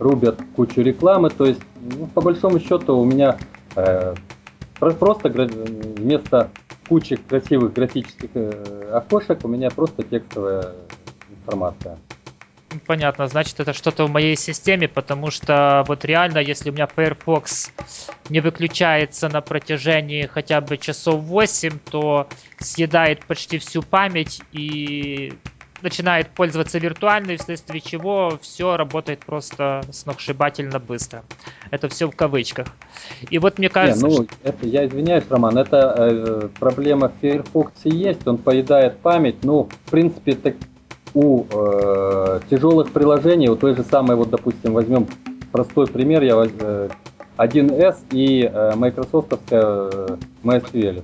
рубят 0.00 0.40
кучу 0.56 0.80
рекламы, 0.80 1.30
то 1.30 1.46
есть, 1.46 1.60
ну, 1.98 2.06
по 2.06 2.20
большому 2.20 2.58
счету, 2.58 2.96
у 2.96 3.04
меня 3.04 3.38
э, 3.76 4.14
просто 4.80 5.28
вместо 5.28 6.50
кучи 6.88 7.16
красивых 7.16 7.72
графических 7.72 8.30
э, 8.34 8.90
окошек, 8.92 9.38
у 9.44 9.48
меня 9.48 9.70
просто 9.70 10.02
текстовая 10.02 10.72
информация. 11.30 11.98
Понятно, 12.84 13.26
значит 13.28 13.60
это 13.60 13.72
что-то 13.72 14.06
в 14.06 14.10
моей 14.10 14.36
системе, 14.36 14.88
потому 14.88 15.30
что 15.30 15.84
вот 15.86 16.04
реально, 16.04 16.38
если 16.38 16.70
у 16.70 16.72
меня 16.72 16.86
Firefox 16.86 17.72
не 18.28 18.40
выключается 18.40 19.28
на 19.28 19.40
протяжении 19.40 20.26
хотя 20.26 20.60
бы 20.60 20.76
часов 20.78 21.22
8, 21.22 21.78
то 21.90 22.28
съедает 22.58 23.24
почти 23.26 23.58
всю 23.58 23.82
память 23.82 24.42
и 24.52 25.32
начинает 25.82 26.28
пользоваться 26.30 26.78
виртуальной, 26.78 27.36
вследствие 27.36 27.80
чего 27.80 28.38
все 28.40 28.76
работает 28.76 29.20
просто 29.20 29.82
сногсшибательно 29.92 30.78
быстро. 30.78 31.24
Это 31.70 31.88
все 31.88 32.08
в 32.10 32.16
кавычках. 32.16 32.68
И 33.30 33.38
вот 33.38 33.58
мне 33.58 33.68
кажется... 33.68 34.06
Не, 34.06 34.18
ну, 34.18 34.26
это, 34.42 34.66
я 34.66 34.86
извиняюсь, 34.86 35.24
Роман, 35.28 35.58
это 35.58 35.94
э, 35.96 36.48
проблема 36.58 37.08
в 37.08 37.20
Firefox 37.20 37.72
есть, 37.84 38.26
он 38.26 38.38
поедает 38.38 38.98
память, 38.98 39.44
ну, 39.44 39.68
в 39.86 39.90
принципе, 39.90 40.34
так, 40.34 40.54
у 41.16 41.46
э, 41.50 42.40
тяжелых 42.50 42.92
приложений, 42.92 43.48
у 43.48 43.56
той 43.56 43.74
же 43.74 43.82
самой, 43.82 44.16
вот, 44.16 44.28
допустим, 44.28 44.74
возьмем 44.74 45.06
простой 45.50 45.86
пример, 45.86 46.22
я 46.22 46.34
э, 46.36 46.88
1С 47.38 47.96
и 48.10 48.42
э, 48.42 48.74
майкрософтовская 48.76 49.62
э, 49.62 50.16
MySQL. 50.44 51.02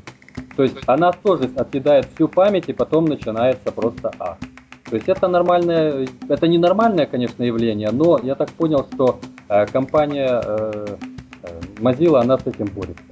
То 0.55 0.63
есть 0.65 0.77
она 0.87 1.13
тоже 1.13 1.51
отъедает 1.57 2.09
всю 2.15 2.29
память 2.29 2.69
и 2.69 2.75
потом 2.75 3.07
начинается 3.07 3.73
просто 3.73 4.13
А. 4.19 4.37
То 4.85 4.97
есть 4.97 5.09
это 5.09 5.29
нормальное, 5.29 6.07
это 6.29 6.47
не 6.47 6.59
нормальное, 6.59 7.07
конечно, 7.07 7.43
явление, 7.43 7.91
но 7.91 8.21
я 8.23 8.35
так 8.35 8.51
понял, 8.51 8.87
что 8.93 9.19
э, 9.49 9.65
компания 9.67 10.43
э, 10.45 10.87
э 11.43 11.61
Mozilla, 11.81 12.21
она 12.21 12.39
с 12.39 12.47
этим 12.47 12.67
борется. 12.67 13.03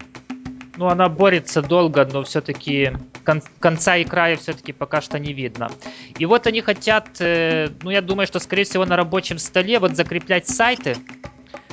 Ну, 0.81 0.89
она 0.89 1.11
борется 1.11 1.61
долго, 1.61 2.09
но 2.11 2.23
все-таки 2.23 2.93
кон- 3.23 3.43
конца 3.59 3.99
и 3.99 4.05
края 4.05 4.39
все-таки 4.39 4.73
пока 4.73 5.03
что 5.03 5.19
не 5.19 5.35
видно. 5.35 5.71
И 6.17 6.25
вот 6.25 6.47
они 6.47 6.63
хотят, 6.63 7.21
э, 7.21 7.69
ну, 7.83 7.91
я 7.91 8.01
думаю, 8.01 8.27
что, 8.27 8.39
скорее 8.39 8.65
всего, 8.65 8.87
на 8.87 8.97
рабочем 8.97 9.37
столе 9.39 9.79
вот 9.79 9.95
закреплять 9.95 10.49
сайты, 10.49 10.97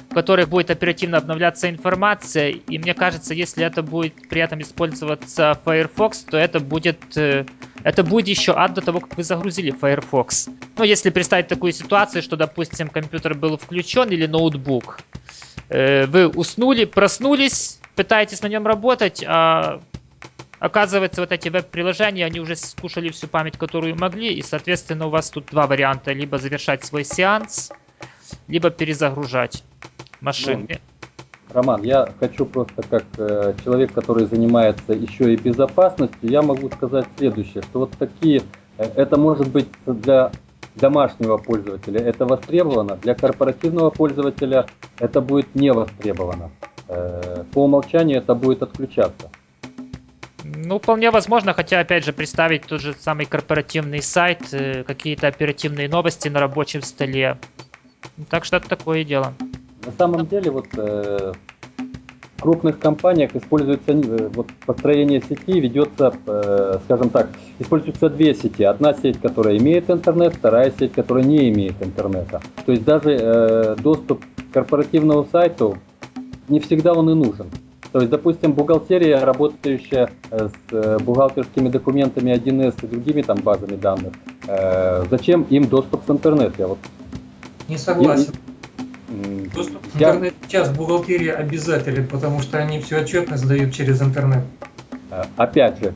в 0.10 0.14
которых 0.14 0.50
будет 0.50 0.72
оперативно 0.72 1.20
обновляться 1.20 1.70
информация. 1.70 2.50
И 2.50 2.78
мне 2.78 2.94
кажется, 2.94 3.34
если 3.34 3.64
это 3.64 3.82
будет 3.82 4.28
при 4.28 4.42
этом 4.42 4.60
использоваться 4.62 5.58
Firefox, 5.64 6.24
то 6.24 6.36
это 6.36 6.60
будет 6.60 7.00
э, 7.16 7.46
это 7.86 8.04
будет 8.04 8.28
еще 8.28 8.52
ад 8.58 8.74
до 8.74 8.82
того, 8.82 9.00
как 9.00 9.16
вы 9.16 9.24
загрузили 9.24 9.72
Firefox. 9.72 10.50
Ну, 10.78 10.84
если 10.84 11.12
представить 11.12 11.48
такую 11.48 11.72
ситуацию, 11.72 12.22
что, 12.22 12.36
допустим, 12.36 12.90
компьютер 12.90 13.36
был 13.36 13.58
включен 13.58 14.10
или 14.10 14.26
ноутбук, 14.26 15.00
э, 15.70 16.08
вы 16.08 16.28
уснули, 16.28 16.84
проснулись, 16.84 17.77
пытаетесь 17.98 18.42
на 18.44 18.48
нем 18.48 18.66
работать, 18.66 19.24
а 19.28 19.82
оказывается, 20.60 21.22
вот 21.22 21.32
эти 21.32 21.50
веб-приложения, 21.50 22.26
они 22.26 22.40
уже 22.40 22.56
скушали 22.56 23.10
всю 23.10 23.28
память, 23.28 23.58
которую 23.58 23.98
могли, 23.98 24.34
и, 24.34 24.42
соответственно, 24.42 25.08
у 25.08 25.10
вас 25.10 25.30
тут 25.30 25.48
два 25.48 25.68
варианта. 25.68 26.14
Либо 26.14 26.38
завершать 26.38 26.86
свой 26.86 27.04
сеанс, 27.04 27.72
либо 28.48 28.70
перезагружать 28.70 29.64
машины. 30.22 30.68
Ну, 30.70 30.78
Роман, 31.54 31.82
я 31.84 32.08
хочу 32.20 32.46
просто 32.46 32.84
как 32.84 33.06
э, 33.18 33.54
человек, 33.64 33.94
который 33.94 34.26
занимается 34.26 34.94
еще 34.94 35.34
и 35.34 35.38
безопасностью, 35.38 36.30
я 36.30 36.42
могу 36.42 36.70
сказать 36.70 37.06
следующее, 37.18 37.64
что 37.64 37.80
вот 37.80 37.92
такие, 37.98 38.44
э, 38.78 38.84
это 38.96 39.18
может 39.18 39.48
быть 39.48 39.68
для 39.86 40.32
домашнего 40.76 41.38
пользователя 41.38 42.02
это 42.02 42.26
востребовано, 42.26 42.98
для 42.98 43.16
корпоративного 43.16 43.90
пользователя 43.90 44.68
это 45.00 45.22
будет 45.22 45.56
не 45.56 45.72
востребовано. 45.72 46.52
Э, 46.90 47.44
по 47.54 47.66
умолчанию 47.66 48.18
это 48.20 48.36
будет 48.36 48.64
отключаться. 48.64 49.30
Ну, 50.44 50.80
вполне 50.80 51.12
возможно, 51.12 51.54
хотя, 51.54 51.80
опять 51.80 52.06
же, 52.06 52.14
представить 52.14 52.66
тот 52.66 52.82
же 52.82 52.96
самый 53.00 53.26
корпоративный 53.26 54.02
сайт, 54.02 54.42
э, 54.54 54.84
какие-то 54.84 55.28
оперативные 55.28 55.90
новости 55.90 56.30
на 56.30 56.40
рабочем 56.40 56.82
столе. 56.82 57.38
Так 58.30 58.46
что 58.46 58.58
это 58.58 58.70
такое 58.70 59.04
дело. 59.04 59.34
На 59.86 59.92
самом 59.98 60.26
деле, 60.28 60.52
вот 60.52 60.68
э, 60.78 61.34
в 62.38 62.42
крупных 62.42 62.80
компаниях 62.80 63.36
используется 63.36 63.94
вот 64.34 64.48
построение 64.66 65.22
сети 65.22 65.60
ведется, 65.60 66.14
э, 66.26 66.80
скажем 66.86 67.10
так, 67.10 67.30
используются 67.60 68.10
две 68.10 68.34
сети. 68.34 68.64
Одна 68.64 68.94
сеть, 68.94 69.20
которая 69.20 69.58
имеет 69.58 69.90
интернет, 69.90 70.36
вторая 70.36 70.72
сеть, 70.78 70.94
которая 70.94 71.24
не 71.24 71.50
имеет 71.50 71.82
интернета. 71.82 72.42
То 72.66 72.72
есть 72.72 72.84
даже 72.84 73.18
э, 73.20 73.76
доступ 73.80 74.24
к 74.24 74.54
корпоративному 74.54 75.28
сайту 75.32 75.78
не 76.48 76.60
всегда 76.60 76.94
он 76.94 77.10
и 77.10 77.14
нужен. 77.14 77.50
То 77.92 78.00
есть, 78.00 78.12
допустим, 78.12 78.54
бухгалтерия, 78.54 79.24
работающая 79.24 80.10
э, 80.30 80.50
с 80.50 80.74
э, 80.74 80.98
бухгалтерскими 81.00 81.70
документами 81.70 82.32
1С 82.32 82.76
и 82.84 82.88
другими 82.88 83.22
там 83.22 83.38
базами 83.40 83.76
данных, 83.76 84.14
э, 84.48 85.06
зачем 85.10 85.44
им 85.44 85.68
доступ 85.68 86.08
в 86.08 86.12
интернет? 86.12 86.54
Я 86.58 86.68
вот 86.68 86.80
не 87.68 87.78
согласен. 87.78 88.34
Доступ 89.56 89.82
в 89.86 89.96
интернет 89.96 90.34
сейчас 90.44 90.70
бухгалтерии 90.76 91.30
обязателен, 91.30 92.08
потому 92.08 92.42
что 92.42 92.58
они 92.58 92.80
всю 92.82 92.98
отчетность 92.98 93.48
дают 93.48 93.74
через 93.74 94.02
интернет. 94.02 94.44
Опять 95.38 95.80
же, 95.80 95.94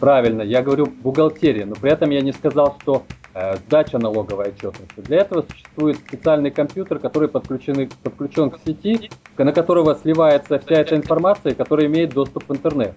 правильно, 0.00 0.42
я 0.42 0.62
говорю 0.62 0.86
бухгалтерия, 0.86 1.66
но 1.66 1.76
при 1.76 1.92
этом 1.92 2.10
я 2.10 2.20
не 2.20 2.32
сказал, 2.32 2.76
что 2.82 3.04
э, 3.34 3.56
сдача 3.56 3.98
налоговой 3.98 4.48
отчетности. 4.48 5.00
Для 5.00 5.18
этого 5.18 5.44
существует 5.48 5.98
специальный 5.98 6.50
компьютер, 6.50 6.98
который 6.98 7.28
подключен, 7.28 7.88
подключен 8.02 8.50
к 8.50 8.58
сети, 8.66 9.10
на 9.44 9.52
которого 9.52 9.94
сливается 9.94 10.58
вся 10.58 10.80
эта 10.80 10.96
информация, 10.96 11.54
которая 11.54 11.86
имеет 11.86 12.12
доступ 12.12 12.48
в 12.48 12.52
интернет. 12.52 12.94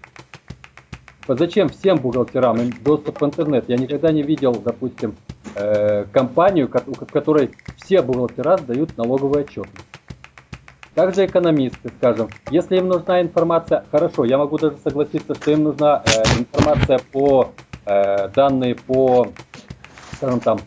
Зачем 1.28 1.70
всем 1.70 1.98
бухгалтерам 1.98 2.72
доступ 2.84 3.22
в 3.22 3.26
интернет? 3.26 3.66
Я 3.68 3.78
никогда 3.78 4.12
не 4.12 4.24
видел, 4.24 4.54
допустим, 4.54 5.16
э, 5.56 6.06
компанию, 6.12 6.68
в 6.68 7.06
которой 7.06 7.52
все 7.78 8.02
бухгалтера 8.02 8.58
сдают 8.58 8.98
налоговый 8.98 9.44
отчет. 9.44 9.68
Также 10.94 11.26
экономисты, 11.26 11.90
скажем, 11.98 12.30
если 12.50 12.78
им 12.78 12.90
нужна 12.90 13.22
информация, 13.22 13.86
хорошо, 13.92 14.26
я 14.26 14.38
могу 14.38 14.58
даже 14.58 14.76
согласиться, 14.84 15.36
что 15.36 15.52
им 15.52 15.64
нужна 15.64 16.04
э, 16.06 16.40
информация 16.40 17.00
по 17.12 17.52
э, 17.86 18.28
данные 18.30 18.76
по, 18.76 19.28
скажем 20.18 20.42
там, 20.42 20.60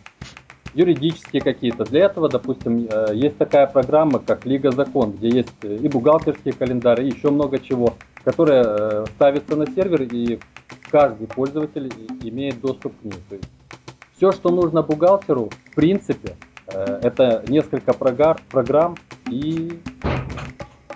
юридические 0.74 1.42
какие-то. 1.42 1.84
Для 1.84 2.06
этого, 2.06 2.28
допустим, 2.28 2.86
э, 2.90 3.14
есть 3.14 3.38
такая 3.38 3.66
программа, 3.66 4.18
как 4.18 4.44
Лига 4.44 4.70
Закон, 4.70 5.12
где 5.12 5.28
есть 5.28 5.54
и 5.62 5.88
бухгалтерские 5.88 6.54
календари, 6.54 7.04
и 7.04 7.14
еще 7.14 7.30
много 7.30 7.58
чего, 7.58 7.94
которая 8.24 8.64
э, 8.64 9.06
ставится 9.14 9.56
на 9.56 9.66
сервер, 9.66 10.02
и 10.02 10.40
каждый 10.90 11.26
пользователь 11.26 11.92
имеет 12.22 12.60
доступ 12.60 12.92
к 13.00 13.04
ней. 13.04 13.20
То 13.28 13.34
есть 13.36 13.48
все, 14.16 14.32
что 14.32 14.50
нужно 14.50 14.82
бухгалтеру, 14.82 15.50
в 15.70 15.74
принципе, 15.74 16.36
э, 16.68 17.00
это 17.02 17.44
несколько 17.48 17.92
программ 17.92 18.96
и 19.30 19.78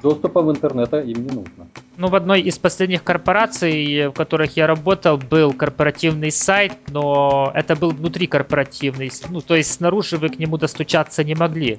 доступа 0.03 0.43
в 0.43 0.51
интернет 0.51 0.93
им 0.93 1.27
не 1.27 1.35
нужно. 1.35 1.69
Ну, 1.97 2.09
в 2.09 2.15
одной 2.15 2.41
из 2.41 2.59
последних 2.59 3.03
корпораций, 3.03 4.09
в 4.09 4.13
которых 4.13 4.57
я 4.57 4.67
работал, 4.67 5.19
был 5.19 5.53
корпоративный 5.53 6.31
сайт, 6.31 6.73
но 6.89 7.51
это 7.55 7.75
был 7.75 7.91
внутри 7.91 8.27
корпоративный. 8.27 9.11
Ну, 9.31 9.41
то 9.41 9.57
есть 9.57 9.73
снаружи 9.73 10.17
вы 10.17 10.29
к 10.29 10.39
нему 10.39 10.59
достучаться 10.59 11.25
не 11.25 11.35
могли. 11.35 11.79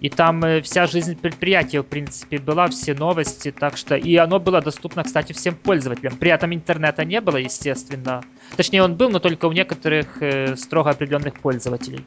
И 0.00 0.10
там 0.10 0.44
э, 0.44 0.60
вся 0.60 0.86
жизнь 0.86 1.16
предприятия, 1.16 1.80
в 1.80 1.86
принципе, 1.86 2.38
была, 2.38 2.68
все 2.68 2.94
новости, 2.94 3.50
так 3.50 3.78
что... 3.78 3.94
И 3.96 4.16
оно 4.16 4.38
было 4.38 4.60
доступно, 4.60 5.02
кстати, 5.02 5.32
всем 5.32 5.54
пользователям. 5.54 6.16
При 6.16 6.30
этом 6.30 6.52
интернета 6.52 7.06
не 7.06 7.22
было, 7.22 7.38
естественно. 7.38 8.22
Точнее, 8.56 8.82
он 8.82 8.96
был, 8.96 9.08
но 9.08 9.18
только 9.18 9.46
у 9.46 9.52
некоторых 9.52 10.20
э, 10.20 10.56
строго 10.56 10.90
определенных 10.90 11.40
пользователей. 11.40 12.04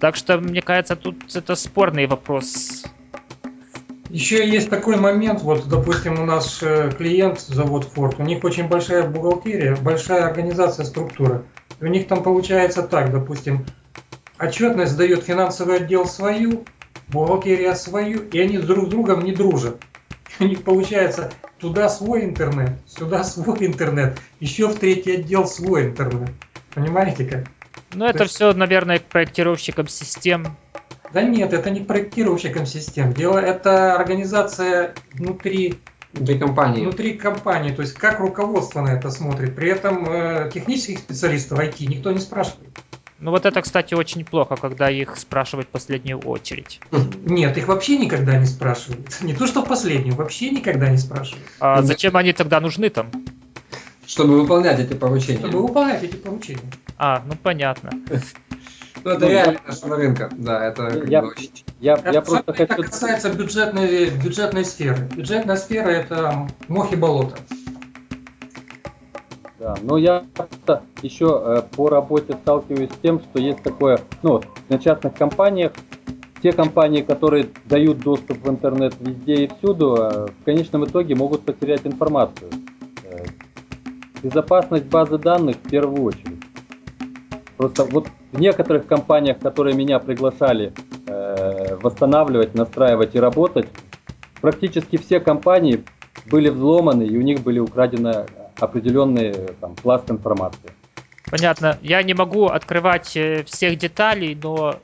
Так 0.00 0.16
что, 0.16 0.38
мне 0.38 0.62
кажется, 0.62 0.96
тут 0.96 1.36
это 1.36 1.56
спорный 1.56 2.06
вопрос. 2.06 2.84
Еще 4.10 4.48
есть 4.48 4.70
такой 4.70 4.96
момент, 4.96 5.42
вот, 5.42 5.68
допустим, 5.68 6.18
у 6.18 6.24
нас 6.24 6.62
э, 6.62 6.90
клиент, 6.96 7.40
завод 7.40 7.88
Ford, 7.94 8.14
у 8.18 8.22
них 8.22 8.42
очень 8.42 8.66
большая 8.66 9.06
бухгалтерия, 9.06 9.76
большая 9.76 10.26
организация, 10.26 10.86
структура. 10.86 11.44
у 11.80 11.86
них 11.86 12.08
там 12.08 12.22
получается 12.22 12.82
так, 12.82 13.12
допустим, 13.12 13.66
отчетность 14.38 14.96
дает 14.96 15.24
финансовый 15.24 15.76
отдел 15.76 16.06
свою, 16.06 16.64
бухгалтерия 17.08 17.74
свою, 17.74 18.22
и 18.22 18.38
они 18.38 18.56
друг 18.58 18.86
с 18.86 18.88
другом 18.88 19.24
не 19.24 19.32
дружат. 19.32 19.82
У 20.40 20.44
них 20.44 20.62
получается 20.62 21.30
туда 21.58 21.88
свой 21.88 22.24
интернет, 22.24 22.78
сюда 22.86 23.24
свой 23.24 23.66
интернет, 23.66 24.18
еще 24.40 24.68
в 24.68 24.78
третий 24.78 25.16
отдел 25.16 25.46
свой 25.46 25.86
интернет. 25.86 26.30
Понимаете 26.74 27.24
как? 27.24 27.44
Ну, 27.92 28.06
это 28.06 28.24
есть... 28.24 28.34
все, 28.34 28.52
наверное, 28.52 29.00
к 29.00 29.04
проектировщикам 29.04 29.88
систем. 29.88 30.56
Да 31.12 31.22
нет, 31.22 31.52
это 31.52 31.70
не 31.70 31.80
проектировщикам 31.80 32.66
систем. 32.66 33.12
Дело 33.12 33.38
это 33.38 33.94
организация 33.94 34.94
внутри 35.12 35.78
Внутри 36.12 36.38
компании. 36.38 36.80
Внутри 36.80 37.12
компании, 37.14 37.70
то 37.70 37.82
есть 37.82 37.94
как 37.94 38.18
руководство 38.18 38.80
на 38.80 38.88
это 38.88 39.10
смотрит. 39.10 39.54
При 39.54 39.68
этом 39.70 40.08
э, 40.08 40.50
технических 40.52 40.98
специалистов 41.00 41.58
IT 41.58 41.86
никто 41.86 42.10
не 42.12 42.18
спрашивает. 42.18 42.70
Ну 43.20 43.30
вот 43.32 43.46
это, 43.46 43.60
кстати, 43.62 43.94
очень 43.94 44.24
плохо, 44.24 44.56
когда 44.56 44.88
их 44.88 45.16
спрашивают 45.16 45.68
в 45.68 45.70
последнюю 45.72 46.20
очередь. 46.20 46.80
Нет, 47.24 47.58
их 47.58 47.66
вообще 47.66 47.98
никогда 47.98 48.38
не 48.38 48.46
спрашивают. 48.46 49.20
Не 49.22 49.34
то, 49.34 49.46
что 49.46 49.62
в 49.62 49.68
последнюю, 49.68 50.14
вообще 50.14 50.50
никогда 50.50 50.88
не 50.88 50.98
спрашивают. 50.98 51.44
А 51.58 51.82
зачем 51.82 52.16
они 52.16 52.32
тогда 52.32 52.60
нужны 52.60 52.90
там? 52.90 53.10
Чтобы 54.06 54.40
выполнять 54.40 54.78
эти 54.78 54.94
поручения. 54.94 55.40
Чтобы 55.40 55.62
выполнять 55.62 56.02
эти 56.02 56.16
поручения. 56.16 56.62
А, 56.96 57.22
ну 57.26 57.34
понятно. 57.34 57.90
Ну, 59.04 59.10
это 59.10 59.20
Ну, 59.20 59.28
реально 59.30 59.60
нашего 59.66 59.96
рынка. 59.96 60.30
Да, 60.36 60.66
это 60.66 60.86
как 60.90 61.08
Я- 61.08 61.22
бы 61.22 61.28
очень... 61.28 61.50
Я, 61.80 61.94
Это, 61.94 62.10
я 62.10 62.22
просто 62.22 62.52
это 62.52 62.74
хочу... 62.74 62.90
касается 62.90 63.32
бюджетной, 63.32 64.10
бюджетной 64.10 64.64
сферы. 64.64 65.08
Бюджетная 65.14 65.56
сфера 65.56 65.88
это 65.88 66.48
мох 66.66 66.92
и 66.92 66.96
болото. 66.96 67.36
Да, 69.58 69.74
но 69.82 69.96
я 69.98 70.24
просто 70.34 70.82
еще 71.02 71.40
э, 71.44 71.62
по 71.76 71.88
работе 71.88 72.34
сталкиваюсь 72.42 72.90
с 72.90 72.96
тем, 73.02 73.20
что 73.20 73.40
есть 73.40 73.62
такое, 73.62 74.00
ну, 74.22 74.40
на 74.68 74.78
частных 74.78 75.14
компаниях, 75.14 75.72
те 76.42 76.52
компании, 76.52 77.02
которые 77.02 77.48
дают 77.64 77.98
доступ 77.98 78.38
в 78.44 78.48
интернет 78.48 78.94
везде 79.00 79.44
и 79.44 79.50
всюду, 79.58 79.96
э, 79.96 80.26
в 80.40 80.44
конечном 80.44 80.84
итоге 80.84 81.16
могут 81.16 81.44
потерять 81.44 81.80
информацию. 81.84 82.50
Э, 83.04 83.24
Безопасность 84.22 84.86
базы 84.86 85.18
данных 85.18 85.56
в 85.56 85.68
первую 85.70 86.02
очередь. 86.04 86.42
Просто 87.56 87.84
вот 87.84 88.06
в 88.32 88.40
некоторых 88.40 88.86
компаниях, 88.86 89.38
которые 89.38 89.74
меня 89.76 89.98
приглашали 89.98 90.72
э, 91.06 91.76
восстанавливать, 91.76 92.54
настраивать 92.54 93.14
и 93.14 93.20
работать, 93.20 93.68
практически 94.40 94.96
все 94.96 95.20
компании 95.20 95.84
были 96.26 96.48
взломаны 96.48 97.04
и 97.04 97.16
у 97.16 97.22
них 97.22 97.40
были 97.40 97.58
украдены 97.58 98.26
определенные 98.58 99.32
там, 99.60 99.74
пласт 99.76 100.10
информации. 100.10 100.70
Понятно. 101.30 101.78
Я 101.82 102.02
не 102.02 102.14
могу 102.14 102.46
открывать 102.46 103.16
э, 103.16 103.44
всех 103.44 103.78
деталей, 103.78 104.38
но 104.40 104.76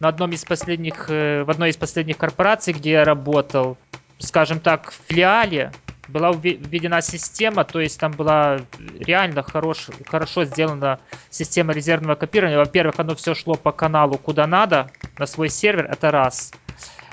на 0.00 0.08
одном 0.08 0.30
из 0.30 0.44
последних, 0.44 1.06
э, 1.08 1.44
в 1.44 1.50
одной 1.50 1.70
из 1.70 1.76
последних 1.76 2.16
корпораций, 2.18 2.72
где 2.72 2.92
я 2.92 3.04
работал, 3.04 3.76
скажем 4.18 4.60
так, 4.60 4.90
в 4.90 5.00
филиале 5.08 5.72
была 6.08 6.30
вве- 6.30 6.56
введена 6.56 7.00
система, 7.00 7.64
то 7.64 7.80
есть 7.80 7.98
там 7.98 8.12
была 8.12 8.60
реально 8.98 9.42
хорош, 9.42 9.88
хорошо 10.06 10.44
сделана 10.44 11.00
система 11.30 11.72
резервного 11.72 12.14
копирования. 12.14 12.58
Во-первых, 12.58 12.98
оно 12.98 13.14
все 13.14 13.34
шло 13.34 13.54
по 13.54 13.72
каналу 13.72 14.18
куда 14.18 14.46
надо, 14.46 14.90
на 15.18 15.26
свой 15.26 15.48
сервер, 15.48 15.86
это 15.90 16.10
раз. 16.10 16.52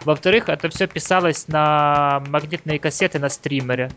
Во-вторых, 0.04 0.50
это 0.50 0.70
все 0.70 0.88
писалось 0.88 1.48
на 1.48 2.24
магнитные 2.28 2.80
кассеты 2.80 3.20
на 3.20 3.30
стримере. 3.30 3.92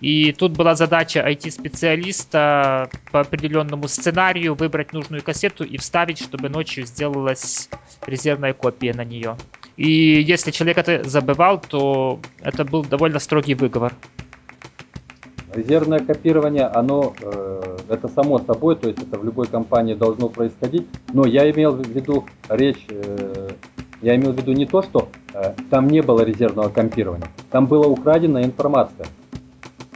И 0.00 0.32
тут 0.32 0.52
была 0.52 0.74
задача 0.74 1.20
IT-специалиста 1.20 2.90
по 3.10 3.20
определенному 3.20 3.88
сценарию 3.88 4.54
выбрать 4.54 4.92
нужную 4.92 5.22
кассету 5.22 5.64
и 5.64 5.78
вставить, 5.78 6.18
чтобы 6.18 6.48
ночью 6.48 6.84
сделалась 6.84 7.68
резервная 8.06 8.52
копия 8.52 8.92
на 8.92 9.04
нее. 9.04 9.36
И 9.76 9.88
если 10.20 10.50
человек 10.50 10.78
это 10.78 11.08
забывал, 11.08 11.60
то 11.60 12.20
это 12.40 12.64
был 12.64 12.84
довольно 12.84 13.18
строгий 13.18 13.54
выговор. 13.54 13.92
Резервное 15.54 16.00
копирование, 16.00 16.66
оно 16.66 17.14
э, 17.20 17.76
это 17.88 18.08
само 18.08 18.40
собой, 18.40 18.74
то 18.74 18.88
есть 18.88 19.00
это 19.00 19.18
в 19.18 19.24
любой 19.24 19.46
компании 19.46 19.94
должно 19.94 20.28
происходить. 20.28 20.86
Но 21.12 21.26
я 21.26 21.48
имел 21.50 21.72
в 21.72 21.86
виду 21.86 22.24
речь, 22.48 22.84
э, 22.88 23.50
я 24.02 24.16
имел 24.16 24.32
в 24.32 24.36
виду 24.36 24.52
не 24.52 24.66
то, 24.66 24.82
что 24.82 25.08
э, 25.32 25.54
там 25.70 25.86
не 25.86 26.02
было 26.02 26.22
резервного 26.22 26.70
копирования, 26.70 27.28
там 27.50 27.66
была 27.66 27.86
украдена 27.86 28.42
информация. 28.42 29.06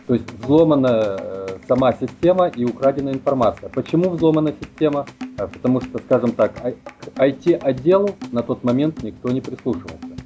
То 0.06 0.14
есть 0.14 0.30
взломана 0.40 1.16
э, 1.18 1.56
сама 1.66 1.92
система 1.92 2.46
и 2.46 2.64
украдена 2.64 3.10
информация. 3.10 3.68
Почему 3.68 4.10
взломана 4.10 4.54
система? 4.60 5.06
Э, 5.38 5.48
потому 5.48 5.80
что, 5.80 5.98
скажем 5.98 6.32
так, 6.32 6.52
IT-отделу 7.16 8.10
на 8.30 8.42
тот 8.42 8.62
момент 8.62 9.02
никто 9.02 9.30
не 9.30 9.40
прислушивался. 9.40 10.17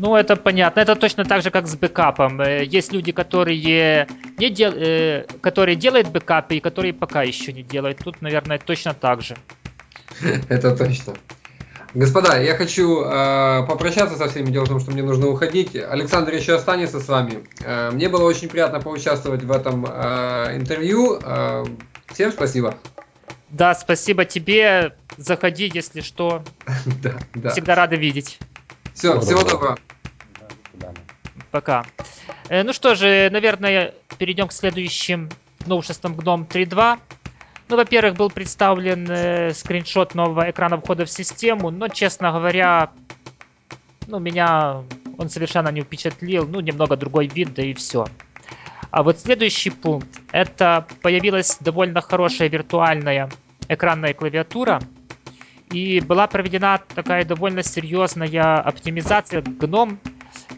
Ну, 0.00 0.16
это 0.16 0.36
понятно. 0.36 0.80
Это 0.80 0.96
точно 0.96 1.24
так 1.24 1.42
же, 1.42 1.50
как 1.50 1.66
с 1.66 1.76
бэкапом. 1.76 2.40
Э, 2.40 2.64
Есть 2.64 2.92
люди, 2.92 3.12
которые, 3.12 4.06
не 4.38 4.50
дел... 4.50 4.72
э, 4.74 5.26
которые 5.42 5.76
делают 5.76 6.08
бэкапы 6.08 6.56
и 6.56 6.60
которые 6.60 6.94
пока 6.94 7.22
еще 7.22 7.52
не 7.52 7.62
делают. 7.62 7.98
Тут, 7.98 8.22
наверное, 8.22 8.58
точно 8.58 8.94
так 8.94 9.20
же. 9.20 9.36
Это 10.48 10.74
точно. 10.74 11.14
Господа, 11.92 12.40
я 12.40 12.54
хочу 12.54 13.02
э, 13.02 13.66
попрощаться 13.66 14.16
со 14.16 14.28
всеми. 14.28 14.50
Дело 14.50 14.64
в 14.64 14.68
том, 14.68 14.80
что 14.80 14.90
мне 14.90 15.02
нужно 15.02 15.26
уходить. 15.26 15.76
Александр 15.76 16.32
еще 16.32 16.54
останется 16.54 16.98
с 16.98 17.08
вами. 17.08 17.44
Э, 17.62 17.90
мне 17.90 18.08
было 18.08 18.24
очень 18.24 18.48
приятно 18.48 18.80
поучаствовать 18.80 19.42
в 19.42 19.52
этом 19.52 19.84
э, 19.86 20.56
интервью. 20.56 21.18
Э, 21.22 21.64
всем 22.06 22.32
спасибо. 22.32 22.78
Да, 23.50 23.74
спасибо 23.74 24.24
тебе. 24.24 24.94
Заходи, 25.18 25.70
если 25.74 26.00
что. 26.00 26.42
Да, 27.02 27.18
да. 27.34 27.50
Всегда 27.50 27.74
рады 27.74 27.96
видеть. 27.96 28.38
Все, 28.94 29.10
Всего 29.12 29.20
всего 29.20 29.42
доброго. 29.44 29.78
доброго. 30.74 30.94
Пока. 31.50 31.84
Э, 32.48 32.62
Ну 32.62 32.72
что 32.72 32.94
же, 32.94 33.28
наверное, 33.30 33.94
перейдем 34.18 34.48
к 34.48 34.52
следующим 34.52 35.28
новшествам 35.66 36.14
GNOME 36.14 36.46
3.2. 36.48 36.98
Ну, 37.68 37.76
во-первых, 37.76 38.14
был 38.16 38.30
представлен 38.30 39.06
э, 39.08 39.54
скриншот 39.54 40.14
нового 40.14 40.50
экрана 40.50 40.80
входа 40.80 41.04
в 41.04 41.10
систему, 41.10 41.70
но, 41.70 41.88
честно 41.88 42.32
говоря, 42.32 42.90
ну, 44.08 44.18
меня 44.18 44.82
он 45.18 45.30
совершенно 45.30 45.68
не 45.68 45.82
впечатлил. 45.82 46.46
Ну, 46.48 46.60
немного 46.60 46.96
другой 46.96 47.28
вид, 47.28 47.54
да 47.54 47.62
и 47.62 47.74
все. 47.74 48.06
А 48.90 49.02
вот 49.04 49.20
следующий 49.20 49.70
пункт. 49.70 50.08
Это 50.32 50.84
появилась 51.02 51.58
довольно 51.60 52.00
хорошая 52.00 52.48
виртуальная 52.48 53.30
экранная 53.68 54.14
клавиатура. 54.14 54.80
И 55.70 56.00
была 56.00 56.26
проведена 56.26 56.80
такая 56.94 57.24
довольно 57.24 57.62
серьезная 57.62 58.60
оптимизация 58.60 59.42
GNOME 59.42 59.98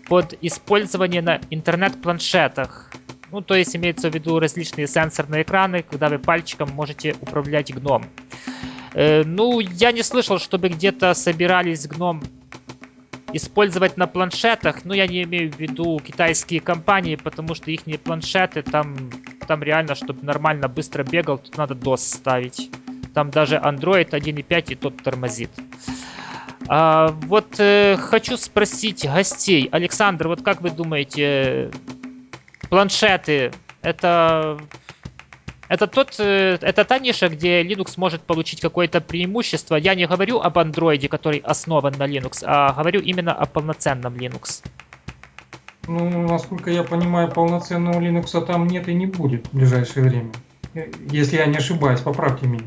под 0.09 0.35
использование 0.41 1.23
на 1.23 1.41
интернет-планшетах. 1.51 2.93
Ну, 3.31 3.41
то 3.41 3.55
есть 3.55 3.75
имеется 3.75 4.11
в 4.11 4.15
виду 4.15 4.39
различные 4.39 4.87
сенсорные 4.87 5.43
экраны, 5.43 5.83
когда 5.83 6.09
вы 6.11 6.19
пальчиком 6.19 6.71
можете 6.71 7.15
управлять 7.21 7.75
гном. 7.75 8.05
Э, 8.93 9.23
ну, 9.25 9.61
я 9.61 9.91
не 9.93 10.03
слышал, 10.03 10.39
чтобы 10.39 10.69
где-то 10.69 11.15
собирались 11.15 11.87
гном 11.87 12.23
использовать 13.33 13.97
на 13.97 14.07
планшетах. 14.07 14.85
Ну, 14.85 14.93
я 14.93 15.07
не 15.07 15.23
имею 15.23 15.51
в 15.51 15.59
виду 15.59 15.99
китайские 16.05 16.61
компании, 16.61 17.17
потому 17.17 17.55
что 17.55 17.71
их 17.71 17.83
планшеты 18.03 18.63
там, 18.63 18.97
там 19.47 19.63
реально, 19.63 19.95
чтобы 19.95 20.23
нормально 20.25 20.69
быстро 20.69 21.03
бегал, 21.03 21.39
тут 21.39 21.57
надо 21.57 21.75
DOS 21.75 21.99
ставить. 21.99 22.71
Там 23.15 23.31
даже 23.31 23.57
Android 23.57 24.11
1.5 24.11 24.73
и 24.73 24.75
тот 24.75 25.03
тормозит. 25.03 25.51
А, 26.69 27.09
вот 27.27 27.59
э, 27.59 27.97
хочу 27.97 28.37
спросить 28.37 29.05
гостей. 29.05 29.69
Александр, 29.73 30.29
вот 30.29 30.43
как 30.43 30.63
вы 30.63 30.71
думаете, 30.71 31.71
планшеты 32.69 33.53
это 33.83 34.59
это 35.69 35.87
тот, 35.87 36.17
э, 36.19 36.59
это 36.61 36.85
та 36.85 36.99
ниша, 36.99 37.29
где 37.29 37.63
Linux 37.63 37.95
может 37.97 38.23
получить 38.23 38.61
какое-то 38.61 39.01
преимущество. 39.01 39.77
Я 39.77 39.95
не 39.95 40.07
говорю 40.07 40.41
об 40.41 40.59
Android, 40.59 41.09
который 41.09 41.39
основан 41.39 41.95
на 41.99 42.07
Linux, 42.07 42.45
а 42.47 42.73
говорю 42.75 43.01
именно 43.01 43.33
о 43.33 43.47
полноценном 43.47 44.15
Linux. 44.15 44.63
Ну, 45.89 46.29
насколько 46.29 46.71
я 46.71 46.85
понимаю, 46.85 47.31
полноценного 47.31 48.01
Linux 48.01 48.45
там 48.45 48.67
нет 48.67 48.89
и 48.89 48.95
не 48.95 49.07
будет 49.07 49.47
в 49.49 49.57
ближайшее 49.57 50.05
время. 50.05 50.33
Если 51.11 51.37
я 51.37 51.47
не 51.47 51.57
ошибаюсь, 51.57 52.01
поправьте 52.01 52.47
меня. 52.47 52.65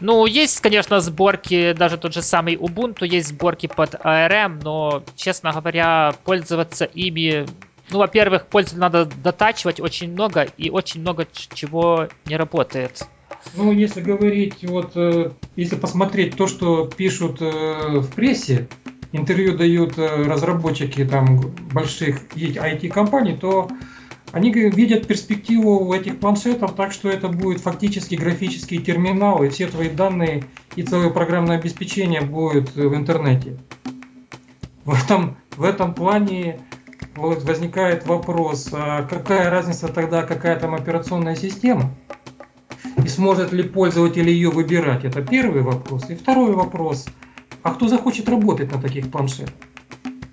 Ну, 0.00 0.26
есть, 0.26 0.60
конечно, 0.60 1.00
сборки, 1.00 1.72
даже 1.72 1.98
тот 1.98 2.14
же 2.14 2.22
самый 2.22 2.56
Ubuntu, 2.56 3.06
есть 3.06 3.28
сборки 3.28 3.66
под 3.66 3.94
ARM, 3.94 4.60
но, 4.62 5.02
честно 5.16 5.52
говоря, 5.52 6.14
пользоваться 6.24 6.84
ими... 6.84 7.46
Ну, 7.90 7.98
во-первых, 7.98 8.46
пользователю 8.46 8.80
надо 8.80 9.04
дотачивать 9.04 9.80
очень 9.80 10.12
много, 10.12 10.42
и 10.56 10.70
очень 10.70 11.00
много 11.00 11.26
чего 11.32 12.08
не 12.24 12.36
работает. 12.36 13.06
Ну, 13.54 13.72
если 13.72 14.00
говорить, 14.00 14.62
вот, 14.62 14.92
э, 14.94 15.30
если 15.56 15.76
посмотреть 15.76 16.36
то, 16.36 16.46
что 16.46 16.86
пишут 16.86 17.40
э, 17.40 17.98
в 17.98 18.14
прессе, 18.14 18.68
интервью 19.12 19.56
дают 19.56 19.98
э, 19.98 20.22
разработчики 20.22 21.04
там 21.04 21.40
больших 21.72 22.20
IT-компаний, 22.36 23.36
то 23.36 23.68
они 24.32 24.52
видят 24.52 25.06
перспективу 25.06 25.92
этих 25.92 26.20
планшетов 26.20 26.74
так, 26.74 26.92
что 26.92 27.08
это 27.08 27.28
будет 27.28 27.60
фактически 27.60 28.14
графический 28.14 28.78
терминал, 28.78 29.42
и 29.42 29.48
все 29.48 29.66
твои 29.66 29.88
данные 29.88 30.44
и 30.76 30.82
целое 30.82 31.10
программное 31.10 31.58
обеспечение 31.58 32.20
будет 32.20 32.74
в 32.74 32.94
интернете. 32.94 33.56
В 34.84 34.94
этом, 34.94 35.36
в 35.56 35.64
этом 35.64 35.94
плане 35.94 36.60
вот 37.16 37.42
возникает 37.42 38.06
вопрос, 38.06 38.70
а 38.72 39.02
какая 39.02 39.50
разница 39.50 39.88
тогда, 39.88 40.22
какая 40.22 40.58
там 40.58 40.74
операционная 40.74 41.36
система? 41.36 41.90
И 43.04 43.08
сможет 43.08 43.52
ли 43.52 43.62
пользователь 43.62 44.28
ее 44.28 44.50
выбирать? 44.50 45.04
Это 45.04 45.22
первый 45.22 45.62
вопрос. 45.62 46.08
И 46.08 46.14
второй 46.14 46.54
вопрос. 46.54 47.06
А 47.62 47.74
кто 47.74 47.88
захочет 47.88 48.28
работать 48.28 48.72
на 48.72 48.80
таких 48.80 49.10
планшетах? 49.10 49.54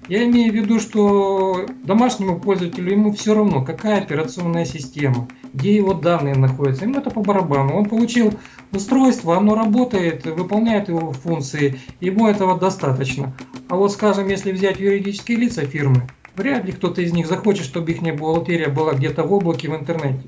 Я 0.08 0.24
имею 0.24 0.54
в 0.54 0.56
виду, 0.56 0.80
что 0.80 1.66
домашнему 1.84 2.40
пользователю 2.40 2.92
ему 2.92 3.12
все 3.12 3.34
равно, 3.34 3.64
какая 3.64 4.02
операционная 4.02 4.64
система, 4.64 5.28
где 5.54 5.76
его 5.76 5.94
данные 5.94 6.36
находятся. 6.36 6.86
Ему 6.86 7.00
это 7.00 7.10
по 7.10 7.22
барабану. 7.22 7.76
Он 7.76 7.86
получил 7.86 8.34
устройство, 8.72 9.36
оно 9.36 9.56
работает, 9.56 10.26
выполняет 10.26 10.88
его 10.88 11.12
функции, 11.12 11.82
ему 12.00 12.28
этого 12.28 12.58
достаточно. 12.58 13.34
А 13.68 13.76
вот, 13.76 13.92
скажем, 13.92 14.30
если 14.30 14.54
взять 14.54 14.80
юридические 14.80 15.40
лица 15.40 15.66
фирмы, 15.66 16.08
вряд 16.36 16.64
ли 16.64 16.72
кто-то 16.72 17.02
из 17.02 17.12
них 17.12 17.28
захочет, 17.28 17.66
чтобы 17.66 17.92
их 17.92 18.02
бухгалтерия 18.02 18.70
была 18.70 18.94
где-то 18.94 19.24
в 19.24 19.34
облаке 19.34 19.70
в 19.70 19.76
интернете. 19.76 20.24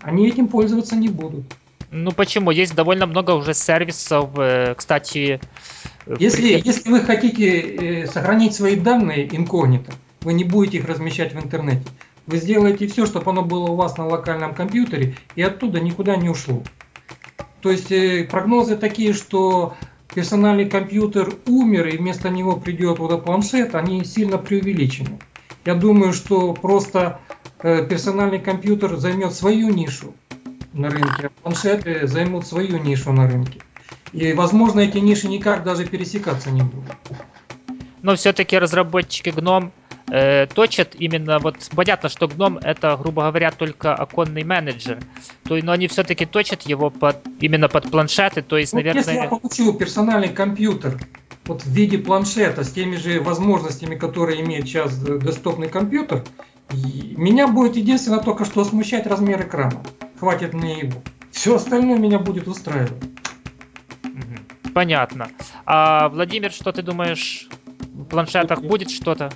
они 0.00 0.28
этим 0.28 0.46
пользоваться 0.46 0.94
не 0.94 1.08
будут. 1.08 1.44
Ну 1.90 2.12
почему? 2.12 2.50
Есть 2.50 2.74
довольно 2.74 3.06
много 3.06 3.32
уже 3.32 3.54
сервисов, 3.54 4.30
э, 4.36 4.74
кстати. 4.76 5.40
Э, 6.06 6.16
если, 6.18 6.60
если 6.64 6.90
вы 6.90 7.00
хотите 7.00 8.06
сохранить 8.06 8.54
свои 8.54 8.76
данные 8.76 9.34
инкогнито, 9.34 9.92
вы 10.20 10.34
не 10.34 10.44
будете 10.44 10.78
их 10.78 10.86
размещать 10.86 11.34
в 11.34 11.38
интернете. 11.38 11.84
Вы 12.26 12.38
сделаете 12.38 12.86
все, 12.86 13.06
чтобы 13.06 13.30
оно 13.30 13.42
было 13.42 13.70
у 13.70 13.74
вас 13.74 13.96
на 13.96 14.06
локальном 14.06 14.54
компьютере 14.54 15.16
и 15.34 15.42
оттуда 15.42 15.80
никуда 15.80 16.16
не 16.16 16.28
ушло. 16.28 16.62
То 17.62 17.70
есть 17.70 17.88
прогнозы 18.28 18.76
такие, 18.76 19.14
что 19.14 19.74
персональный 20.14 20.68
компьютер 20.68 21.32
умер 21.46 21.88
и 21.88 21.96
вместо 21.96 22.28
него 22.28 22.56
придет 22.56 22.98
вот 22.98 23.24
планшет, 23.24 23.74
они 23.74 24.04
сильно 24.04 24.38
преувеличены. 24.38 25.18
Я 25.64 25.74
думаю, 25.74 26.12
что 26.12 26.54
просто 26.54 27.20
э, 27.60 27.86
персональный 27.86 28.38
компьютер 28.38 28.96
займет 28.96 29.34
свою 29.34 29.68
нишу 29.70 30.14
на 30.78 30.90
рынке, 30.90 31.26
а 31.26 31.30
планшеты 31.42 32.06
займут 32.06 32.46
свою 32.46 32.78
нишу 32.78 33.12
на 33.12 33.28
рынке. 33.28 33.60
И, 34.12 34.32
возможно, 34.32 34.80
эти 34.80 34.98
ниши 34.98 35.28
никак 35.28 35.64
даже 35.64 35.86
пересекаться 35.86 36.50
не 36.50 36.62
будут. 36.62 36.96
Но 38.02 38.16
все-таки 38.16 38.56
разработчики 38.58 39.30
GNOME 39.30 39.70
э, 40.10 40.46
точат 40.46 40.94
именно, 40.98 41.38
вот 41.38 41.56
понятно, 41.74 42.08
что 42.08 42.26
GNOME 42.26 42.60
это, 42.62 42.96
грубо 42.96 43.22
говоря, 43.22 43.50
только 43.50 43.94
оконный 43.94 44.44
менеджер, 44.44 44.98
то, 45.44 45.56
но 45.56 45.72
они 45.72 45.88
все-таки 45.88 46.24
точат 46.24 46.62
его 46.62 46.90
под, 46.90 47.18
именно 47.40 47.68
под 47.68 47.90
планшеты, 47.90 48.42
то 48.42 48.56
есть, 48.56 48.72
ну, 48.72 48.78
наверное... 48.78 49.02
Если 49.02 49.14
я 49.14 49.28
получу 49.28 49.72
персональный 49.74 50.30
компьютер 50.30 50.98
вот 51.44 51.62
в 51.62 51.70
виде 51.70 51.98
планшета 51.98 52.62
с 52.62 52.70
теми 52.70 52.96
же 52.96 53.20
возможностями, 53.20 53.96
которые 53.96 54.42
имеет 54.42 54.66
сейчас 54.66 54.98
десктопный 54.98 55.68
компьютер, 55.68 56.24
меня 56.70 57.48
будет 57.48 57.76
единственное 57.76 58.20
только 58.20 58.44
что 58.44 58.64
смущать 58.64 59.06
размер 59.06 59.42
экрана. 59.42 59.82
Хватит 60.18 60.52
мне 60.52 60.80
его. 60.80 61.02
Все 61.30 61.54
остальное 61.54 61.98
меня 61.98 62.18
будет 62.18 62.48
устраивать. 62.48 62.92
Понятно. 64.74 65.28
А 65.66 66.08
Владимир, 66.08 66.52
что 66.52 66.72
ты 66.72 66.82
думаешь? 66.82 67.48
В 67.94 68.04
планшетах 68.04 68.62
будет 68.62 68.90
что-то? 68.90 69.30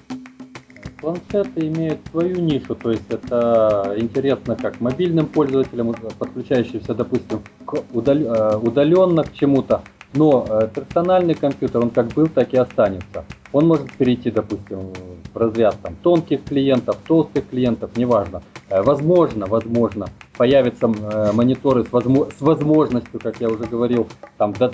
Планшеты 1.01 1.67
имеют 1.67 1.99
свою 2.11 2.41
нишу, 2.41 2.77
то 2.77 2.93
есть 2.93 3.11
это 3.11 3.97
интересно 3.99 4.55
как 4.55 4.81
мобильным 4.81 5.27
пользователям, 5.27 5.95
подключающимся, 5.95 6.95
допустим, 6.95 7.43
к 7.67 7.83
удал... 7.93 8.19
Э, 8.19 8.57
удаленно 8.57 9.25
к 9.25 9.33
чему-то, 9.33 9.83
но 10.15 10.47
э, 10.49 10.69
персональный 10.73 11.35
компьютер, 11.35 11.81
он 11.81 11.91
как 11.91 12.07
был, 12.09 12.29
так 12.29 12.55
и 12.55 12.57
останется. 12.57 13.25
Он 13.53 13.67
может 13.67 13.93
перейти, 13.93 14.31
допустим, 14.31 14.93
в 15.33 15.37
разряд 15.37 15.77
там, 15.83 15.95
тонких 16.03 16.45
клиентов, 16.45 16.99
толстых 17.07 17.49
клиентов, 17.49 17.97
неважно. 17.97 18.43
Э, 18.69 18.83
возможно, 18.83 19.47
возможно, 19.47 20.07
появятся 20.37 20.89
мониторы 20.89 21.85
с, 21.85 21.93
возможно, 21.93 22.33
с 22.37 22.41
возможностью, 22.41 23.21
как 23.21 23.41
я 23.41 23.49
уже 23.49 23.65
говорил, 23.65 24.09
там, 24.39 24.53
да, 24.55 24.71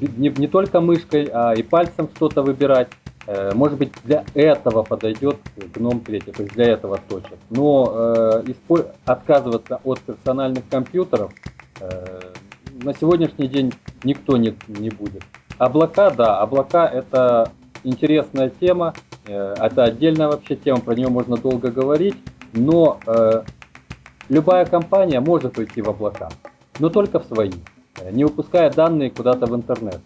не, 0.00 0.28
не 0.28 0.46
только 0.48 0.80
мышкой, 0.80 1.28
а 1.32 1.54
и 1.54 1.62
пальцем 1.62 2.08
что-то 2.14 2.42
выбирать. 2.42 2.88
Э, 3.26 3.52
может 3.54 3.78
быть, 3.78 3.92
для 4.04 4.24
этого 4.34 4.82
подойдет 4.82 5.36
гном 5.74 6.00
3, 6.00 6.20
то 6.20 6.42
есть 6.42 6.54
для 6.54 6.66
этого 6.66 6.98
точек. 7.08 7.38
Но 7.50 7.92
э, 7.94 8.84
отказываться 9.04 9.80
от 9.84 10.00
персональных 10.00 10.68
компьютеров 10.68 11.32
э, 11.80 12.20
на 12.82 12.94
сегодняшний 12.94 13.48
день 13.48 13.72
никто 14.02 14.36
не, 14.36 14.56
не 14.66 14.90
будет. 14.90 15.22
Облака, 15.62 16.10
да, 16.10 16.40
облака 16.40 16.88
это 16.88 17.52
интересная 17.84 18.50
тема, 18.50 18.94
э, 19.28 19.54
это 19.60 19.84
отдельная 19.84 20.26
вообще 20.26 20.56
тема, 20.56 20.80
про 20.80 20.96
нее 20.96 21.06
можно 21.06 21.36
долго 21.36 21.70
говорить, 21.70 22.16
но 22.52 22.98
э, 23.06 23.44
любая 24.28 24.66
компания 24.66 25.20
может 25.20 25.56
уйти 25.58 25.80
в 25.80 25.88
облака, 25.88 26.30
но 26.80 26.88
только 26.88 27.20
в 27.20 27.26
свои, 27.26 27.52
э, 28.00 28.10
не 28.10 28.24
выпуская 28.24 28.72
данные 28.72 29.12
куда-то 29.12 29.46
в 29.46 29.54
интернет. 29.54 30.00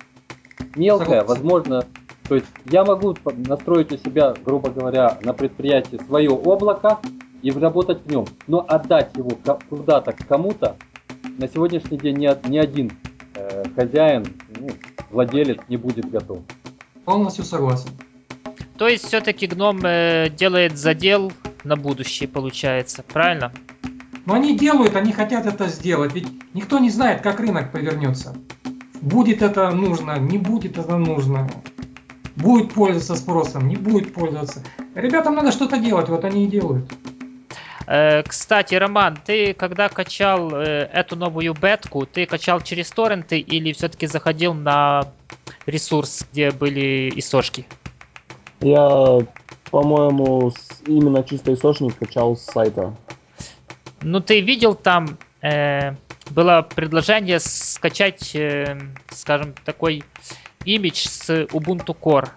Мелкая, 0.75 1.25
возможно, 1.25 1.85
то 2.29 2.35
есть 2.35 2.49
я 2.67 2.85
могу 2.85 3.17
настроить 3.49 3.91
у 3.93 3.97
себя, 3.97 4.35
грубо 4.45 4.69
говоря, 4.69 5.17
на 5.23 5.33
предприятии 5.33 5.99
свое 6.07 6.29
облако 6.29 6.99
и 7.41 7.51
работать 7.51 8.03
в 8.05 8.11
нем, 8.11 8.27
но 8.47 8.63
отдать 8.69 9.17
его 9.17 9.31
куда-то 9.71 10.13
кому-то 10.29 10.77
на 11.39 11.49
сегодняшний 11.49 11.97
день 11.97 12.19
ни, 12.19 12.47
ни 12.47 12.59
один 12.59 12.93
э, 13.35 13.65
хозяин, 13.75 14.27
ну, 14.61 14.69
владелец 15.11 15.59
не 15.69 15.77
будет 15.77 16.11
готов. 16.11 16.41
Полностью 17.05 17.45
согласен. 17.45 17.91
То 18.79 18.89
есть 18.89 19.07
все-таки 19.07 19.47
гном 19.47 19.81
э, 19.85 20.29
делает 20.31 20.77
задел 20.77 21.33
на 21.65 21.77
будущее, 21.77 22.29
получается, 22.29 23.03
правильно? 23.03 23.53
Но 24.27 24.35
они 24.35 24.57
делают, 24.57 24.97
они 24.97 25.13
хотят 25.13 25.47
это 25.47 25.69
сделать, 25.69 26.13
ведь 26.15 26.27
никто 26.53 26.79
не 26.79 26.91
знает, 26.91 27.23
как 27.23 27.41
рынок 27.41 27.73
повернется. 27.73 28.37
Будет 29.01 29.41
это 29.41 29.71
нужно, 29.71 30.19
не 30.19 30.39
будет 30.39 30.79
это 30.79 30.97
нужно 30.97 31.49
будет 32.37 32.73
пользоваться 32.73 33.17
спросом, 33.17 33.69
не 33.69 33.77
будет 33.77 34.13
пользоваться. 34.13 34.63
Ребятам 34.95 35.35
надо 35.35 35.53
что-то 35.53 35.79
делать, 35.79 36.09
вот 36.09 36.25
они 36.25 36.45
и 36.45 36.49
делают. 36.49 36.91
Э, 37.87 38.23
кстати, 38.23 38.75
Роман, 38.75 39.17
ты 39.25 39.55
когда 39.55 39.89
качал 39.89 40.51
э, 40.55 40.89
эту 40.93 41.17
новую 41.17 41.55
бетку, 41.55 42.05
ты 42.05 42.27
качал 42.27 42.61
через 42.61 42.91
торренты 42.91 43.39
или 43.39 43.73
все-таки 43.73 44.07
заходил 44.07 44.55
на 44.55 45.13
ресурс, 45.67 46.27
где 46.33 46.51
были 46.51 47.13
исошки? 47.17 47.67
Я, 48.61 49.19
по-моему, 49.71 50.53
именно 50.87 51.23
чисто 51.23 51.55
исошник 51.55 51.97
качал 51.97 52.37
с 52.37 52.43
сайта. 52.43 52.95
Ну, 54.03 54.21
ты 54.21 54.41
видел 54.41 54.75
там 54.75 55.19
э, 55.43 55.95
было 56.31 56.67
предложение 56.75 57.39
скачать, 57.39 58.35
э, 58.35 58.79
скажем, 59.11 59.55
такой 59.65 60.03
имидж 60.65 61.07
с 61.09 61.31
Ubuntu 61.31 61.97
Core. 61.99 62.29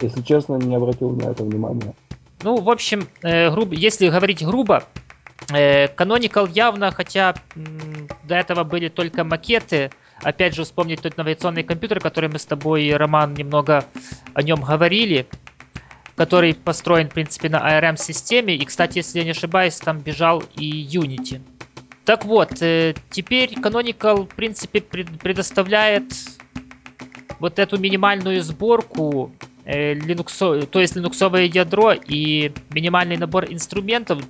Если 0.00 0.22
честно, 0.22 0.56
не 0.56 0.76
обратил 0.76 1.10
на 1.10 1.30
это 1.30 1.44
внимания. 1.44 1.94
Ну, 2.42 2.56
в 2.56 2.70
общем, 2.70 3.08
э, 3.22 3.50
грубо, 3.50 3.74
если 3.74 4.08
говорить 4.08 4.44
грубо, 4.44 4.84
э, 5.50 5.86
Canonical 5.86 6.50
явно, 6.52 6.90
хотя 6.90 7.34
м, 7.54 8.08
до 8.24 8.34
этого 8.36 8.64
были 8.64 8.88
только 8.88 9.24
макеты, 9.24 9.90
опять 10.22 10.54
же 10.54 10.64
вспомнить 10.64 11.02
тот 11.02 11.14
инновационный 11.16 11.62
компьютер, 11.62 12.00
который 12.00 12.28
мы 12.30 12.38
с 12.38 12.44
тобой, 12.44 12.94
Роман, 12.94 13.34
немного 13.34 13.84
о 14.34 14.42
нем 14.42 14.60
говорили, 14.60 15.26
который 16.16 16.54
построен, 16.54 17.08
в 17.08 17.14
принципе, 17.14 17.48
на 17.48 17.58
ARM-системе, 17.58 18.54
и, 18.56 18.64
кстати, 18.64 18.98
если 18.98 19.18
я 19.18 19.24
не 19.24 19.30
ошибаюсь, 19.30 19.76
там 19.76 20.00
бежал 20.00 20.42
и 20.56 20.86
Unity. 20.86 21.40
Так 22.04 22.24
вот, 22.24 22.62
э, 22.62 22.94
теперь 23.10 23.52
Canonical, 23.54 24.24
в 24.24 24.34
принципе, 24.34 24.80
пред, 24.80 25.18
предоставляет 25.20 26.04
вот 27.38 27.58
эту 27.58 27.78
минимальную 27.78 28.42
сборку 28.42 29.32
Linux, 29.66 30.66
то 30.66 30.80
есть 30.80 30.94
линуксовое 30.94 31.44
ядро 31.44 31.92
и 31.92 32.52
минимальный 32.70 33.16
набор 33.16 33.46
инструментов 33.50 34.22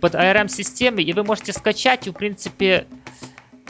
под 0.00 0.14
ARM-системы, 0.14 1.02
и 1.02 1.12
вы 1.12 1.22
можете 1.22 1.52
скачать 1.52 2.08
в 2.08 2.12
принципе, 2.12 2.86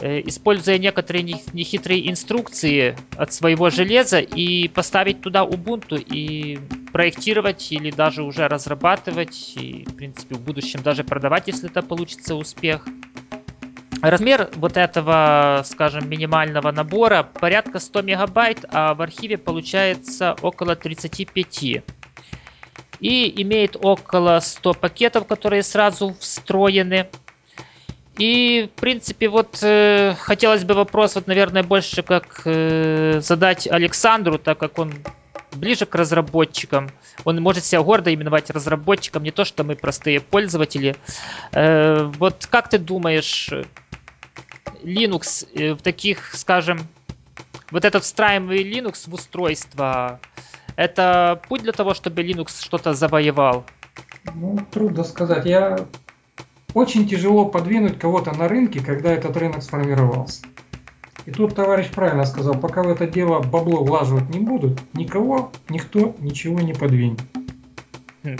э, 0.00 0.20
используя 0.24 0.78
некоторые 0.78 1.24
нехитрые 1.52 2.08
инструкции 2.08 2.96
от 3.16 3.32
своего 3.32 3.70
железа 3.70 4.20
и 4.20 4.68
поставить 4.68 5.20
туда 5.20 5.44
Ubuntu 5.44 6.00
и 6.00 6.58
проектировать 6.92 7.72
или 7.72 7.90
даже 7.90 8.22
уже 8.22 8.46
разрабатывать 8.46 9.54
и, 9.56 9.84
в 9.86 9.96
принципе, 9.96 10.36
в 10.36 10.40
будущем 10.40 10.82
даже 10.82 11.02
продавать, 11.02 11.48
если 11.48 11.68
это 11.68 11.82
получится 11.82 12.36
успех. 12.36 12.86
Размер 14.02 14.50
вот 14.56 14.76
этого, 14.76 15.62
скажем, 15.64 16.10
минимального 16.10 16.72
набора 16.72 17.22
порядка 17.22 17.78
100 17.78 18.02
мегабайт, 18.02 18.64
а 18.68 18.94
в 18.94 19.00
архиве 19.00 19.38
получается 19.38 20.34
около 20.42 20.74
35. 20.74 21.84
И 22.98 23.42
имеет 23.42 23.76
около 23.80 24.40
100 24.40 24.74
пакетов, 24.74 25.28
которые 25.28 25.62
сразу 25.62 26.16
встроены. 26.18 27.08
И, 28.18 28.68
в 28.74 28.80
принципе, 28.80 29.28
вот 29.28 29.60
э, 29.62 30.16
хотелось 30.18 30.64
бы 30.64 30.74
вопрос, 30.74 31.14
вот, 31.14 31.28
наверное, 31.28 31.62
больше 31.62 32.02
как 32.02 32.42
э, 32.44 33.20
задать 33.22 33.68
Александру, 33.68 34.36
так 34.36 34.58
как 34.58 34.80
он 34.80 34.92
ближе 35.52 35.86
к 35.86 35.94
разработчикам. 35.94 36.90
Он 37.24 37.40
может 37.40 37.64
себя 37.64 37.82
гордо 37.82 38.12
именовать 38.12 38.50
разработчиком, 38.50 39.22
не 39.22 39.30
то, 39.30 39.44
что 39.44 39.62
мы 39.62 39.76
простые 39.76 40.20
пользователи. 40.20 40.96
Э, 41.52 42.10
вот 42.18 42.46
как 42.50 42.68
ты 42.68 42.78
думаешь, 42.78 43.50
Linux 44.82 45.46
э, 45.54 45.74
в 45.74 45.82
таких, 45.82 46.34
скажем, 46.34 46.80
вот 47.70 47.84
этот 47.84 48.04
встраиваемый 48.04 48.62
Linux 48.62 49.08
в 49.08 49.14
устройство, 49.14 50.20
это 50.76 51.40
путь 51.48 51.62
для 51.62 51.72
того, 51.72 51.94
чтобы 51.94 52.22
Linux 52.22 52.62
что-то 52.62 52.94
завоевал? 52.94 53.64
Ну, 54.34 54.58
трудно 54.70 55.04
сказать. 55.04 55.46
Я 55.46 55.86
очень 56.74 57.08
тяжело 57.08 57.46
подвинуть 57.46 57.98
кого-то 57.98 58.36
на 58.36 58.48
рынке, 58.48 58.80
когда 58.80 59.12
этот 59.12 59.36
рынок 59.36 59.62
сформировался. 59.62 60.42
И 61.24 61.30
тут 61.30 61.54
товарищ 61.54 61.88
правильно 61.88 62.24
сказал, 62.24 62.54
пока 62.54 62.82
в 62.82 62.88
это 62.88 63.06
дело 63.06 63.40
бабло 63.40 63.84
влаживать 63.84 64.28
не 64.30 64.40
будут, 64.40 64.80
никого, 64.94 65.52
никто 65.68 66.16
ничего 66.18 66.60
не 66.60 66.72
подвинет. 66.72 67.20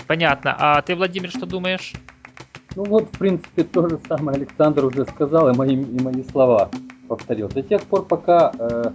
Понятно. 0.07 0.55
А 0.57 0.81
ты, 0.81 0.95
Владимир, 0.95 1.29
что 1.29 1.45
думаешь? 1.45 1.93
Ну 2.75 2.83
вот, 2.85 3.05
в 3.05 3.17
принципе, 3.17 3.63
то 3.63 3.87
же 3.87 3.99
самое 4.07 4.37
Александр 4.37 4.85
уже 4.85 5.05
сказал, 5.05 5.49
и 5.49 5.53
мои, 5.55 5.75
и 5.75 6.01
мои 6.01 6.23
слова 6.23 6.69
повторил. 7.07 7.47
До 7.49 7.61
тех 7.61 7.81
пор, 7.83 8.05
пока 8.05 8.51
э, 8.57 8.91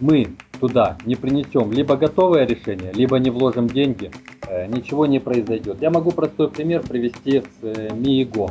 мы 0.00 0.30
туда 0.58 0.96
не 1.04 1.14
принесем 1.14 1.70
либо 1.72 1.96
готовое 1.96 2.46
решение, 2.46 2.92
либо 2.92 3.18
не 3.18 3.30
вложим 3.30 3.68
деньги, 3.68 4.10
э, 4.46 4.66
ничего 4.66 5.06
не 5.06 5.18
произойдет. 5.18 5.78
Я 5.82 5.90
могу 5.90 6.10
простой 6.10 6.48
пример 6.48 6.82
привести 6.82 7.40
с 7.40 7.64
э, 7.64 7.88
MiiGo 7.90 8.50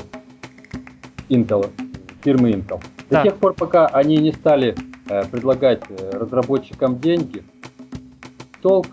Intel, 1.30 1.70
фирмы 2.24 2.52
Intel. 2.52 2.80
До 3.10 3.16
Так. 3.16 3.24
тех 3.24 3.36
пор, 3.38 3.54
пока 3.54 3.88
они 3.88 4.18
не 4.18 4.32
стали 4.32 4.76
э, 5.10 5.26
предлагать 5.26 5.82
э, 5.90 6.12
разработчикам 6.12 7.00
деньги, 7.00 7.44
толк 8.62 8.88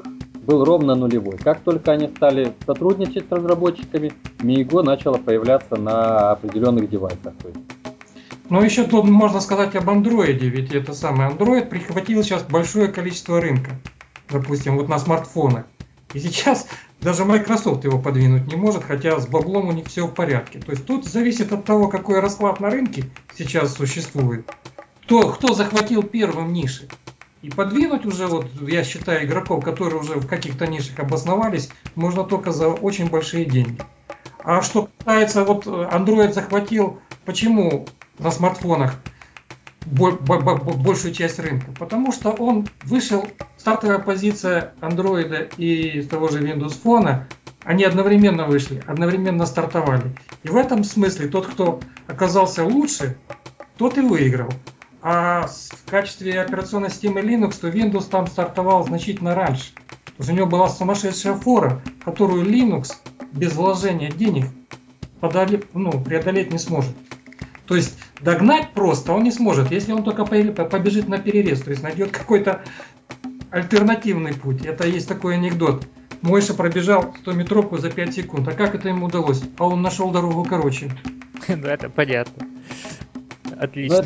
был 0.45 0.65
ровно 0.65 0.95
нулевой. 0.95 1.39
Как 1.39 1.61
только 1.61 1.93
они 1.93 2.09
стали 2.09 2.53
сотрудничать 2.67 3.27
с 3.29 3.33
разработчиками, 3.33 4.13
MiiGo 4.39 4.83
начала 4.83 5.19
появляться 5.19 5.77
на 5.77 6.33
определенных 6.33 6.89
девайсах. 6.89 7.35
Но 8.51 8.63
еще 8.63 8.85
тут 8.85 9.09
можно 9.09 9.41
сказать 9.41 9.75
об 9.75 9.89
андроиде, 9.89 10.49
ведь 10.49 10.73
это 10.73 10.93
самый 10.93 11.29
Android 11.29 11.67
прихватил 11.67 12.23
сейчас 12.23 12.43
большое 12.43 12.89
количество 12.89 13.41
рынка, 13.41 13.71
допустим, 14.29 14.77
вот 14.77 14.89
на 14.89 14.99
смартфонах. 14.99 15.65
И 16.13 16.21
сейчас 16.21 16.69
даже 17.01 17.25
Microsoft 17.25 17.85
его 17.85 17.99
подвинуть 17.99 18.47
не 18.47 18.57
может, 18.57 18.85
хотя 18.85 19.19
с 19.19 19.27
баблом 19.27 19.69
у 19.69 19.73
них 19.73 19.89
все 19.89 20.07
в 20.07 20.15
порядке. 20.15 20.61
То 20.61 20.73
есть 20.73 20.87
тут 20.87 21.05
зависит 21.05 21.53
от 21.53 21.65
того, 21.65 21.89
какой 21.89 22.21
расклад 22.21 22.61
на 22.61 22.71
рынке 22.71 23.05
сейчас 23.37 23.75
существует. 23.75 24.49
Кто, 25.05 25.31
кто 25.31 25.55
захватил 25.55 26.03
первым 26.03 26.53
ниши. 26.53 26.89
И 27.45 27.51
подвинуть 27.51 28.07
уже, 28.07 28.27
вот 28.27 28.47
я 28.63 28.83
считаю, 28.85 29.27
игроков, 29.27 29.63
которые 29.63 30.01
уже 30.01 30.15
в 30.15 30.27
каких-то 30.27 30.67
нишах 30.67 30.99
обосновались, 31.01 31.69
можно 31.95 32.25
только 32.25 32.53
за 32.53 32.69
очень 32.69 33.11
большие 33.11 33.45
деньги. 33.45 33.83
А 34.43 34.63
что 34.63 34.89
касается, 35.05 35.45
вот 35.45 35.67
Android 35.67 36.33
захватил, 36.33 37.01
почему 37.27 37.87
на 38.19 38.31
смартфонах 38.31 38.95
бо- 39.85 40.13
бо- 40.13 40.41
бо- 40.41 40.55
большую 40.57 41.13
часть 41.13 41.39
рынка? 41.39 41.71
Потому 41.79 42.13
что 42.13 42.31
он 42.31 42.67
вышел, 42.83 43.29
стартовая 43.59 43.99
позиция 43.99 44.73
Android 44.81 45.55
и 45.59 46.01
того 46.01 46.29
же 46.29 46.43
Windows 46.43 46.81
Phone, 46.83 47.25
они 47.63 47.85
одновременно 47.85 48.47
вышли, 48.47 48.83
одновременно 48.87 49.45
стартовали. 49.45 50.17
И 50.45 50.49
в 50.49 50.57
этом 50.57 50.83
смысле 50.83 51.29
тот, 51.29 51.47
кто 51.47 51.81
оказался 52.07 52.65
лучше, 52.65 53.19
тот 53.77 53.99
и 53.99 54.01
выиграл. 54.01 54.49
А 55.07 55.47
в 55.47 55.91
качестве 55.91 56.41
операционной 56.41 56.89
системы 56.89 57.21
Linux, 57.21 57.59
то 57.61 57.69
Windows 57.69 58.09
там 58.09 58.27
стартовал 58.27 58.87
значительно 58.87 59.35
раньше. 59.35 59.75
То 60.07 60.13
есть 60.21 60.31
у 60.31 60.33
него 60.33 60.47
была 60.47 60.67
сумасшедшая 60.71 61.35
фора, 61.35 61.83
которую 62.03 62.43
Linux 62.47 62.95
без 63.33 63.53
вложения 63.55 64.11
денег 64.11 64.47
подали, 65.21 65.63
ну, 65.75 65.93
преодолеть 65.93 66.51
не 66.53 66.59
сможет. 66.59 66.97
То 67.67 67.77
есть 67.77 67.99
догнать 68.21 68.73
просто 68.73 69.13
он 69.13 69.25
не 69.25 69.31
сможет, 69.31 69.71
если 69.71 69.93
он 69.93 70.05
только 70.05 70.25
по- 70.25 70.65
побежит 70.65 71.07
на 71.07 71.19
перерез, 71.19 71.61
то 71.61 71.71
есть 71.71 71.83
найдет 71.83 72.11
какой-то 72.11 72.63
альтернативный 73.51 74.33
путь. 74.33 74.65
Это 74.65 74.87
есть 74.87 75.07
такой 75.07 75.35
анекдот. 75.35 75.87
Мойша 76.23 76.55
пробежал 76.55 77.15
100-метровку 77.23 77.77
за 77.77 77.91
5 77.91 78.15
секунд. 78.15 78.49
А 78.49 78.53
как 78.53 78.75
это 78.75 78.89
ему 78.89 79.07
удалось? 79.07 79.43
А 79.59 79.67
он 79.67 79.83
нашел 79.83 80.11
дорогу 80.11 80.45
короче. 80.45 80.91
Ну, 81.49 81.67
это 81.67 81.91
понятно. 81.91 82.47
Ну, 83.45 83.53
Отлично. 83.59 83.99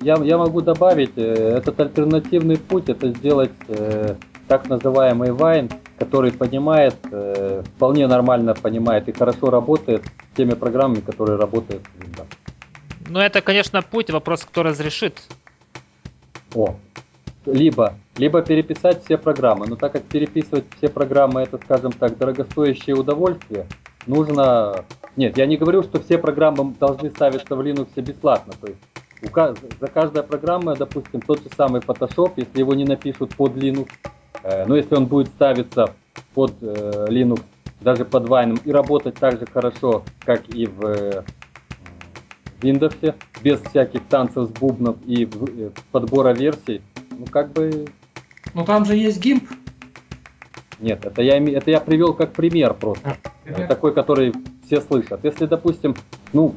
Я, 0.00 0.16
я 0.16 0.38
могу 0.38 0.60
добавить, 0.60 1.12
э, 1.16 1.58
этот 1.58 1.80
альтернативный 1.80 2.56
путь, 2.56 2.88
это 2.88 3.08
сделать 3.10 3.52
э, 3.68 4.14
так 4.46 4.68
называемый 4.68 5.32
Вайн, 5.32 5.70
который 5.98 6.32
понимает, 6.32 6.94
э, 7.10 7.62
вполне 7.76 8.06
нормально 8.06 8.54
понимает 8.54 9.08
и 9.08 9.12
хорошо 9.12 9.50
работает 9.50 10.04
с 10.32 10.36
теми 10.36 10.54
программами, 10.54 11.00
которые 11.00 11.38
работают 11.38 11.82
Windows. 11.98 12.26
Ну, 13.08 13.18
это, 13.18 13.40
конечно, 13.40 13.82
путь, 13.82 14.10
вопрос, 14.10 14.44
кто 14.44 14.62
разрешит. 14.62 15.20
О, 16.54 16.76
либо, 17.46 17.94
либо 18.16 18.42
переписать 18.42 19.04
все 19.04 19.18
программы, 19.18 19.66
но 19.66 19.76
так 19.76 19.92
как 19.92 20.02
переписывать 20.04 20.64
все 20.76 20.88
программы 20.88 21.42
это, 21.42 21.58
скажем 21.58 21.92
так, 21.92 22.16
дорогостоящее 22.16 22.96
удовольствие, 22.96 23.66
нужно... 24.06 24.84
Нет, 25.16 25.36
я 25.36 25.46
не 25.46 25.56
говорю, 25.56 25.82
что 25.82 26.00
все 26.00 26.18
программы 26.18 26.74
должны 26.78 27.10
ставиться 27.10 27.56
в 27.56 27.60
Linux 27.60 28.00
бесплатно, 28.00 28.52
то 28.60 28.68
есть 28.68 28.80
за 29.22 29.86
каждая 29.88 30.22
программа, 30.22 30.74
допустим, 30.76 31.20
тот 31.20 31.42
же 31.42 31.48
самый 31.56 31.80
Photoshop, 31.80 32.34
если 32.36 32.58
его 32.60 32.74
не 32.74 32.84
напишут 32.84 33.34
под 33.34 33.56
Linux, 33.56 33.90
э, 34.42 34.64
но 34.66 34.76
если 34.76 34.94
он 34.94 35.06
будет 35.06 35.28
ставиться 35.28 35.94
под 36.34 36.54
э, 36.60 37.06
Linux, 37.08 37.42
даже 37.80 38.04
под 38.04 38.24
Wine, 38.24 38.60
и 38.64 38.72
работать 38.72 39.14
так 39.14 39.38
же 39.38 39.46
хорошо, 39.46 40.04
как 40.24 40.48
и 40.48 40.66
в 40.66 40.84
э, 40.84 41.24
Windows, 42.60 43.14
без 43.42 43.60
всяких 43.60 44.04
танцев 44.08 44.48
с 44.48 44.52
бубнов 44.52 44.96
и 45.06 45.28
подбора 45.92 46.32
версий, 46.32 46.82
ну 47.10 47.26
как 47.26 47.52
бы 47.52 47.86
Но 48.54 48.64
там 48.64 48.84
же 48.84 48.96
есть 48.96 49.20
гимп. 49.20 49.48
нет, 50.80 51.04
это 51.04 51.22
я, 51.22 51.38
это 51.38 51.70
я 51.70 51.80
привел 51.80 52.14
как 52.14 52.32
пример 52.32 52.74
просто. 52.74 53.16
Э, 53.44 53.66
Такой, 53.66 53.94
который 53.94 54.32
все 54.66 54.80
слышат. 54.80 55.20
Если, 55.24 55.46
допустим, 55.46 55.94
ну, 56.32 56.54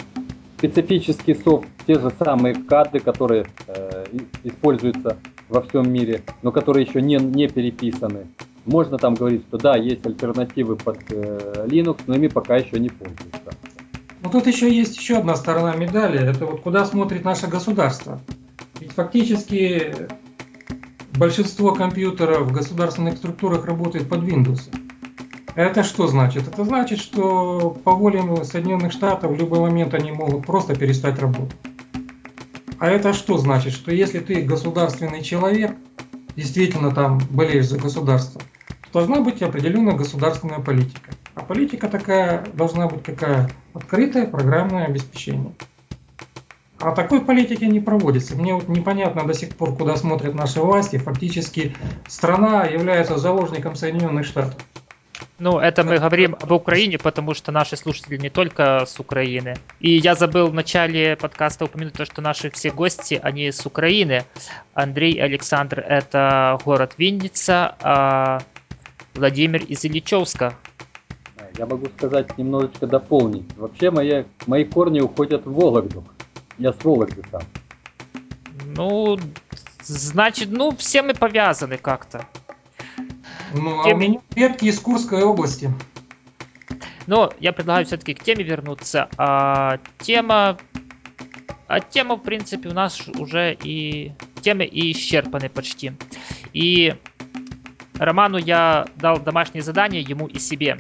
специфический 0.62 1.34
софт, 1.34 1.68
те 1.88 2.00
же 2.00 2.12
самые 2.24 2.54
кады, 2.54 3.00
которые 3.00 3.48
э, 3.66 4.06
используются 4.44 5.18
во 5.50 5.62
всем 5.62 5.92
мире, 5.92 6.22
но 6.44 6.52
которые 6.52 6.86
еще 6.86 7.02
не, 7.02 7.16
не 7.16 7.48
переписаны, 7.48 8.28
можно 8.66 9.00
там 9.00 9.16
говорить, 9.16 9.42
что 9.48 9.58
да, 9.58 9.76
есть 9.76 10.06
альтернативы 10.06 10.76
под 10.76 11.00
э, 11.10 11.66
Linux, 11.68 12.02
но 12.06 12.16
ими 12.16 12.28
пока 12.28 12.58
еще 12.58 12.80
не 12.80 12.90
пользуются. 12.90 13.56
Но 14.22 14.30
тут 14.30 14.46
еще 14.46 14.72
есть 14.72 14.96
еще 14.96 15.18
одна 15.18 15.36
сторона 15.36 15.76
медали. 15.76 16.20
Это 16.20 16.46
вот 16.46 16.62
куда 16.62 16.86
смотрит 16.86 17.26
наше 17.26 17.48
государство. 17.48 18.22
Ведь 18.80 18.92
фактически 18.92 19.96
большинство 21.18 21.74
компьютеров 21.74 22.44
в 22.44 22.52
государственных 22.52 23.18
структурах 23.18 23.66
работает 23.66 24.08
под 24.08 24.20
Windows. 24.20 24.70
Это 25.56 25.84
что 25.84 26.08
значит? 26.08 26.48
Это 26.48 26.64
значит, 26.64 27.00
что 27.00 27.78
по 27.84 27.92
воле 27.92 28.22
Соединенных 28.44 28.94
Штатов 28.94 29.32
в 29.32 29.36
любой 29.38 29.60
момент 29.60 29.94
они 29.94 30.12
могут 30.12 30.46
просто 30.46 30.76
перестать 30.76 31.20
работать. 31.20 31.56
А 32.80 32.90
это 32.90 33.14
что 33.14 33.38
значит? 33.38 33.74
Что 33.74 33.92
если 33.92 34.20
ты 34.20 34.42
государственный 34.42 35.22
человек, 35.22 35.76
действительно 36.36 36.92
там 36.92 37.20
болеешь 37.30 37.68
за 37.68 37.78
государство, 37.78 38.42
то 38.92 39.00
должна 39.00 39.22
быть 39.22 39.42
определенная 39.42 39.96
государственная 39.96 40.60
политика. 40.60 41.12
А 41.36 41.42
политика 41.42 41.88
такая 41.88 42.46
должна 42.54 42.88
быть 42.88 43.04
какая? 43.04 43.50
Открытое 43.74 44.28
программное 44.28 44.86
обеспечение. 44.86 45.54
А 46.80 46.92
такой 46.96 47.22
политики 47.22 47.64
не 47.66 47.80
проводится. 47.80 48.36
Мне 48.36 48.56
вот 48.56 48.68
непонятно 48.68 49.28
до 49.28 49.34
сих 49.34 49.56
пор, 49.56 49.76
куда 49.76 49.96
смотрят 49.96 50.34
наши 50.34 50.60
власти. 50.60 50.98
Фактически 50.98 51.76
страна 52.08 52.64
является 52.64 53.18
заложником 53.18 53.76
Соединенных 53.76 54.26
Штатов. 54.26 54.56
Ну, 55.42 55.58
это 55.58 55.84
мы 55.84 55.98
говорим 55.98 56.36
об 56.40 56.52
Украине, 56.52 57.00
потому 57.00 57.34
что 57.34 57.52
наши 57.52 57.76
слушатели 57.76 58.16
не 58.16 58.30
только 58.30 58.86
с 58.86 59.00
Украины. 59.00 59.56
И 59.80 59.98
я 59.98 60.14
забыл 60.14 60.50
в 60.50 60.54
начале 60.54 61.16
подкаста 61.16 61.66
упомянуть 61.66 61.96
то, 61.96 62.06
что 62.06 62.22
наши 62.22 62.52
все 62.52 62.70
гости, 62.70 63.20
они 63.24 63.52
с 63.52 63.66
Украины. 63.66 64.24
Андрей 64.76 65.20
Александр– 65.20 65.80
это 65.90 66.60
город 66.64 66.94
Винница, 67.00 67.76
а 67.82 68.44
Владимир 69.16 69.64
из 69.64 69.84
Ильичевска. 69.84 70.54
Я 71.58 71.66
могу 71.66 71.88
сказать, 71.88 72.38
немножечко 72.38 72.86
дополнить. 72.86 73.52
Вообще 73.58 73.90
мои, 73.90 74.26
мои 74.46 74.64
корни 74.64 75.00
уходят 75.00 75.48
в 75.48 75.54
Вологду. 75.54 76.04
Я 76.60 76.72
с 76.72 76.84
Вологды 76.84 77.24
сам. 77.32 77.42
Ну, 78.76 79.18
значит, 79.82 80.50
ну, 80.52 80.70
все 80.76 81.02
мы 81.02 81.16
повязаны 81.16 81.80
как-то. 81.80 82.28
Ну, 83.54 83.82
а 83.82 83.84
Тем- 83.84 83.98
у 83.98 84.00
меня 84.00 84.20
предки 84.30 84.66
из 84.66 84.80
Курской 84.80 85.24
области. 85.24 85.72
Но 87.08 87.32
я 87.40 87.52
предлагаю 87.52 87.86
все-таки 87.86 88.14
к 88.14 88.24
теме 88.24 88.44
вернуться. 88.44 89.10
А 89.18 89.80
тема... 90.00 90.58
А 91.68 91.80
тема, 91.80 92.16
в 92.16 92.22
принципе, 92.22 92.70
у 92.70 92.74
нас 92.74 93.08
уже 93.08 93.58
и... 93.62 94.14
Темы 94.42 94.66
и 94.66 94.92
исчерпаны 94.92 95.50
почти. 95.50 95.94
И 96.52 96.96
Роману 97.96 98.38
я 98.38 98.88
дал 98.96 99.20
домашнее 99.20 99.62
задание, 99.62 100.02
ему 100.02 100.26
и 100.26 100.40
себе. 100.40 100.80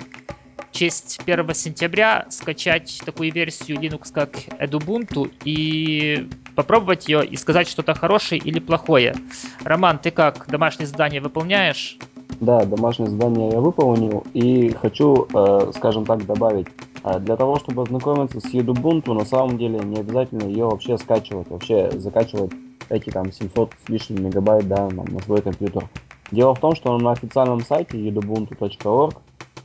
В 0.58 0.76
честь 0.76 1.20
1 1.24 1.54
сентября 1.54 2.26
скачать 2.30 3.02
такую 3.06 3.32
версию 3.32 3.78
Linux, 3.78 4.12
как 4.12 4.32
Edubuntu, 4.60 5.32
и 5.44 6.28
попробовать 6.56 7.08
ее 7.08 7.26
и 7.26 7.36
сказать 7.36 7.68
что-то 7.68 7.94
хорошее 7.94 8.42
или 8.44 8.60
плохое. 8.60 9.16
Роман, 9.64 10.00
ты 10.00 10.12
как, 10.12 10.48
домашнее 10.48 10.88
задание 10.88 11.22
выполняешь? 11.22 11.98
Да, 12.42 12.66
домашнее 12.66 13.08
задание 13.08 13.50
я 13.52 13.62
выполнил 13.62 14.24
и 14.34 14.72
хочу, 14.72 15.28
э, 15.32 15.72
скажем 15.76 16.06
так, 16.06 16.26
добавить. 16.26 16.66
э, 17.04 17.20
Для 17.20 17.36
того, 17.38 17.58
чтобы 17.58 17.84
ознакомиться 17.84 18.40
с 18.40 18.52
Ubuntu, 18.52 19.14
на 19.14 19.26
самом 19.26 19.60
деле 19.60 19.80
не 19.80 20.00
обязательно 20.00 20.46
ее 20.46 20.66
вообще 20.66 20.98
скачивать, 20.98 21.48
вообще 21.52 21.92
закачивать 21.92 22.52
эти 22.90 23.12
там 23.12 23.32
700 23.32 23.72
с 23.86 23.90
лишним 23.90 24.26
мегабайт 24.26 24.68
да, 24.68 24.90
на, 24.90 25.20
свой 25.22 25.44
компьютер. 25.44 25.88
Дело 26.32 26.56
в 26.56 26.60
том, 26.60 26.76
что 26.76 26.98
на 26.98 27.12
официальном 27.12 27.62
сайте 27.62 27.98
udubuntu.org 27.98 29.14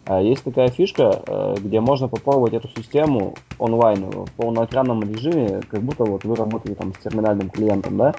А 0.04 0.20
есть 0.20 0.44
такая 0.44 0.68
фишка, 0.68 1.22
э, 1.26 1.54
где 1.58 1.80
можно 1.80 2.08
попробовать 2.08 2.52
эту 2.52 2.68
систему 2.68 3.36
онлайн 3.58 4.04
в 4.10 4.30
полноэкранном 4.36 5.02
режиме, 5.02 5.62
как 5.70 5.80
будто 5.80 6.04
вот 6.04 6.24
вы 6.24 6.36
работаете 6.36 6.78
там 6.78 6.92
с 6.92 6.98
терминальным 6.98 7.48
клиентом, 7.48 7.96
да? 7.96 8.14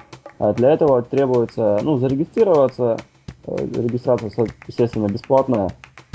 Для 0.54 0.70
этого 0.70 1.02
требуется, 1.02 1.78
ну, 1.82 1.96
зарегистрироваться, 1.96 2.96
э, 2.96 3.17
регистрация, 3.56 4.30
естественно, 4.66 5.06
бесплатная, 5.06 5.70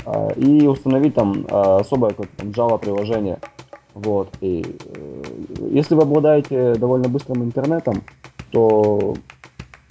а, 0.06 0.32
и 0.32 0.66
установить 0.66 1.14
там 1.14 1.46
а, 1.50 1.78
особое 1.78 2.10
какое-то 2.10 2.44
Java 2.46 2.78
приложение. 2.78 3.38
Вот. 3.94 4.28
И 4.40 4.64
э, 4.86 5.22
если 5.70 5.94
вы 5.94 6.02
обладаете 6.02 6.74
довольно 6.74 7.08
быстрым 7.08 7.44
интернетом, 7.44 8.02
то 8.50 9.14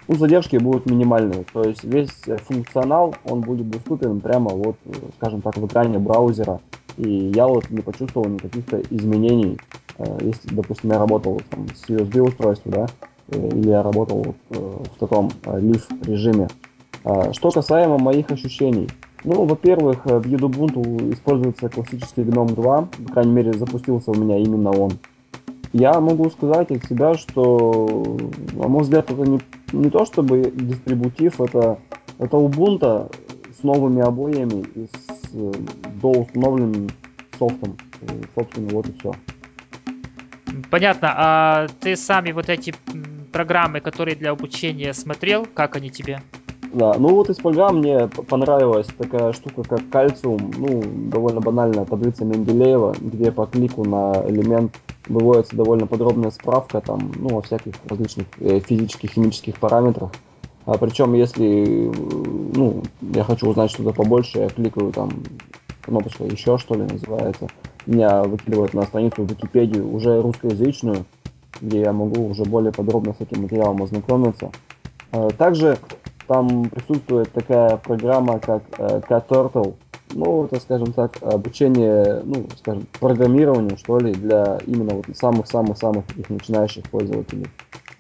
ну, 0.10 0.16
задержки 0.16 0.58
будут 0.58 0.86
минимальные. 0.86 1.46
То 1.54 1.64
есть 1.64 1.86
весь 1.86 2.12
функционал, 2.46 3.16
он 3.24 3.42
будет 3.42 3.70
доступен 3.70 4.20
прямо 4.20 4.50
вот, 4.50 4.76
скажем 5.16 5.42
так, 5.42 5.56
в 5.56 5.66
экране 5.66 6.00
браузера. 6.00 6.60
И 6.98 7.32
я 7.34 7.48
вот 7.48 7.70
не 7.70 7.82
почувствовал 7.82 8.28
никаких 8.28 8.66
изменений. 8.92 9.58
Э, 9.98 10.18
если, 10.20 10.54
допустим, 10.54 10.92
я 10.92 11.00
работал 11.00 11.42
там, 11.50 11.68
с 11.74 11.90
USB 11.90 12.20
устройством, 12.20 12.74
да, 12.74 12.88
э, 13.30 13.50
или 13.56 13.70
я 13.70 13.82
работал 13.82 14.36
в 14.50 15.00
таком 15.00 15.32
лиф 15.46 15.88
режиме. 16.06 16.50
А, 17.04 17.34
что 17.34 17.52
касаемо 17.52 17.98
моих 17.98 18.32
ощущений. 18.32 18.90
Ну, 19.24 19.46
во-первых, 19.46 20.06
в 20.06 20.10
Ubuntu 20.10 21.14
используется 21.14 21.70
классический 21.70 22.22
GNOME 22.22 22.56
2, 22.56 22.82
по 23.06 23.14
крайней 23.14 23.32
мере, 23.32 23.54
запустился 23.54 24.12
у 24.12 24.16
меня 24.16 24.38
именно 24.38 24.72
он. 24.72 24.94
Я 25.72 26.00
могу 26.00 26.30
сказать 26.30 26.72
от 26.72 26.86
себя, 26.86 27.16
что, 27.16 28.18
на 28.54 28.68
мой 28.68 28.84
взгляд, 28.84 29.10
это 29.10 29.22
не, 29.22 29.40
не 29.72 29.90
то 29.90 30.06
чтобы 30.06 30.52
дистрибутив, 30.54 31.40
это, 31.42 31.80
это 32.20 32.38
Ubuntu 32.38 33.14
с 33.58 33.64
новыми 33.64 34.02
обоями 34.02 34.66
и 34.76 34.86
с 34.86 35.34
э, 35.34 35.52
доустановленным 36.02 36.90
софтом. 37.40 37.78
Собственно, 38.36 38.70
вот 38.70 38.88
и 38.90 39.00
все. 39.00 39.14
Понятно. 40.70 41.14
А 41.16 41.68
ты 41.80 41.96
сами 41.96 42.32
вот 42.32 42.50
эти 42.50 42.76
программы, 43.32 43.80
которые 43.80 44.16
для 44.16 44.32
обучения 44.32 44.94
смотрел, 44.94 45.46
как 45.46 45.76
они 45.76 45.90
тебе? 45.90 46.22
Да, 46.74 46.98
ну 46.98 47.14
вот 47.14 47.30
из 47.30 47.38
программ 47.38 47.80
мне 47.80 48.08
понравилась 48.08 48.88
такая 48.98 49.32
штука, 49.34 49.64
как 49.64 49.90
кальциум, 49.92 50.56
ну, 50.58 50.82
довольно 51.12 51.40
банальная 51.40 51.86
таблица 51.86 52.26
Менделеева, 52.26 52.96
где 53.00 53.32
по 53.32 53.46
клику 53.46 53.84
на 53.84 54.24
элемент 54.28 54.72
выводится 55.06 55.56
довольно 55.56 55.86
подробная 55.86 56.32
справка 56.32 56.82
там, 56.82 57.14
ну, 57.20 57.38
о 57.38 57.42
всяких 57.44 57.76
различных 57.88 58.26
э, 58.40 58.60
физических, 58.60 59.12
химических 59.12 59.56
параметрах. 59.60 60.10
А 60.66 60.80
причем, 60.80 61.14
если, 61.14 61.92
ну, 61.94 62.86
я 63.02 63.24
хочу 63.24 63.48
узнать 63.48 63.70
что-то 63.70 63.92
побольше, 63.92 64.40
я 64.40 64.50
кликаю 64.50 64.92
там, 64.94 65.14
кнопочка 65.86 66.24
еще 66.24 66.58
что 66.58 66.76
ли 66.76 66.84
называется, 66.84 67.50
меня 67.86 68.24
выкидывает 68.24 68.74
на 68.74 68.86
страницу 68.88 69.24
Википедии 69.24 69.80
уже 69.80 70.20
русскоязычную, 70.24 71.06
где 71.62 71.82
я 71.82 71.94
могу 71.94 72.30
уже 72.30 72.46
более 72.46 72.72
подробно 72.72 73.14
с 73.14 73.22
этим 73.22 73.44
материалом 73.44 73.84
ознакомиться. 73.84 74.50
А 75.12 75.32
также 75.34 75.80
там 76.28 76.70
присутствует 76.70 77.32
такая 77.32 77.78
программа, 77.78 78.40
как 78.40 78.64
э, 78.78 79.02
KTurtle. 79.08 79.76
Ну, 80.16 80.46
это, 80.46 80.60
скажем 80.60 80.94
так, 80.94 81.18
обучение, 81.22 82.22
ну, 82.24 82.46
скажем, 82.58 82.86
программированию, 83.00 83.78
что 83.78 84.00
ли, 84.00 84.14
для 84.14 84.60
именно 84.68 84.96
вот 84.96 85.06
самых-самых-самых 85.16 86.06
таких 86.06 86.30
начинающих 86.30 86.84
пользователей. 86.90 87.48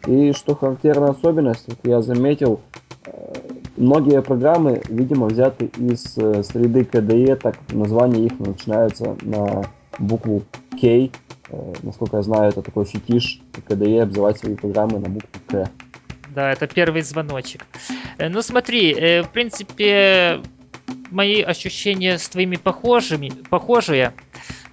И 0.05 0.33
что 0.33 0.55
характерная 0.55 1.11
особенность, 1.11 1.65
вот 1.67 1.77
я 1.83 2.01
заметил, 2.01 2.59
э, 3.05 3.33
многие 3.77 4.21
программы, 4.21 4.81
видимо, 4.89 5.27
взяты 5.27 5.71
из 5.77 6.17
э, 6.17 6.43
среды 6.43 6.81
KDE, 6.81 7.35
так 7.37 7.55
название 7.71 8.25
их 8.25 8.39
начинается 8.39 9.15
на 9.21 9.63
букву 9.97 10.43
K. 10.79 11.09
Э, 11.49 11.73
насколько 11.83 12.17
я 12.17 12.23
знаю, 12.23 12.49
это 12.49 12.61
такой 12.61 12.85
фетиш 12.85 13.41
KDE 13.67 14.01
обзывать 14.01 14.39
свои 14.39 14.55
программы 14.55 14.99
на 14.99 15.09
букву 15.09 15.29
K. 15.47 15.69
Да, 16.33 16.51
это 16.51 16.67
первый 16.67 17.01
звоночек. 17.01 17.65
Э, 18.17 18.29
ну 18.29 18.41
смотри, 18.41 18.93
э, 18.93 19.21
в 19.21 19.29
принципе, 19.29 20.41
мои 21.11 21.41
ощущения 21.41 22.17
с 22.17 22.27
твоими 22.29 22.55
похожими, 22.55 23.29
похожие. 23.49 24.13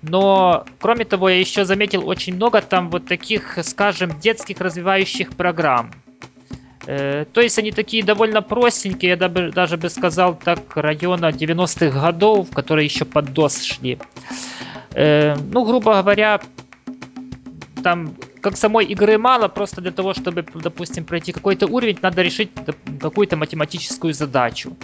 Но, 0.03 0.65
кроме 0.81 1.05
того, 1.05 1.29
я 1.29 1.39
еще 1.39 1.67
заметил 1.67 2.09
очень 2.09 2.35
много 2.35 2.63
там 2.63 2.89
вот 2.89 3.07
таких, 3.07 3.59
скажем, 3.63 4.19
детских 4.19 4.61
развивающих 4.61 5.33
программ. 5.33 5.91
Э, 6.87 7.27
то 7.31 7.43
есть 7.43 7.59
они 7.59 7.73
такие 7.73 8.03
довольно 8.03 8.41
простенькие, 8.41 9.11
я 9.11 9.29
даже 9.29 9.77
бы 9.77 9.91
сказал 9.91 10.35
так, 10.35 10.77
района 10.77 11.27
90-х 11.27 12.01
годов, 12.01 12.51
которые 12.55 12.87
еще 12.87 13.05
под 13.05 13.27
DOS 13.27 13.63
шли. 13.63 13.99
Ну, 14.93 15.65
грубо 15.65 16.03
говоря, 16.03 16.41
там 17.85 18.17
как 18.41 18.57
самой 18.57 18.87
игры 18.87 19.19
мало, 19.19 19.49
просто 19.49 19.81
для 19.81 19.91
того, 19.91 20.15
чтобы, 20.15 20.45
допустим, 20.55 21.05
пройти 21.05 21.33
какой-то 21.33 21.67
уровень, 21.67 21.99
надо 22.03 22.23
решить 22.23 22.51
какую-то 23.01 23.37
математическую 23.37 24.15
задачу. 24.15 24.77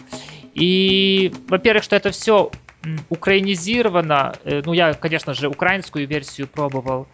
И, 0.55 1.33
во-первых, 1.49 1.85
что 1.85 1.97
это 1.97 2.11
все 2.11 2.51
украинизировано, 3.09 4.35
э, 4.45 4.63
ну, 4.65 4.73
я, 4.73 4.95
конечно 4.95 5.35
же, 5.35 5.49
украинскую 5.49 6.07
версию 6.07 6.47
пробовал, 6.47 7.09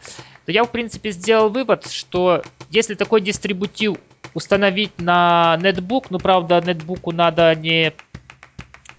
то 0.45 0.53
я, 0.53 0.65
в 0.65 0.71
принципе, 0.71 1.11
сделал 1.11 1.49
вывод, 1.49 1.91
что 1.91 2.43
если 2.71 2.95
такой 2.95 3.21
дистрибутив 3.21 3.97
установить 4.35 5.01
на 5.01 5.59
нетбук, 5.61 6.11
ну, 6.11 6.19
правда, 6.19 6.61
нетбуку 6.65 7.13
надо 7.13 7.55
не 7.55 7.93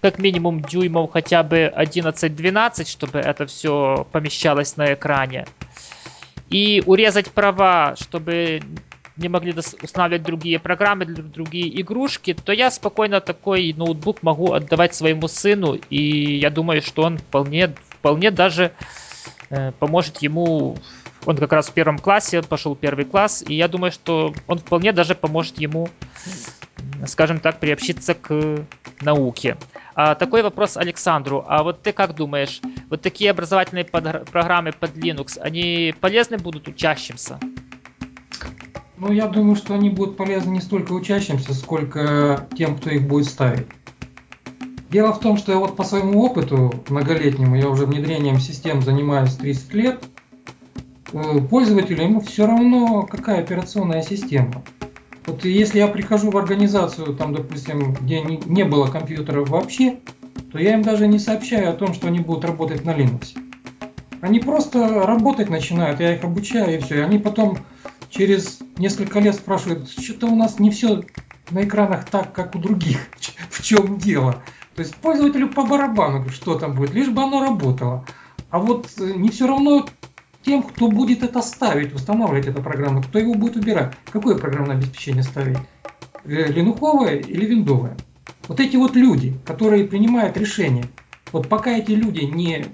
как 0.00 0.18
минимум 0.18 0.60
дюймов 0.60 1.12
хотя 1.12 1.42
бы 1.42 1.72
11-12, 1.74 2.86
чтобы 2.86 3.20
это 3.20 3.46
все 3.46 4.06
помещалось 4.12 4.76
на 4.76 4.92
экране, 4.92 5.46
и 6.50 6.82
урезать 6.86 7.30
права, 7.32 7.96
чтобы 7.96 8.62
не 9.16 9.28
могли 9.28 9.54
устанавливать 9.80 10.24
другие 10.24 10.58
программы, 10.58 11.06
другие 11.06 11.80
игрушки, 11.80 12.34
то 12.34 12.52
я 12.52 12.70
спокойно 12.70 13.20
такой 13.20 13.72
ноутбук 13.72 14.22
могу 14.22 14.52
отдавать 14.52 14.94
своему 14.94 15.28
сыну, 15.28 15.74
и 15.74 16.38
я 16.38 16.50
думаю, 16.50 16.82
что 16.82 17.02
он 17.04 17.18
вполне, 17.18 17.76
вполне 17.98 18.30
даже 18.30 18.72
э, 19.50 19.72
поможет 19.72 20.18
ему. 20.18 20.76
Он 21.26 21.36
как 21.38 21.52
раз 21.52 21.68
в 21.68 21.72
первом 21.72 21.98
классе, 21.98 22.42
пошел 22.42 22.74
первый 22.74 23.06
класс, 23.06 23.42
и 23.46 23.54
я 23.54 23.68
думаю, 23.68 23.92
что 23.92 24.34
он 24.46 24.58
вполне 24.58 24.92
даже 24.92 25.14
поможет 25.14 25.58
ему, 25.58 25.88
скажем 27.06 27.40
так, 27.40 27.60
приобщиться 27.60 28.14
к 28.14 28.64
науке. 29.00 29.56
А, 29.94 30.14
такой 30.14 30.42
вопрос 30.42 30.76
Александру. 30.76 31.44
А 31.46 31.62
вот 31.62 31.82
ты 31.82 31.92
как 31.92 32.14
думаешь, 32.14 32.60
вот 32.90 33.02
такие 33.02 33.30
образовательные 33.30 33.84
под, 33.84 34.28
программы 34.30 34.72
под 34.72 34.96
Linux, 34.96 35.38
они 35.38 35.94
полезны 36.00 36.38
будут 36.38 36.68
учащимся? 36.68 37.38
Ну, 38.96 39.12
я 39.12 39.26
думаю, 39.26 39.56
что 39.56 39.74
они 39.74 39.90
будут 39.90 40.16
полезны 40.16 40.52
не 40.52 40.60
столько 40.60 40.92
учащимся, 40.92 41.52
сколько 41.54 42.46
тем, 42.56 42.76
кто 42.76 42.90
их 42.90 43.06
будет 43.06 43.26
ставить. 43.26 43.66
Дело 44.90 45.12
в 45.12 45.18
том, 45.18 45.36
что 45.36 45.50
я 45.50 45.58
вот 45.58 45.74
по 45.76 45.82
своему 45.82 46.22
опыту 46.22 46.72
многолетнему, 46.88 47.56
я 47.56 47.68
уже 47.68 47.84
внедрением 47.84 48.38
систем 48.38 48.80
занимаюсь 48.80 49.34
30 49.34 49.74
лет, 49.74 50.04
э, 51.12 51.40
пользователю 51.50 52.04
ему 52.04 52.20
все 52.20 52.46
равно, 52.46 53.02
какая 53.02 53.40
операционная 53.40 54.02
система. 54.02 54.62
Вот 55.26 55.44
если 55.44 55.78
я 55.78 55.88
прихожу 55.88 56.30
в 56.30 56.36
организацию, 56.36 57.14
там, 57.16 57.34
допустим, 57.34 57.94
где 57.94 58.20
не, 58.20 58.36
не 58.44 58.64
было 58.64 58.86
компьютеров 58.86 59.48
вообще, 59.48 59.98
то 60.52 60.58
я 60.58 60.74
им 60.74 60.82
даже 60.82 61.06
не 61.06 61.18
сообщаю 61.18 61.70
о 61.70 61.74
том, 61.74 61.94
что 61.94 62.08
они 62.08 62.20
будут 62.20 62.44
работать 62.44 62.84
на 62.84 62.90
Linux. 62.90 63.36
Они 64.20 64.38
просто 64.38 65.04
работать 65.06 65.50
начинают, 65.50 66.00
я 66.00 66.14
их 66.14 66.24
обучаю 66.24 66.76
и 66.76 66.80
все. 66.80 66.98
И 66.98 67.02
они 67.02 67.18
потом 67.18 67.58
через 68.10 68.60
несколько 68.76 69.20
лет 69.20 69.34
спрашивают, 69.34 69.88
что-то 69.90 70.26
у 70.26 70.36
нас 70.36 70.58
не 70.58 70.70
все 70.70 71.02
на 71.50 71.64
экранах 71.64 72.06
так, 72.06 72.32
как 72.32 72.54
у 72.54 72.58
других. 72.58 72.98
В 73.50 73.62
чем 73.62 73.98
дело? 73.98 74.42
То 74.74 74.82
есть 74.82 74.94
пользователю 74.96 75.48
по 75.48 75.64
барабану, 75.64 76.28
что 76.28 76.58
там 76.58 76.74
будет, 76.74 76.92
лишь 76.94 77.08
бы 77.08 77.22
оно 77.22 77.42
работало. 77.42 78.04
А 78.50 78.58
вот 78.58 78.88
э, 78.98 79.12
не 79.14 79.30
все 79.30 79.46
равно 79.46 79.86
тем, 80.44 80.62
кто 80.62 80.88
будет 80.88 81.22
это 81.22 81.40
ставить, 81.42 81.94
устанавливать 81.94 82.46
эту 82.46 82.62
программу, 82.62 83.02
кто 83.02 83.18
его 83.18 83.34
будет 83.34 83.56
убирать. 83.56 83.94
Какое 84.10 84.36
программное 84.36 84.76
обеспечение 84.76 85.22
ставить? 85.22 85.58
Э, 86.24 86.52
линуховое 86.52 87.16
или 87.16 87.46
виндовое? 87.46 87.96
Вот 88.48 88.60
эти 88.60 88.76
вот 88.76 88.94
люди, 88.94 89.38
которые 89.46 89.84
принимают 89.84 90.36
решения, 90.36 90.84
вот 91.32 91.48
пока 91.48 91.70
эти 91.70 91.92
люди 91.92 92.20
не 92.20 92.66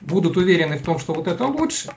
будут 0.00 0.36
уверены 0.36 0.78
в 0.78 0.82
том, 0.82 0.98
что 0.98 1.12
вот 1.12 1.26
это 1.26 1.44
лучше, 1.44 1.90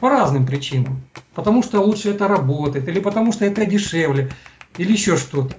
по 0.00 0.08
разным 0.08 0.46
причинам. 0.46 1.02
Потому 1.34 1.62
что 1.62 1.80
лучше 1.80 2.10
это 2.10 2.26
работает, 2.26 2.88
или 2.88 2.98
потому 2.98 3.32
что 3.32 3.44
это 3.44 3.64
дешевле, 3.64 4.30
или 4.78 4.92
еще 4.92 5.16
что-то. 5.16 5.54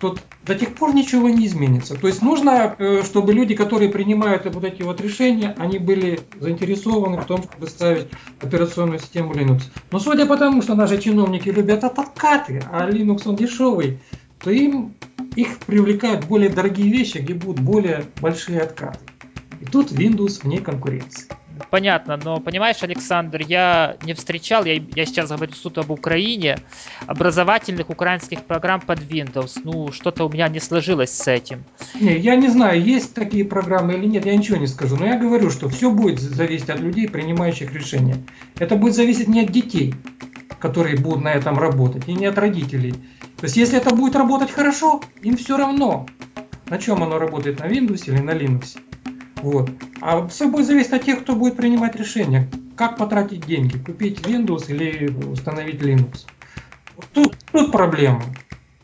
Тут 0.00 0.20
до 0.46 0.54
тех 0.54 0.74
пор 0.74 0.94
ничего 0.94 1.28
не 1.28 1.46
изменится. 1.46 1.96
То 1.96 2.06
есть 2.06 2.22
нужно, 2.22 2.76
э, 2.78 3.02
чтобы 3.04 3.32
люди, 3.32 3.54
которые 3.56 3.90
принимают 3.90 4.46
вот 4.46 4.64
эти 4.64 4.82
вот 4.82 5.00
решения, 5.00 5.54
они 5.58 5.78
были 5.78 6.20
заинтересованы 6.38 7.20
в 7.20 7.24
том, 7.24 7.42
чтобы 7.42 7.66
ставить 7.66 8.06
операционную 8.40 9.00
систему 9.00 9.34
Linux. 9.34 9.62
Но 9.90 9.98
судя 9.98 10.26
по 10.26 10.36
тому, 10.36 10.62
что 10.62 10.76
наши 10.76 11.00
чиновники 11.00 11.48
любят 11.48 11.82
откаты, 11.82 12.62
а 12.70 12.88
Linux 12.88 13.22
он 13.26 13.34
дешевый, 13.34 13.98
то 14.38 14.50
им 14.50 14.94
их 15.34 15.58
привлекают 15.58 16.26
более 16.26 16.48
дорогие 16.48 16.90
вещи, 16.90 17.18
где 17.18 17.34
будут 17.34 17.60
более 17.60 18.04
большие 18.20 18.60
откаты. 18.60 19.00
И 19.60 19.64
тут 19.64 19.90
Windows 19.90 20.42
вне 20.42 20.60
конкуренции. 20.60 21.28
Понятно, 21.70 22.18
но 22.22 22.40
понимаешь, 22.40 22.82
Александр, 22.82 23.42
я 23.46 23.96
не 24.02 24.14
встречал, 24.14 24.64
я, 24.64 24.74
я 24.74 25.06
сейчас 25.06 25.30
говорю 25.30 25.52
суд 25.52 25.78
об 25.78 25.90
Украине, 25.90 26.58
образовательных 27.06 27.90
украинских 27.90 28.44
программ 28.44 28.80
под 28.80 29.00
Windows. 29.00 29.60
Ну, 29.64 29.92
что-то 29.92 30.26
у 30.26 30.32
меня 30.32 30.48
не 30.48 30.60
сложилось 30.60 31.10
с 31.10 31.28
этим. 31.28 31.64
Не, 32.00 32.16
я 32.16 32.36
не 32.36 32.48
знаю, 32.48 32.82
есть 32.82 33.14
такие 33.14 33.44
программы 33.44 33.94
или 33.94 34.06
нет, 34.06 34.26
я 34.26 34.36
ничего 34.36 34.56
не 34.56 34.66
скажу. 34.66 34.96
Но 34.96 35.06
я 35.06 35.18
говорю, 35.18 35.50
что 35.50 35.68
все 35.68 35.90
будет 35.90 36.20
зависеть 36.20 36.70
от 36.70 36.80
людей, 36.80 37.08
принимающих 37.08 37.72
решения. 37.72 38.16
Это 38.58 38.76
будет 38.76 38.94
зависеть 38.94 39.28
не 39.28 39.42
от 39.42 39.50
детей, 39.50 39.94
которые 40.58 40.96
будут 40.96 41.22
на 41.22 41.32
этом 41.32 41.58
работать, 41.58 42.08
и 42.08 42.14
не 42.14 42.26
от 42.26 42.38
родителей. 42.38 42.92
То 43.36 43.44
есть, 43.44 43.56
если 43.56 43.78
это 43.78 43.94
будет 43.94 44.16
работать 44.16 44.50
хорошо, 44.50 45.00
им 45.22 45.36
все 45.36 45.56
равно, 45.56 46.06
на 46.66 46.78
чем 46.78 47.02
оно 47.02 47.18
работает, 47.18 47.60
на 47.60 47.66
Windows 47.66 48.04
или 48.06 48.18
на 48.18 48.32
Linux. 48.32 48.78
Вот. 49.42 49.70
А 50.00 50.26
все 50.28 50.48
будет 50.48 50.66
зависеть 50.66 50.92
от 50.92 51.04
тех, 51.04 51.22
кто 51.22 51.34
будет 51.34 51.56
принимать 51.56 51.96
решение, 51.96 52.48
как 52.76 52.96
потратить 52.96 53.46
деньги, 53.46 53.78
купить 53.78 54.20
Windows 54.20 54.64
или 54.68 55.08
установить 55.26 55.80
Linux. 55.80 56.26
Тут, 57.12 57.36
тут 57.52 57.72
проблема. 57.72 58.22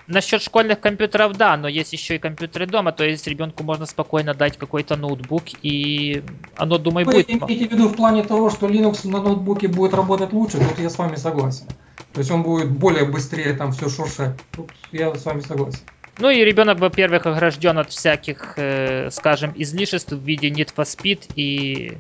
Насчет 0.07 0.43
школьных 0.43 0.81
компьютеров, 0.81 1.35
да, 1.37 1.57
но 1.57 1.67
есть 1.67 1.95
еще 1.95 2.17
и 2.17 2.19
компьютеры 2.19 2.67
дома, 2.67 2.93
то 2.93 3.05
есть 3.05 3.27
ребенку 3.27 3.65
можно 3.65 3.87
спокойно 3.87 4.35
дать 4.35 4.59
какой-то 4.59 4.97
ноутбук, 4.97 5.45
и 5.63 6.23
оно, 6.57 6.77
думаю, 6.77 7.07
Вы 7.07 7.13
будет... 7.13 7.31
имеете 7.31 7.69
в 7.69 7.73
виду 7.73 7.89
в 7.89 7.97
плане 7.97 8.23
того, 8.23 8.51
что 8.51 8.67
Linux 8.67 9.09
на 9.09 9.23
ноутбуке 9.23 9.69
будет 9.69 9.95
работать 9.95 10.35
лучше, 10.35 10.59
тут 10.59 10.79
я 10.79 10.91
с 10.91 10.99
вами 10.99 11.17
согласен. 11.17 11.67
То 12.13 12.21
есть 12.21 12.31
он 12.31 12.43
будет 12.43 12.71
более 12.71 13.07
быстрее 13.07 13.55
там 13.55 13.73
все 13.73 13.89
шуршать. 13.89 14.39
Тут 14.53 14.71
я 14.93 15.13
с 15.15 15.25
вами 15.25 15.41
согласен. 15.41 15.81
Ну 16.19 16.31
и 16.31 16.45
ребенок, 16.45 16.79
во-первых, 16.79 17.27
огражден 17.27 17.79
от 17.79 17.91
всяких, 17.91 18.55
э, 18.57 19.11
скажем, 19.11 19.53
излишеств 19.57 20.13
в 20.13 20.23
виде 20.23 20.49
Need 20.49 20.73
for 20.75 20.85
Speed 20.85 21.31
и 21.35 21.99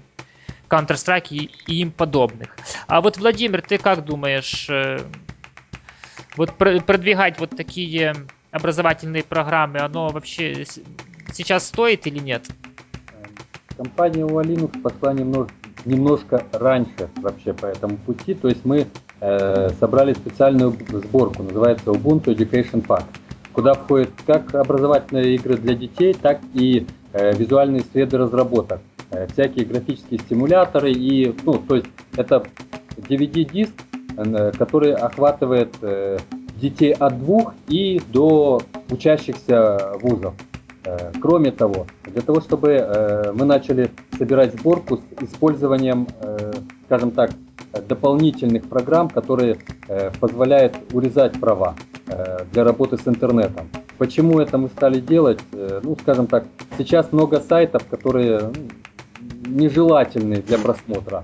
Counter-Strike 0.71 1.29
и, 1.31 1.51
и 1.67 1.81
им 1.81 1.91
подобных. 1.91 2.57
А 2.87 3.01
вот, 3.01 3.17
Владимир, 3.19 3.61
ты 3.61 3.79
как 3.79 4.05
думаешь, 4.05 4.67
э, 4.71 5.05
вот 6.37 6.57
пр- 6.59 6.81
продвигать 6.81 7.39
вот 7.39 7.51
такие 7.57 8.29
образовательные 8.53 9.25
программы, 9.25 9.81
оно 9.81 10.12
вообще 10.12 10.65
сейчас 11.33 11.67
стоит 11.67 12.07
или 12.07 12.21
нет? 12.21 12.43
Компания 13.77 14.23
Linux 14.23 14.81
пошла 14.81 15.12
немного, 15.12 15.49
немножко 15.85 16.45
раньше 16.53 17.09
вообще 17.17 17.53
по 17.53 17.67
этому 17.67 17.97
пути. 17.97 18.35
То 18.35 18.49
есть 18.49 18.65
мы 18.65 18.87
э, 19.21 19.73
собрали 19.81 20.15
специальную 20.15 20.73
сборку, 20.93 21.43
называется 21.43 21.91
Ubuntu 21.91 22.27
Education 22.27 22.87
Pack, 22.87 23.05
куда 23.55 23.74
входят 23.74 24.11
как 24.26 24.55
образовательные 24.55 25.36
игры 25.36 25.57
для 25.57 25.74
детей, 25.74 26.12
так 26.12 26.40
и 26.52 26.86
э, 27.12 27.34
визуальные 27.34 27.84
среды 27.92 28.18
разработок, 28.18 28.80
э, 29.11 29.26
всякие 29.32 29.64
графические 29.64 30.18
стимуляторы 30.18 30.92
и, 30.92 31.34
ну, 31.44 31.55
то 31.55 31.76
есть 31.76 31.86
это 32.16 32.44
DVD-диск, 32.96 33.72
э, 34.16 34.52
который 34.59 34.92
охватывает 34.92 35.74
детей 36.57 36.92
от 36.92 37.18
двух 37.18 37.55
и 37.68 38.00
до 38.12 38.62
учащихся 38.90 39.92
вузов. 40.00 40.34
Кроме 41.20 41.50
того, 41.50 41.86
для 42.05 42.20
того, 42.20 42.40
чтобы 42.40 43.32
мы 43.34 43.44
начали 43.46 43.90
собирать 44.16 44.52
сборку 44.52 44.98
с 44.98 45.22
использованием, 45.22 46.07
скажем 46.86 47.11
так, 47.11 47.30
дополнительных 47.88 48.68
программ, 48.68 49.09
которые 49.09 49.59
позволяют 50.20 50.74
урезать 50.92 51.40
права 51.40 51.74
для 52.52 52.64
работы 52.64 52.96
с 52.98 53.09
интернетом. 53.09 53.68
Почему 53.98 54.40
это 54.40 54.59
мы 54.59 54.68
стали 54.68 55.00
делать? 55.00 55.38
Э, 55.52 55.80
Ну, 55.82 55.96
скажем 56.00 56.26
так, 56.26 56.44
сейчас 56.76 57.12
много 57.12 57.40
сайтов, 57.40 57.82
которые 57.88 58.50
нежелательны 59.46 60.42
для 60.42 60.59
просмотра. 60.59 61.22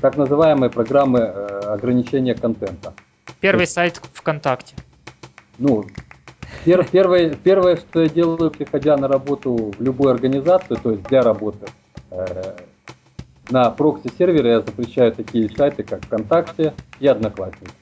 Так 0.00 0.16
называемые 0.16 0.70
программы 0.70 1.18
э, 1.20 1.60
ограничения 1.74 2.34
контента. 2.34 2.92
Первый 3.40 3.66
сайт 3.66 4.00
ВКонтакте. 4.14 4.74
Ну, 5.58 5.84
пер- 6.64 6.86
первое, 6.90 7.34
первое, 7.34 7.76
что 7.76 8.00
я 8.02 8.08
делаю, 8.08 8.50
приходя 8.50 8.96
на 8.96 9.08
работу 9.08 9.72
в 9.78 9.82
любую 9.82 10.12
организацию, 10.12 10.78
то 10.82 10.90
есть 10.92 11.02
для 11.04 11.22
работы, 11.22 11.66
э, 12.10 12.54
на 13.50 13.70
прокси-сервере 13.70 14.50
я 14.50 14.60
запрещаю 14.60 15.12
такие 15.12 15.50
сайты, 15.50 15.82
как 15.82 16.02
ВКонтакте 16.04 16.72
и 17.00 17.06
Одноклассники. 17.06 17.72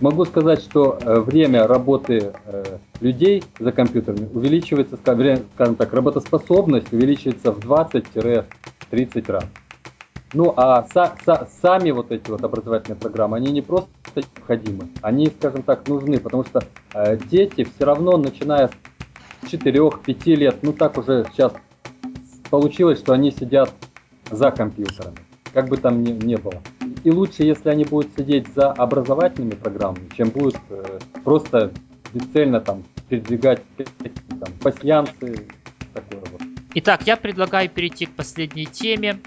Могу 0.00 0.24
сказать, 0.24 0.62
что 0.62 0.98
э, 0.98 1.20
время 1.20 1.66
работы 1.66 2.32
э, 2.46 2.78
людей 3.00 3.44
за 3.58 3.70
компьютерами 3.70 4.26
увеличивается, 4.32 4.96
скажем 4.96 5.76
так, 5.76 5.92
работоспособность 5.92 6.90
увеличивается 6.90 7.52
в 7.52 7.58
20-30 7.58 8.46
раз. 9.26 9.44
Ну 10.32 10.54
а 10.56 10.86
са- 10.94 11.16
са- 11.26 11.48
сами 11.60 11.90
вот 11.90 12.12
эти 12.12 12.30
вот 12.30 12.42
образовательные 12.42 12.96
программы, 12.96 13.36
они 13.36 13.52
не 13.52 13.60
просто 13.60 13.90
необходимы, 14.16 14.88
они, 15.02 15.30
скажем 15.38 15.62
так, 15.62 15.86
нужны, 15.86 16.18
потому 16.18 16.44
что 16.44 16.64
э, 16.94 17.18
дети 17.18 17.64
все 17.64 17.84
равно, 17.84 18.16
начиная 18.16 18.68
с 18.68 19.52
4-5 19.52 20.34
лет, 20.34 20.62
ну 20.62 20.72
так 20.72 20.96
уже 20.96 21.28
сейчас 21.30 21.52
получилось, 22.48 22.98
что 22.98 23.12
они 23.12 23.32
сидят 23.32 23.74
за 24.30 24.50
компьютерами, 24.50 25.18
как 25.52 25.68
бы 25.68 25.76
там 25.76 26.02
ни, 26.02 26.12
ни 26.12 26.36
было. 26.36 26.62
И 27.02 27.10
лучше, 27.10 27.44
если 27.44 27.70
они 27.70 27.84
будут 27.84 28.10
сидеть 28.16 28.46
за 28.54 28.72
образовательными 28.72 29.54
программами, 29.54 30.08
чем 30.16 30.30
будут 30.30 30.56
э, 30.68 30.98
просто 31.24 31.72
бесцельно 32.12 32.60
там 32.60 32.82
передвигать 33.08 33.62
там, 33.76 34.52
пасьянцы, 34.60 35.46
такое 35.94 36.20
вот. 36.32 36.42
Итак, 36.74 37.02
я 37.06 37.16
предлагаю 37.16 37.68
перейти 37.68 38.06
к 38.06 38.14
последней 38.14 38.66
теме 38.66 39.20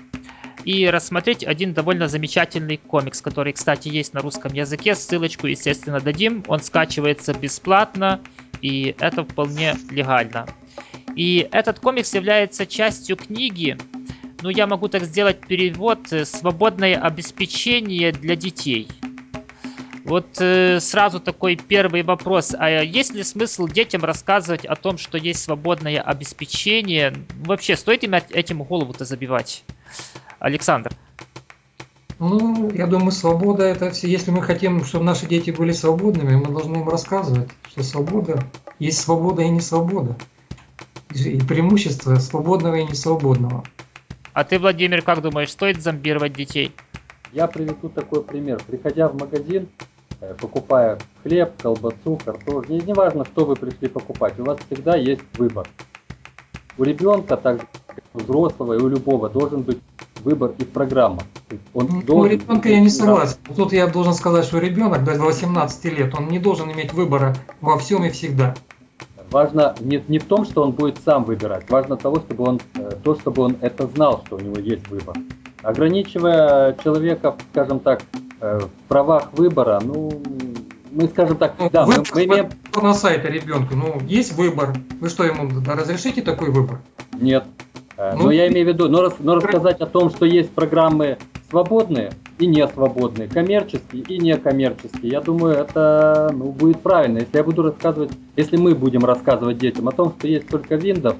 и 0.64 0.88
рассмотреть 0.88 1.44
один 1.44 1.74
довольно 1.74 2.08
замечательный 2.08 2.78
комикс, 2.78 3.22
который, 3.22 3.54
кстати, 3.54 3.90
есть 3.90 4.14
на 4.14 4.22
русском 4.22 4.54
языке. 4.54 4.96
Ссылочку, 4.96 5.48
естественно, 5.48 6.00
дадим. 6.00 6.44
Он 6.48 6.62
скачивается 6.62 7.34
бесплатно, 7.34 8.22
и 8.62 8.96
это 9.00 9.26
вполне 9.26 9.76
легально. 9.92 10.48
И 11.16 11.48
этот 11.52 11.80
комикс 11.80 12.14
является 12.14 12.66
частью 12.66 13.18
книги, 13.18 13.78
ну, 14.44 14.50
я 14.50 14.68
могу 14.68 14.90
так 14.90 15.06
сделать 15.06 15.40
перевод, 15.40 16.12
э, 16.12 16.26
«Свободное 16.26 17.00
обеспечение 17.00 18.12
для 18.12 18.36
детей». 18.36 18.90
Вот 20.04 20.26
э, 20.42 20.82
сразу 20.82 21.22
такой 21.22 21.56
первый 21.56 22.04
вопрос. 22.04 22.54
А 22.58 22.68
есть 22.70 23.14
ли 23.14 23.24
смысл 23.24 23.70
детям 23.70 24.04
рассказывать 24.04 24.66
о 24.66 24.76
том, 24.76 24.98
что 24.98 25.18
есть 25.18 25.42
свободное 25.42 26.02
обеспечение? 26.02 27.16
Вообще, 27.46 27.78
стоит 27.78 28.04
им 28.04 28.16
этим 28.16 28.64
голову-то 28.64 29.06
забивать? 29.06 29.64
Александр. 30.40 30.92
Ну, 32.20 32.70
я 32.74 32.86
думаю, 32.86 33.12
свобода 33.12 33.64
это 33.64 33.92
все. 33.92 34.10
Если 34.10 34.32
мы 34.32 34.42
хотим, 34.42 34.84
чтобы 34.84 35.06
наши 35.06 35.26
дети 35.26 35.52
были 35.52 35.72
свободными, 35.72 36.36
мы 36.36 36.48
должны 36.48 36.76
им 36.76 36.90
рассказывать, 36.90 37.50
что 37.70 37.82
свобода 37.82 38.44
есть 38.78 39.00
свобода 39.00 39.42
и 39.42 39.48
не 39.48 39.62
свобода. 39.62 40.18
И 41.14 41.40
преимущество 41.40 42.16
свободного 42.16 42.76
и 42.76 42.84
несвободного. 42.84 43.64
А 44.34 44.44
ты, 44.44 44.58
Владимир, 44.58 45.04
как 45.04 45.22
думаешь, 45.22 45.52
стоит 45.52 45.82
зомбировать 45.82 46.34
детей? 46.34 46.74
Я 47.32 47.48
приведу 47.48 47.90
такой 47.90 48.24
пример. 48.24 48.60
Приходя 48.66 49.08
в 49.08 49.16
магазин, 49.16 49.68
э, 50.22 50.34
покупая 50.40 50.98
хлеб, 51.22 51.52
колбасу, 51.62 52.20
картошку, 52.24 52.72
не, 52.72 52.80
не 52.80 52.94
важно, 52.94 53.26
что 53.26 53.46
вы 53.46 53.56
пришли 53.56 53.88
покупать, 53.88 54.40
у 54.40 54.44
вас 54.44 54.58
всегда 54.68 54.96
есть 54.96 55.22
выбор. 55.38 55.68
У 56.78 56.84
ребенка, 56.84 57.38
так 57.38 57.62
же 57.62 57.68
как 57.86 58.04
у 58.14 58.20
взрослого 58.20 58.74
и 58.74 58.78
у 58.78 58.88
любого, 58.88 59.30
должен 59.30 59.62
быть 59.62 59.80
выбор 60.24 60.54
и 60.58 60.64
программа. 60.64 61.22
Он 61.76 62.04
Ну, 62.08 62.18
У 62.18 62.26
ребенка 62.26 62.70
я 62.70 62.80
не 62.80 62.90
согласен. 62.90 63.38
Тут 63.56 63.72
я 63.74 63.86
должен 63.86 64.14
сказать, 64.14 64.46
что 64.46 64.58
ребенок 64.58 65.04
до 65.04 65.14
18 65.14 65.86
лет, 65.86 66.16
он 66.18 66.30
не 66.30 66.40
должен 66.40 66.72
иметь 66.72 66.94
выбора 66.94 67.36
во 67.62 67.78
всем 67.78 68.04
и 68.04 68.10
всегда. 68.10 68.56
Важно 69.34 69.76
не, 69.80 70.00
не 70.08 70.20
в 70.20 70.26
том, 70.26 70.46
что 70.46 70.62
он 70.62 70.72
будет 70.74 71.00
сам 71.04 71.24
выбирать, 71.24 71.68
важно 71.68 71.98
того, 71.98 72.18
чтобы 72.20 72.44
он, 72.48 72.62
э, 72.76 72.92
то, 73.04 73.16
чтобы 73.16 73.42
он 73.42 73.56
это 73.62 73.88
знал, 73.88 74.22
что 74.28 74.36
у 74.36 74.40
него 74.40 74.60
есть 74.60 74.88
выбор. 74.90 75.16
Ограничивая 75.64 76.76
человека, 76.84 77.36
скажем 77.52 77.80
так, 77.80 78.04
э, 78.42 78.60
в 78.60 78.70
правах 78.88 79.30
выбора, 79.34 79.82
ну, 79.84 80.12
мы 80.92 81.08
скажем 81.08 81.38
так, 81.38 81.56
Ну, 81.58 81.70
да, 81.72 81.88
мы, 81.88 81.94
выбор 81.94 82.08
мы 82.14 82.24
имеем... 82.26 82.50
на 82.80 82.94
сайте 82.94 83.28
ребенку, 83.28 83.74
ну, 83.76 84.00
есть 84.08 84.34
выбор. 84.34 84.76
Вы 85.02 85.10
что, 85.10 85.24
ему 85.24 85.50
разрешите 85.66 86.22
такой 86.22 86.52
выбор? 86.52 86.80
Нет. 87.20 87.44
Э, 87.98 88.14
Ну, 88.16 88.26
но 88.26 88.32
я 88.32 88.48
имею 88.50 88.68
в 88.68 88.70
виду, 88.70 88.88
но, 88.88 89.02
рас- 89.02 89.16
но 89.20 89.36
рассказать 89.36 89.82
о 89.82 89.88
том, 89.88 90.12
что 90.12 90.26
есть 90.28 90.52
программы 90.52 91.18
свободные 91.54 92.12
и 92.40 92.48
не 92.48 92.68
свободные, 92.68 93.28
коммерческие 93.28 94.02
и 94.02 94.18
некоммерческие, 94.18 95.12
я 95.12 95.22
думаю, 95.22 95.56
это 95.58 96.32
ну, 96.34 96.52
будет 96.52 96.82
правильно. 96.82 97.20
Если 97.20 97.38
я 97.38 97.44
буду 97.44 97.62
рассказывать, 97.62 98.10
если 98.36 98.58
мы 98.58 98.74
будем 98.74 99.06
рассказывать 99.06 99.60
детям 99.60 99.88
о 99.88 99.92
том, 99.92 100.16
что 100.18 100.28
есть 100.28 100.48
только 100.48 100.74
Windows 100.74 101.16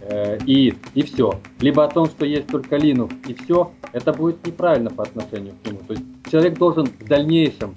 э, 0.00 0.38
и, 0.46 0.74
и 0.94 1.02
все, 1.04 1.38
либо 1.60 1.84
о 1.84 1.88
том, 1.88 2.06
что 2.06 2.26
есть 2.26 2.48
только 2.48 2.74
Linux 2.74 3.12
и 3.28 3.34
все, 3.34 3.70
это 3.92 4.12
будет 4.12 4.44
неправильно 4.44 4.90
по 4.90 5.04
отношению 5.04 5.54
к 5.62 5.66
нему. 5.68 5.78
То 5.86 5.92
есть 5.92 6.04
человек 6.28 6.58
должен 6.58 6.86
в 6.86 7.04
дальнейшем 7.06 7.74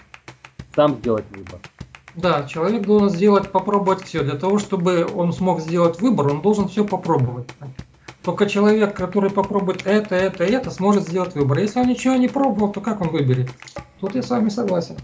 сам 0.76 0.96
сделать 0.96 1.26
выбор. 1.30 1.60
Да, 2.16 2.48
человек 2.48 2.88
должен 2.88 3.12
сделать, 3.12 3.52
попробовать 3.52 4.04
все. 4.04 4.24
Для 4.24 4.38
того, 4.38 4.58
чтобы 4.58 5.06
он 5.16 5.34
смог 5.34 5.62
сделать 5.62 6.02
выбор, 6.02 6.30
он 6.30 6.42
должен 6.42 6.68
все 6.68 6.84
попробовать. 6.84 7.48
Только 8.24 8.46
человек, 8.46 8.96
который 8.96 9.32
попробует 9.32 9.88
это, 9.88 10.16
это, 10.16 10.44
это, 10.44 10.70
сможет 10.70 11.08
сделать 11.08 11.34
выбор. 11.34 11.60
Если 11.60 11.80
он 11.80 11.88
ничего 11.88 12.16
не 12.16 12.28
пробовал, 12.28 12.72
то 12.72 12.80
как 12.80 13.02
он 13.02 13.10
выберет? 13.10 13.50
Тут 14.00 14.16
я 14.16 14.22
с 14.22 14.30
вами 14.30 14.50
согласен. 14.50 14.96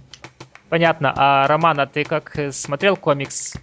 Понятно. 0.69 1.13
А 1.15 1.47
Роман, 1.47 1.79
а 1.79 1.87
ты 1.87 2.03
как 2.03 2.37
э, 2.37 2.51
смотрел 2.51 2.95
комикс? 2.95 3.53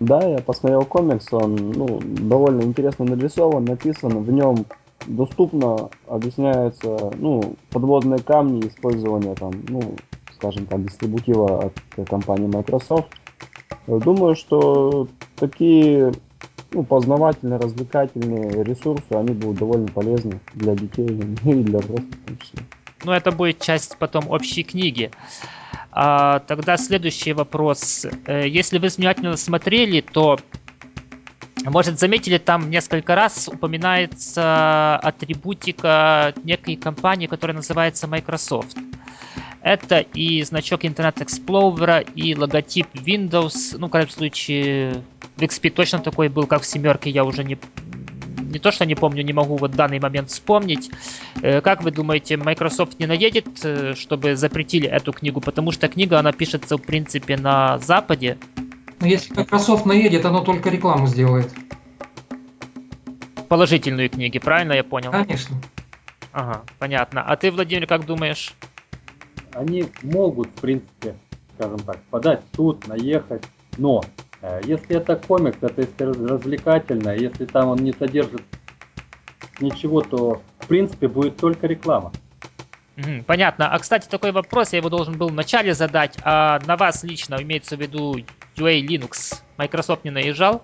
Да, 0.00 0.20
я 0.22 0.38
посмотрел 0.38 0.84
комикс, 0.84 1.32
он 1.32 1.54
ну, 1.54 2.00
довольно 2.02 2.62
интересно 2.62 3.04
нарисован, 3.04 3.64
написан, 3.64 4.22
в 4.22 4.30
нем 4.30 4.66
доступно 5.06 5.88
объясняются 6.08 7.12
ну, 7.18 7.54
подводные 7.70 8.20
камни 8.20 8.66
использования 8.66 9.34
там, 9.34 9.52
ну, 9.68 9.94
скажем 10.34 10.66
так, 10.66 10.84
дистрибутива 10.84 11.66
от 11.66 12.08
компании 12.08 12.46
Microsoft. 12.46 13.08
Думаю, 13.86 14.34
что 14.34 15.08
такие 15.36 16.12
ну, 16.74 16.82
познавательные, 16.82 17.58
развлекательные 17.58 18.64
ресурсы, 18.64 19.04
они 19.10 19.32
будут 19.32 19.58
довольно 19.58 19.86
полезны 19.86 20.40
для 20.54 20.74
детей 20.74 21.06
и 21.44 21.62
для 21.62 21.78
взрослых 21.78 22.10
в 22.10 22.26
том 22.26 22.38
числе. 22.38 22.62
Ну, 23.04 23.12
это 23.12 23.30
будет 23.30 23.60
часть 23.60 23.96
потом 23.98 24.28
общей 24.28 24.64
книги. 24.64 25.10
А, 25.92 26.40
тогда 26.40 26.76
следующий 26.76 27.32
вопрос. 27.32 28.06
Э, 28.26 28.48
если 28.48 28.78
вы 28.78 28.88
внимательно 28.88 29.36
смотрели, 29.36 30.00
то, 30.00 30.38
может, 31.70 31.98
заметили, 31.98 32.38
там 32.38 32.70
несколько 32.70 33.14
раз 33.14 33.48
упоминается 33.48 34.96
атрибутика 34.96 36.34
некой 36.44 36.76
компании, 36.76 37.26
которая 37.26 37.56
называется 37.56 38.06
Microsoft. 38.06 38.76
Это 39.62 40.00
и 40.00 40.42
значок 40.42 40.84
Internet 40.84 41.24
Explorer, 41.24 42.06
и 42.14 42.36
логотип 42.36 42.86
Windows. 42.94 43.76
Ну, 43.78 43.86
в 43.86 43.90
крайнем 43.90 44.10
случае, 44.10 45.02
в 45.36 45.42
XP 45.42 45.70
точно 45.70 46.00
такой 46.00 46.28
был, 46.28 46.46
как 46.46 46.62
в 46.62 46.66
семерке, 46.66 47.08
я 47.08 47.24
уже 47.24 47.44
не, 47.44 47.56
не 48.36 48.58
то 48.58 48.70
что 48.70 48.84
не 48.84 48.94
помню, 48.94 49.24
не 49.24 49.32
могу 49.32 49.56
вот 49.56 49.72
в 49.72 49.74
данный 49.74 50.00
момент 50.00 50.28
вспомнить. 50.30 50.90
Э, 51.40 51.62
как 51.62 51.82
вы 51.82 51.92
думаете, 51.92 52.36
Microsoft 52.36 52.98
не 52.98 53.06
наедет, 53.06 53.46
э, 53.64 53.94
чтобы 53.96 54.36
запретили 54.36 54.86
эту 54.86 55.14
книгу? 55.14 55.40
Потому 55.40 55.72
что 55.72 55.88
книга, 55.88 56.18
она 56.18 56.32
пишется, 56.32 56.76
в 56.76 56.82
принципе, 56.82 57.38
на 57.38 57.78
Западе. 57.78 58.36
Но 59.04 59.10
если 59.10 59.34
Microsoft 59.34 59.86
наедет, 59.86 60.24
оно 60.24 60.40
только 60.40 60.70
рекламу 60.70 61.06
сделает. 61.06 61.48
Положительные 63.48 64.08
книги, 64.08 64.38
правильно 64.38 64.72
я 64.72 64.82
понял? 64.82 65.12
Конечно. 65.12 65.56
Ага, 66.32 66.62
понятно. 66.78 67.22
А 67.22 67.36
ты, 67.36 67.52
Владимир, 67.52 67.86
как 67.86 68.06
думаешь? 68.06 68.54
Они 69.52 69.86
могут, 70.02 70.48
в 70.48 70.60
принципе, 70.60 71.14
скажем 71.54 71.78
так, 71.80 72.02
подать 72.10 72.40
в 72.50 72.56
суд, 72.56 72.88
наехать, 72.88 73.44
но 73.78 74.02
Э, 74.44 74.60
если 74.62 74.96
это 74.96 75.16
комикс, 75.16 75.56
это 75.62 75.86
развлекательно, 76.06 77.16
если 77.16 77.46
там 77.46 77.68
он 77.68 77.78
не 77.78 77.92
содержит 77.92 78.42
ничего, 79.58 80.02
то 80.02 80.42
в 80.58 80.66
принципе 80.66 81.08
будет 81.08 81.38
только 81.38 81.66
реклама. 81.66 82.12
Понятно. 83.26 83.68
А 83.68 83.78
кстати, 83.78 84.08
такой 84.08 84.32
вопрос 84.32 84.72
я 84.72 84.78
его 84.78 84.88
должен 84.88 85.18
был 85.18 85.28
вначале 85.28 85.74
задать. 85.74 86.16
А 86.22 86.60
на 86.66 86.76
вас 86.76 87.02
лично 87.02 87.36
имеется 87.40 87.76
в 87.76 87.80
виду 87.80 88.16
UA 88.56 88.80
Linux 88.82 89.40
Microsoft 89.56 90.04
не 90.04 90.10
наезжал? 90.10 90.62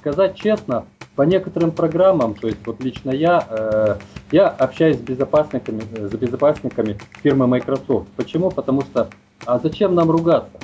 Сказать 0.00 0.36
честно, 0.36 0.84
по 1.16 1.22
некоторым 1.22 1.70
программам, 1.70 2.34
то 2.34 2.48
есть 2.48 2.66
вот 2.66 2.82
лично 2.82 3.10
я, 3.10 3.46
э, 3.48 3.96
я 4.32 4.48
общаюсь 4.48 4.96
с 4.96 5.00
безопасниками, 5.00 5.84
э, 5.94 6.08
с 6.08 6.12
безопасниками 6.12 6.98
фирмы 7.22 7.46
Microsoft. 7.46 8.08
Почему? 8.16 8.50
Потому 8.50 8.82
что, 8.82 9.08
а 9.46 9.58
зачем 9.58 9.94
нам 9.94 10.10
ругаться? 10.10 10.58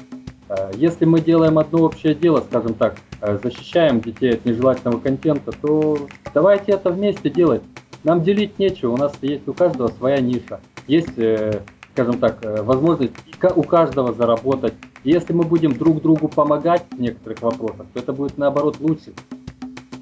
Э, 0.49 0.71
если 0.75 1.05
мы 1.05 1.21
делаем 1.21 1.59
одно 1.59 1.83
общее 1.83 2.15
дело, 2.15 2.41
скажем 2.41 2.75
так, 2.75 2.97
э, 3.21 3.39
защищаем 3.43 4.01
детей 4.01 4.35
от 4.35 4.45
нежелательного 4.45 4.99
контента, 5.01 5.53
то 5.53 6.09
давайте 6.35 6.73
это 6.73 6.91
вместе 6.91 7.31
делать. 7.31 7.63
Нам 8.05 8.23
делить 8.23 8.59
нечего, 8.59 8.93
у 8.93 8.97
нас 8.97 9.13
есть 9.23 9.47
у 9.49 9.53
каждого 9.53 9.89
своя 9.89 10.21
ниша. 10.21 10.61
Есть, 10.87 11.19
э, 11.19 11.61
скажем 11.93 12.19
так, 12.19 12.39
возможность 12.65 13.13
у 13.57 13.63
каждого 13.63 14.13
заработать. 14.13 14.75
И 15.05 15.11
если 15.11 15.33
мы 15.33 15.45
будем 15.45 15.75
друг 15.75 16.01
другу 16.03 16.29
помогать 16.29 16.85
в 16.91 17.01
некоторых 17.01 17.43
вопросах, 17.43 17.87
то 17.93 17.99
это 18.01 18.13
будет 18.13 18.39
наоборот 18.39 18.79
лучше. 18.81 19.13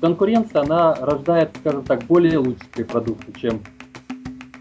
Конкуренция, 0.01 0.62
она 0.62 0.94
рождает, 0.94 1.51
скажем 1.60 1.85
так, 1.85 2.05
более 2.05 2.39
лучшие 2.39 2.85
продукты, 2.85 3.32
чем 3.40 3.60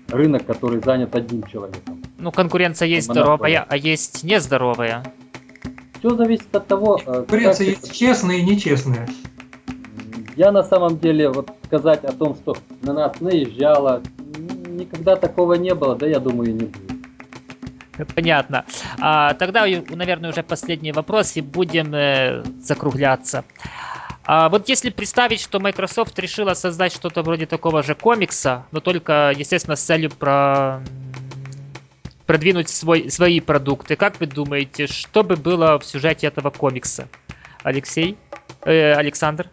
рынок, 0.07 0.45
который 0.45 0.82
занят 0.82 1.14
одним 1.16 1.44
человеком. 1.44 2.02
Ну, 2.18 2.32
конкуренция 2.32 2.88
есть 2.88 3.07
здоровая, 3.07 3.66
а 3.68 3.78
есть 3.78 4.24
нездоровая. 4.24 5.03
Все 5.99 6.16
зависит 6.16 6.56
от 6.56 6.68
того... 6.68 6.98
Конкуренция 6.98 7.68
э, 7.68 7.70
есть 7.72 7.94
честные 7.94 8.40
и 8.40 8.44
нечестные. 8.44 9.07
Я 10.36 10.52
на 10.52 10.64
самом 10.64 10.99
деле 10.99 11.30
вот 11.30 11.49
сказать 11.66 12.03
о 12.03 12.12
том, 12.12 12.36
что 12.36 12.57
на 12.82 12.94
нас 12.94 13.22
наезжало, 13.22 14.02
никогда 14.68 15.16
такого 15.16 15.53
не 15.53 15.74
было, 15.74 15.95
да 15.95 16.07
я 16.07 16.20
думаю 16.20 16.49
и 16.49 16.53
не 16.53 16.66
будет. 16.66 16.95
Понятно. 18.14 18.66
А, 18.99 19.34
тогда, 19.36 19.66
наверное, 19.90 20.32
уже 20.32 20.44
последний 20.44 20.91
вопрос 20.91 21.38
и 21.38 21.41
будем 21.41 21.95
э, 21.95 22.44
закругляться. 22.62 23.45
А 24.26 24.49
вот 24.49 24.68
если 24.68 24.90
представить, 24.90 25.40
что 25.40 25.60
Microsoft 25.60 26.18
решила 26.20 26.56
создать 26.56 26.94
что-то 26.94 27.22
вроде 27.22 27.45
такого 27.45 27.84
же 27.84 27.95
комикса, 27.95 28.66
но 28.72 28.82
только, 28.82 29.32
естественно, 29.38 29.76
с 29.76 29.82
целью 29.82 30.10
про 30.10 30.82
продвинуть 32.26 32.70
свой, 32.70 33.10
свои 33.12 33.40
продукты. 33.40 33.95
Как 33.95 34.20
вы 34.20 34.26
думаете, 34.26 34.88
что 34.88 35.24
бы 35.24 35.36
было 35.36 35.78
в 35.78 35.86
сюжете 35.86 36.28
этого 36.28 36.49
комикса? 36.49 37.07
Алексей? 37.64 38.18
Э, 38.64 38.94
Александр? 38.94 39.48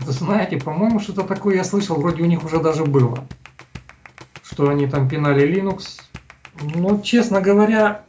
Вы 0.00 0.12
знаете, 0.12 0.56
по-моему, 0.56 1.00
что-то 1.00 1.22
такое 1.22 1.56
я 1.56 1.64
слышал, 1.64 1.96
вроде 1.96 2.22
у 2.22 2.26
них 2.26 2.44
уже 2.44 2.60
даже 2.60 2.84
было. 2.84 3.26
Что 4.42 4.68
они 4.68 4.86
там 4.86 5.08
пинали 5.08 5.46
Linux. 5.46 6.00
Но, 6.74 7.00
честно 7.00 7.40
говоря, 7.40 8.02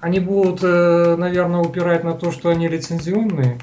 они 0.00 0.20
будут, 0.20 0.60
э, 0.62 1.16
наверное, 1.16 1.60
упирать 1.60 2.04
на 2.04 2.12
то, 2.12 2.30
что 2.30 2.50
они 2.50 2.68
лицензионные. 2.68 3.58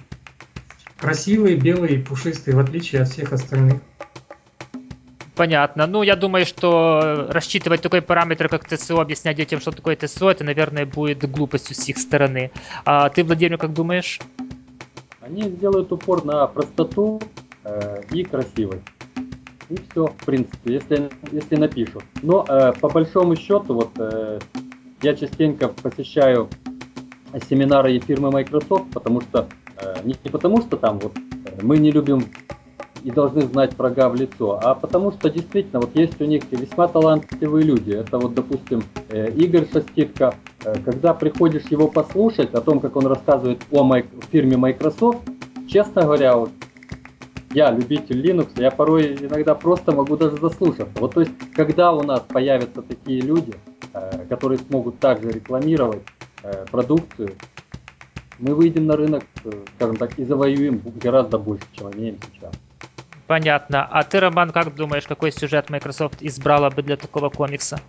Красивые, 0.97 1.55
белые, 1.55 1.99
пушистые, 1.99 2.55
в 2.55 2.59
отличие 2.59 3.01
от 3.01 3.09
всех 3.09 3.33
остальных. 3.33 3.81
Понятно. 5.35 5.87
Ну, 5.87 6.03
я 6.03 6.15
думаю, 6.15 6.45
что 6.45 7.27
рассчитывать 7.29 7.81
такой 7.81 8.01
параметр, 8.01 8.49
как 8.49 8.67
ТСО, 8.67 9.01
объяснять 9.01 9.37
детям, 9.37 9.59
что 9.59 9.71
такое 9.71 9.95
ТСО, 9.95 10.29
это, 10.29 10.43
наверное, 10.43 10.85
будет 10.85 11.29
глупостью 11.29 11.75
с 11.75 11.87
их 11.87 11.97
стороны. 11.97 12.51
А 12.85 13.09
ты, 13.09 13.23
Владимир, 13.23 13.57
как 13.57 13.73
думаешь? 13.73 14.19
Они 15.31 15.43
сделают 15.43 15.89
упор 15.93 16.25
на 16.25 16.45
простоту 16.47 17.21
э, 17.63 18.01
и 18.11 18.23
красивость. 18.23 18.83
И 19.69 19.77
все, 19.89 20.07
в 20.07 20.25
принципе, 20.25 20.73
если, 20.73 21.09
если 21.31 21.55
напишут. 21.55 22.03
Но 22.21 22.45
э, 22.49 22.73
по 22.73 22.89
большому 22.89 23.37
счету, 23.37 23.73
вот 23.75 23.91
э, 23.97 24.39
я 25.01 25.15
частенько 25.15 25.69
посещаю 25.69 26.49
семинары 27.49 27.97
фирмы 27.99 28.29
Microsoft, 28.29 28.91
потому 28.93 29.21
что 29.21 29.47
э, 29.77 30.01
не, 30.03 30.17
не 30.21 30.29
потому 30.29 30.59
что 30.63 30.75
там 30.75 30.99
вот 30.99 31.13
э, 31.15 31.59
мы 31.61 31.77
не 31.77 31.91
любим 31.91 32.25
и 33.05 33.09
должны 33.09 33.43
знать 33.43 33.77
врага 33.77 34.09
в 34.09 34.15
лицо, 34.15 34.59
а 34.61 34.75
потому 34.75 35.13
что 35.13 35.29
действительно 35.29 35.79
вот 35.79 35.95
есть 35.95 36.19
у 36.19 36.25
них 36.25 36.43
весьма 36.51 36.89
талантливые 36.89 37.63
люди. 37.63 37.91
Это 37.91 38.17
вот, 38.17 38.33
допустим, 38.33 38.83
э, 39.07 39.31
Игорь 39.31 39.65
Шаститко. 39.71 40.35
Э, 40.63 40.75
когда 40.85 41.13
приходишь 41.13 41.65
его 41.65 41.87
послушать 41.87 42.53
о 42.53 42.61
том, 42.61 42.79
как 42.79 42.95
он 42.95 43.07
рассказывает 43.07 43.59
о 43.71 43.83
май- 43.83 44.05
фирме 44.31 44.57
Microsoft, 44.57 45.19
честно 45.67 46.03
говоря, 46.03 46.35
вот 46.35 46.51
я 47.51 47.71
любитель 47.71 48.25
Linux, 48.25 48.51
я 48.55 48.71
порой 48.71 49.15
иногда 49.15 49.55
просто 49.55 49.91
могу 49.91 50.15
даже 50.17 50.37
заслушаться. 50.37 50.99
Вот 50.99 51.13
то 51.13 51.21
есть, 51.21 51.31
когда 51.55 51.91
у 51.91 52.03
нас 52.03 52.21
появятся 52.21 52.81
такие 52.81 53.21
люди, 53.21 53.53
э, 53.93 54.25
которые 54.29 54.59
смогут 54.59 54.99
также 54.99 55.31
рекламировать 55.31 56.01
продукцию, 56.71 57.35
мы 58.39 58.55
выйдем 58.55 58.87
на 58.87 58.95
рынок, 58.95 59.23
скажем 59.75 59.97
так, 59.97 60.17
и 60.17 60.25
завоюем 60.25 60.81
гораздо 61.03 61.37
больше, 61.37 61.63
чем 61.71 61.91
имеем 61.91 62.17
сейчас. 62.33 62.51
Понятно. 63.27 63.85
А 63.85 64.03
ты, 64.03 64.19
Роман, 64.19 64.51
как 64.51 64.75
думаешь, 64.75 65.05
какой 65.05 65.31
сюжет 65.31 65.69
Microsoft 65.69 66.15
избрала 66.21 66.71
бы 66.71 66.81
для 66.81 66.97
такого 66.97 67.29
комикса? 67.29 67.79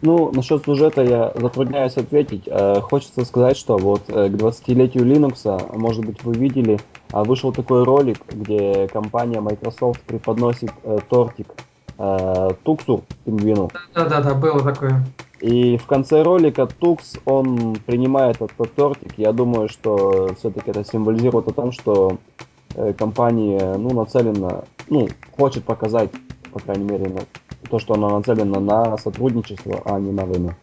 Ну, 0.00 0.30
насчет 0.32 0.64
сюжета 0.64 1.02
я 1.02 1.32
затрудняюсь 1.34 1.96
ответить. 1.96 2.44
Э, 2.46 2.80
хочется 2.80 3.24
сказать, 3.24 3.56
что 3.56 3.76
вот 3.76 4.02
э, 4.08 4.28
к 4.28 4.32
20-летию 4.32 5.04
Linux, 5.04 5.76
может 5.76 6.04
быть, 6.04 6.22
вы 6.22 6.34
видели, 6.34 6.78
а, 7.10 7.24
вышел 7.24 7.52
такой 7.52 7.84
ролик, 7.84 8.18
где 8.28 8.86
компания 8.88 9.40
Microsoft 9.40 10.00
преподносит 10.02 10.70
э, 10.84 10.98
тортик 11.08 11.48
Туксу, 12.62 13.02
пингвину. 13.24 13.72
Да-да-да, 13.92 14.34
было 14.34 14.62
такое. 14.62 15.04
И 15.40 15.76
в 15.78 15.86
конце 15.86 16.22
ролика 16.22 16.68
Тукс, 16.68 17.16
он 17.24 17.74
принимает 17.74 18.40
этот 18.40 18.72
тортик. 18.72 19.14
Я 19.16 19.32
думаю, 19.32 19.68
что 19.68 20.32
все-таки 20.38 20.70
это 20.70 20.84
символизирует 20.84 21.48
о 21.48 21.52
том, 21.52 21.72
что 21.72 22.18
Э, 22.74 22.92
компания 22.92 23.76
ну, 23.76 23.92
нацелена, 23.92 24.64
ну, 24.88 25.08
хочет 25.36 25.64
показать, 25.64 26.10
по 26.52 26.60
крайней 26.60 26.84
мере, 26.84 27.08
на, 27.08 27.22
то, 27.70 27.78
что 27.78 27.94
она 27.94 28.08
нацелена 28.08 28.60
на 28.60 28.98
сотрудничество, 28.98 29.82
а 29.84 29.98
не 29.98 30.12
на 30.12 30.24
войну. 30.24 30.54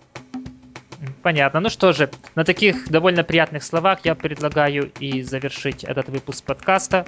Понятно. 1.22 1.60
Ну 1.60 1.70
что 1.70 1.92
же, 1.92 2.10
на 2.36 2.44
таких 2.44 2.90
довольно 2.90 3.24
приятных 3.24 3.64
словах 3.64 4.00
я 4.04 4.16
предлагаю 4.16 4.92
и 5.00 5.22
завершить 5.22 5.84
этот 5.84 6.10
выпуск 6.10 6.44
подкаста. 6.46 7.06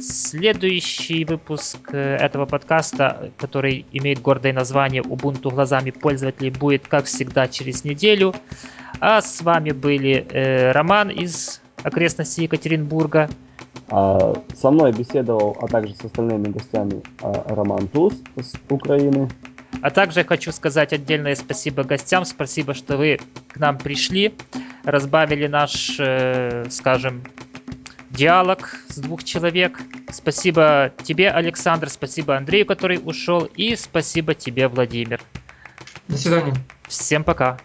Следующий 0.00 1.24
выпуск 1.24 1.78
э, 1.92 2.16
этого 2.16 2.46
подкаста, 2.46 3.30
который 3.38 3.86
имеет 3.92 4.20
гордое 4.20 4.52
название 4.52 5.02
Ubuntu 5.02 5.50
глазами 5.50 5.90
пользователей, 5.90 6.50
будет, 6.50 6.88
как 6.88 7.04
всегда, 7.04 7.48
через 7.48 7.84
неделю. 7.84 8.34
А 9.00 9.20
с 9.20 9.40
вами 9.42 9.70
были 9.70 10.26
э, 10.30 10.72
Роман 10.72 11.10
из 11.10 11.60
окрестностей 11.82 12.44
Екатеринбурга. 12.44 13.28
А, 13.90 14.34
со 14.54 14.70
мной 14.70 14.92
беседовал, 14.92 15.56
а 15.60 15.66
также 15.66 15.94
с 15.94 16.04
остальными 16.04 16.48
гостями 16.48 17.02
а, 17.22 17.54
Роман 17.54 17.88
Туз 17.88 18.14
с 18.36 18.54
Украины. 18.68 19.28
А 19.80 19.90
также 19.90 20.24
хочу 20.24 20.52
сказать 20.52 20.92
отдельное 20.92 21.34
спасибо 21.34 21.84
гостям. 21.84 22.24
Спасибо, 22.24 22.74
что 22.74 22.96
вы 22.96 23.18
к 23.48 23.58
нам 23.58 23.78
пришли, 23.78 24.34
разбавили 24.84 25.46
наш, 25.46 25.96
э, 26.00 26.64
скажем, 26.70 27.22
диалог 28.10 28.70
с 28.88 28.98
двух 28.98 29.24
человек. 29.24 29.78
Спасибо 30.10 30.92
тебе, 31.04 31.30
Александр, 31.30 31.88
спасибо 31.90 32.36
Андрею, 32.36 32.66
который 32.66 33.00
ушел, 33.02 33.48
и 33.56 33.76
спасибо 33.76 34.34
тебе, 34.34 34.68
Владимир. 34.68 35.20
До 36.08 36.16
свидания. 36.16 36.54
Всем 36.88 37.22
пока. 37.22 37.58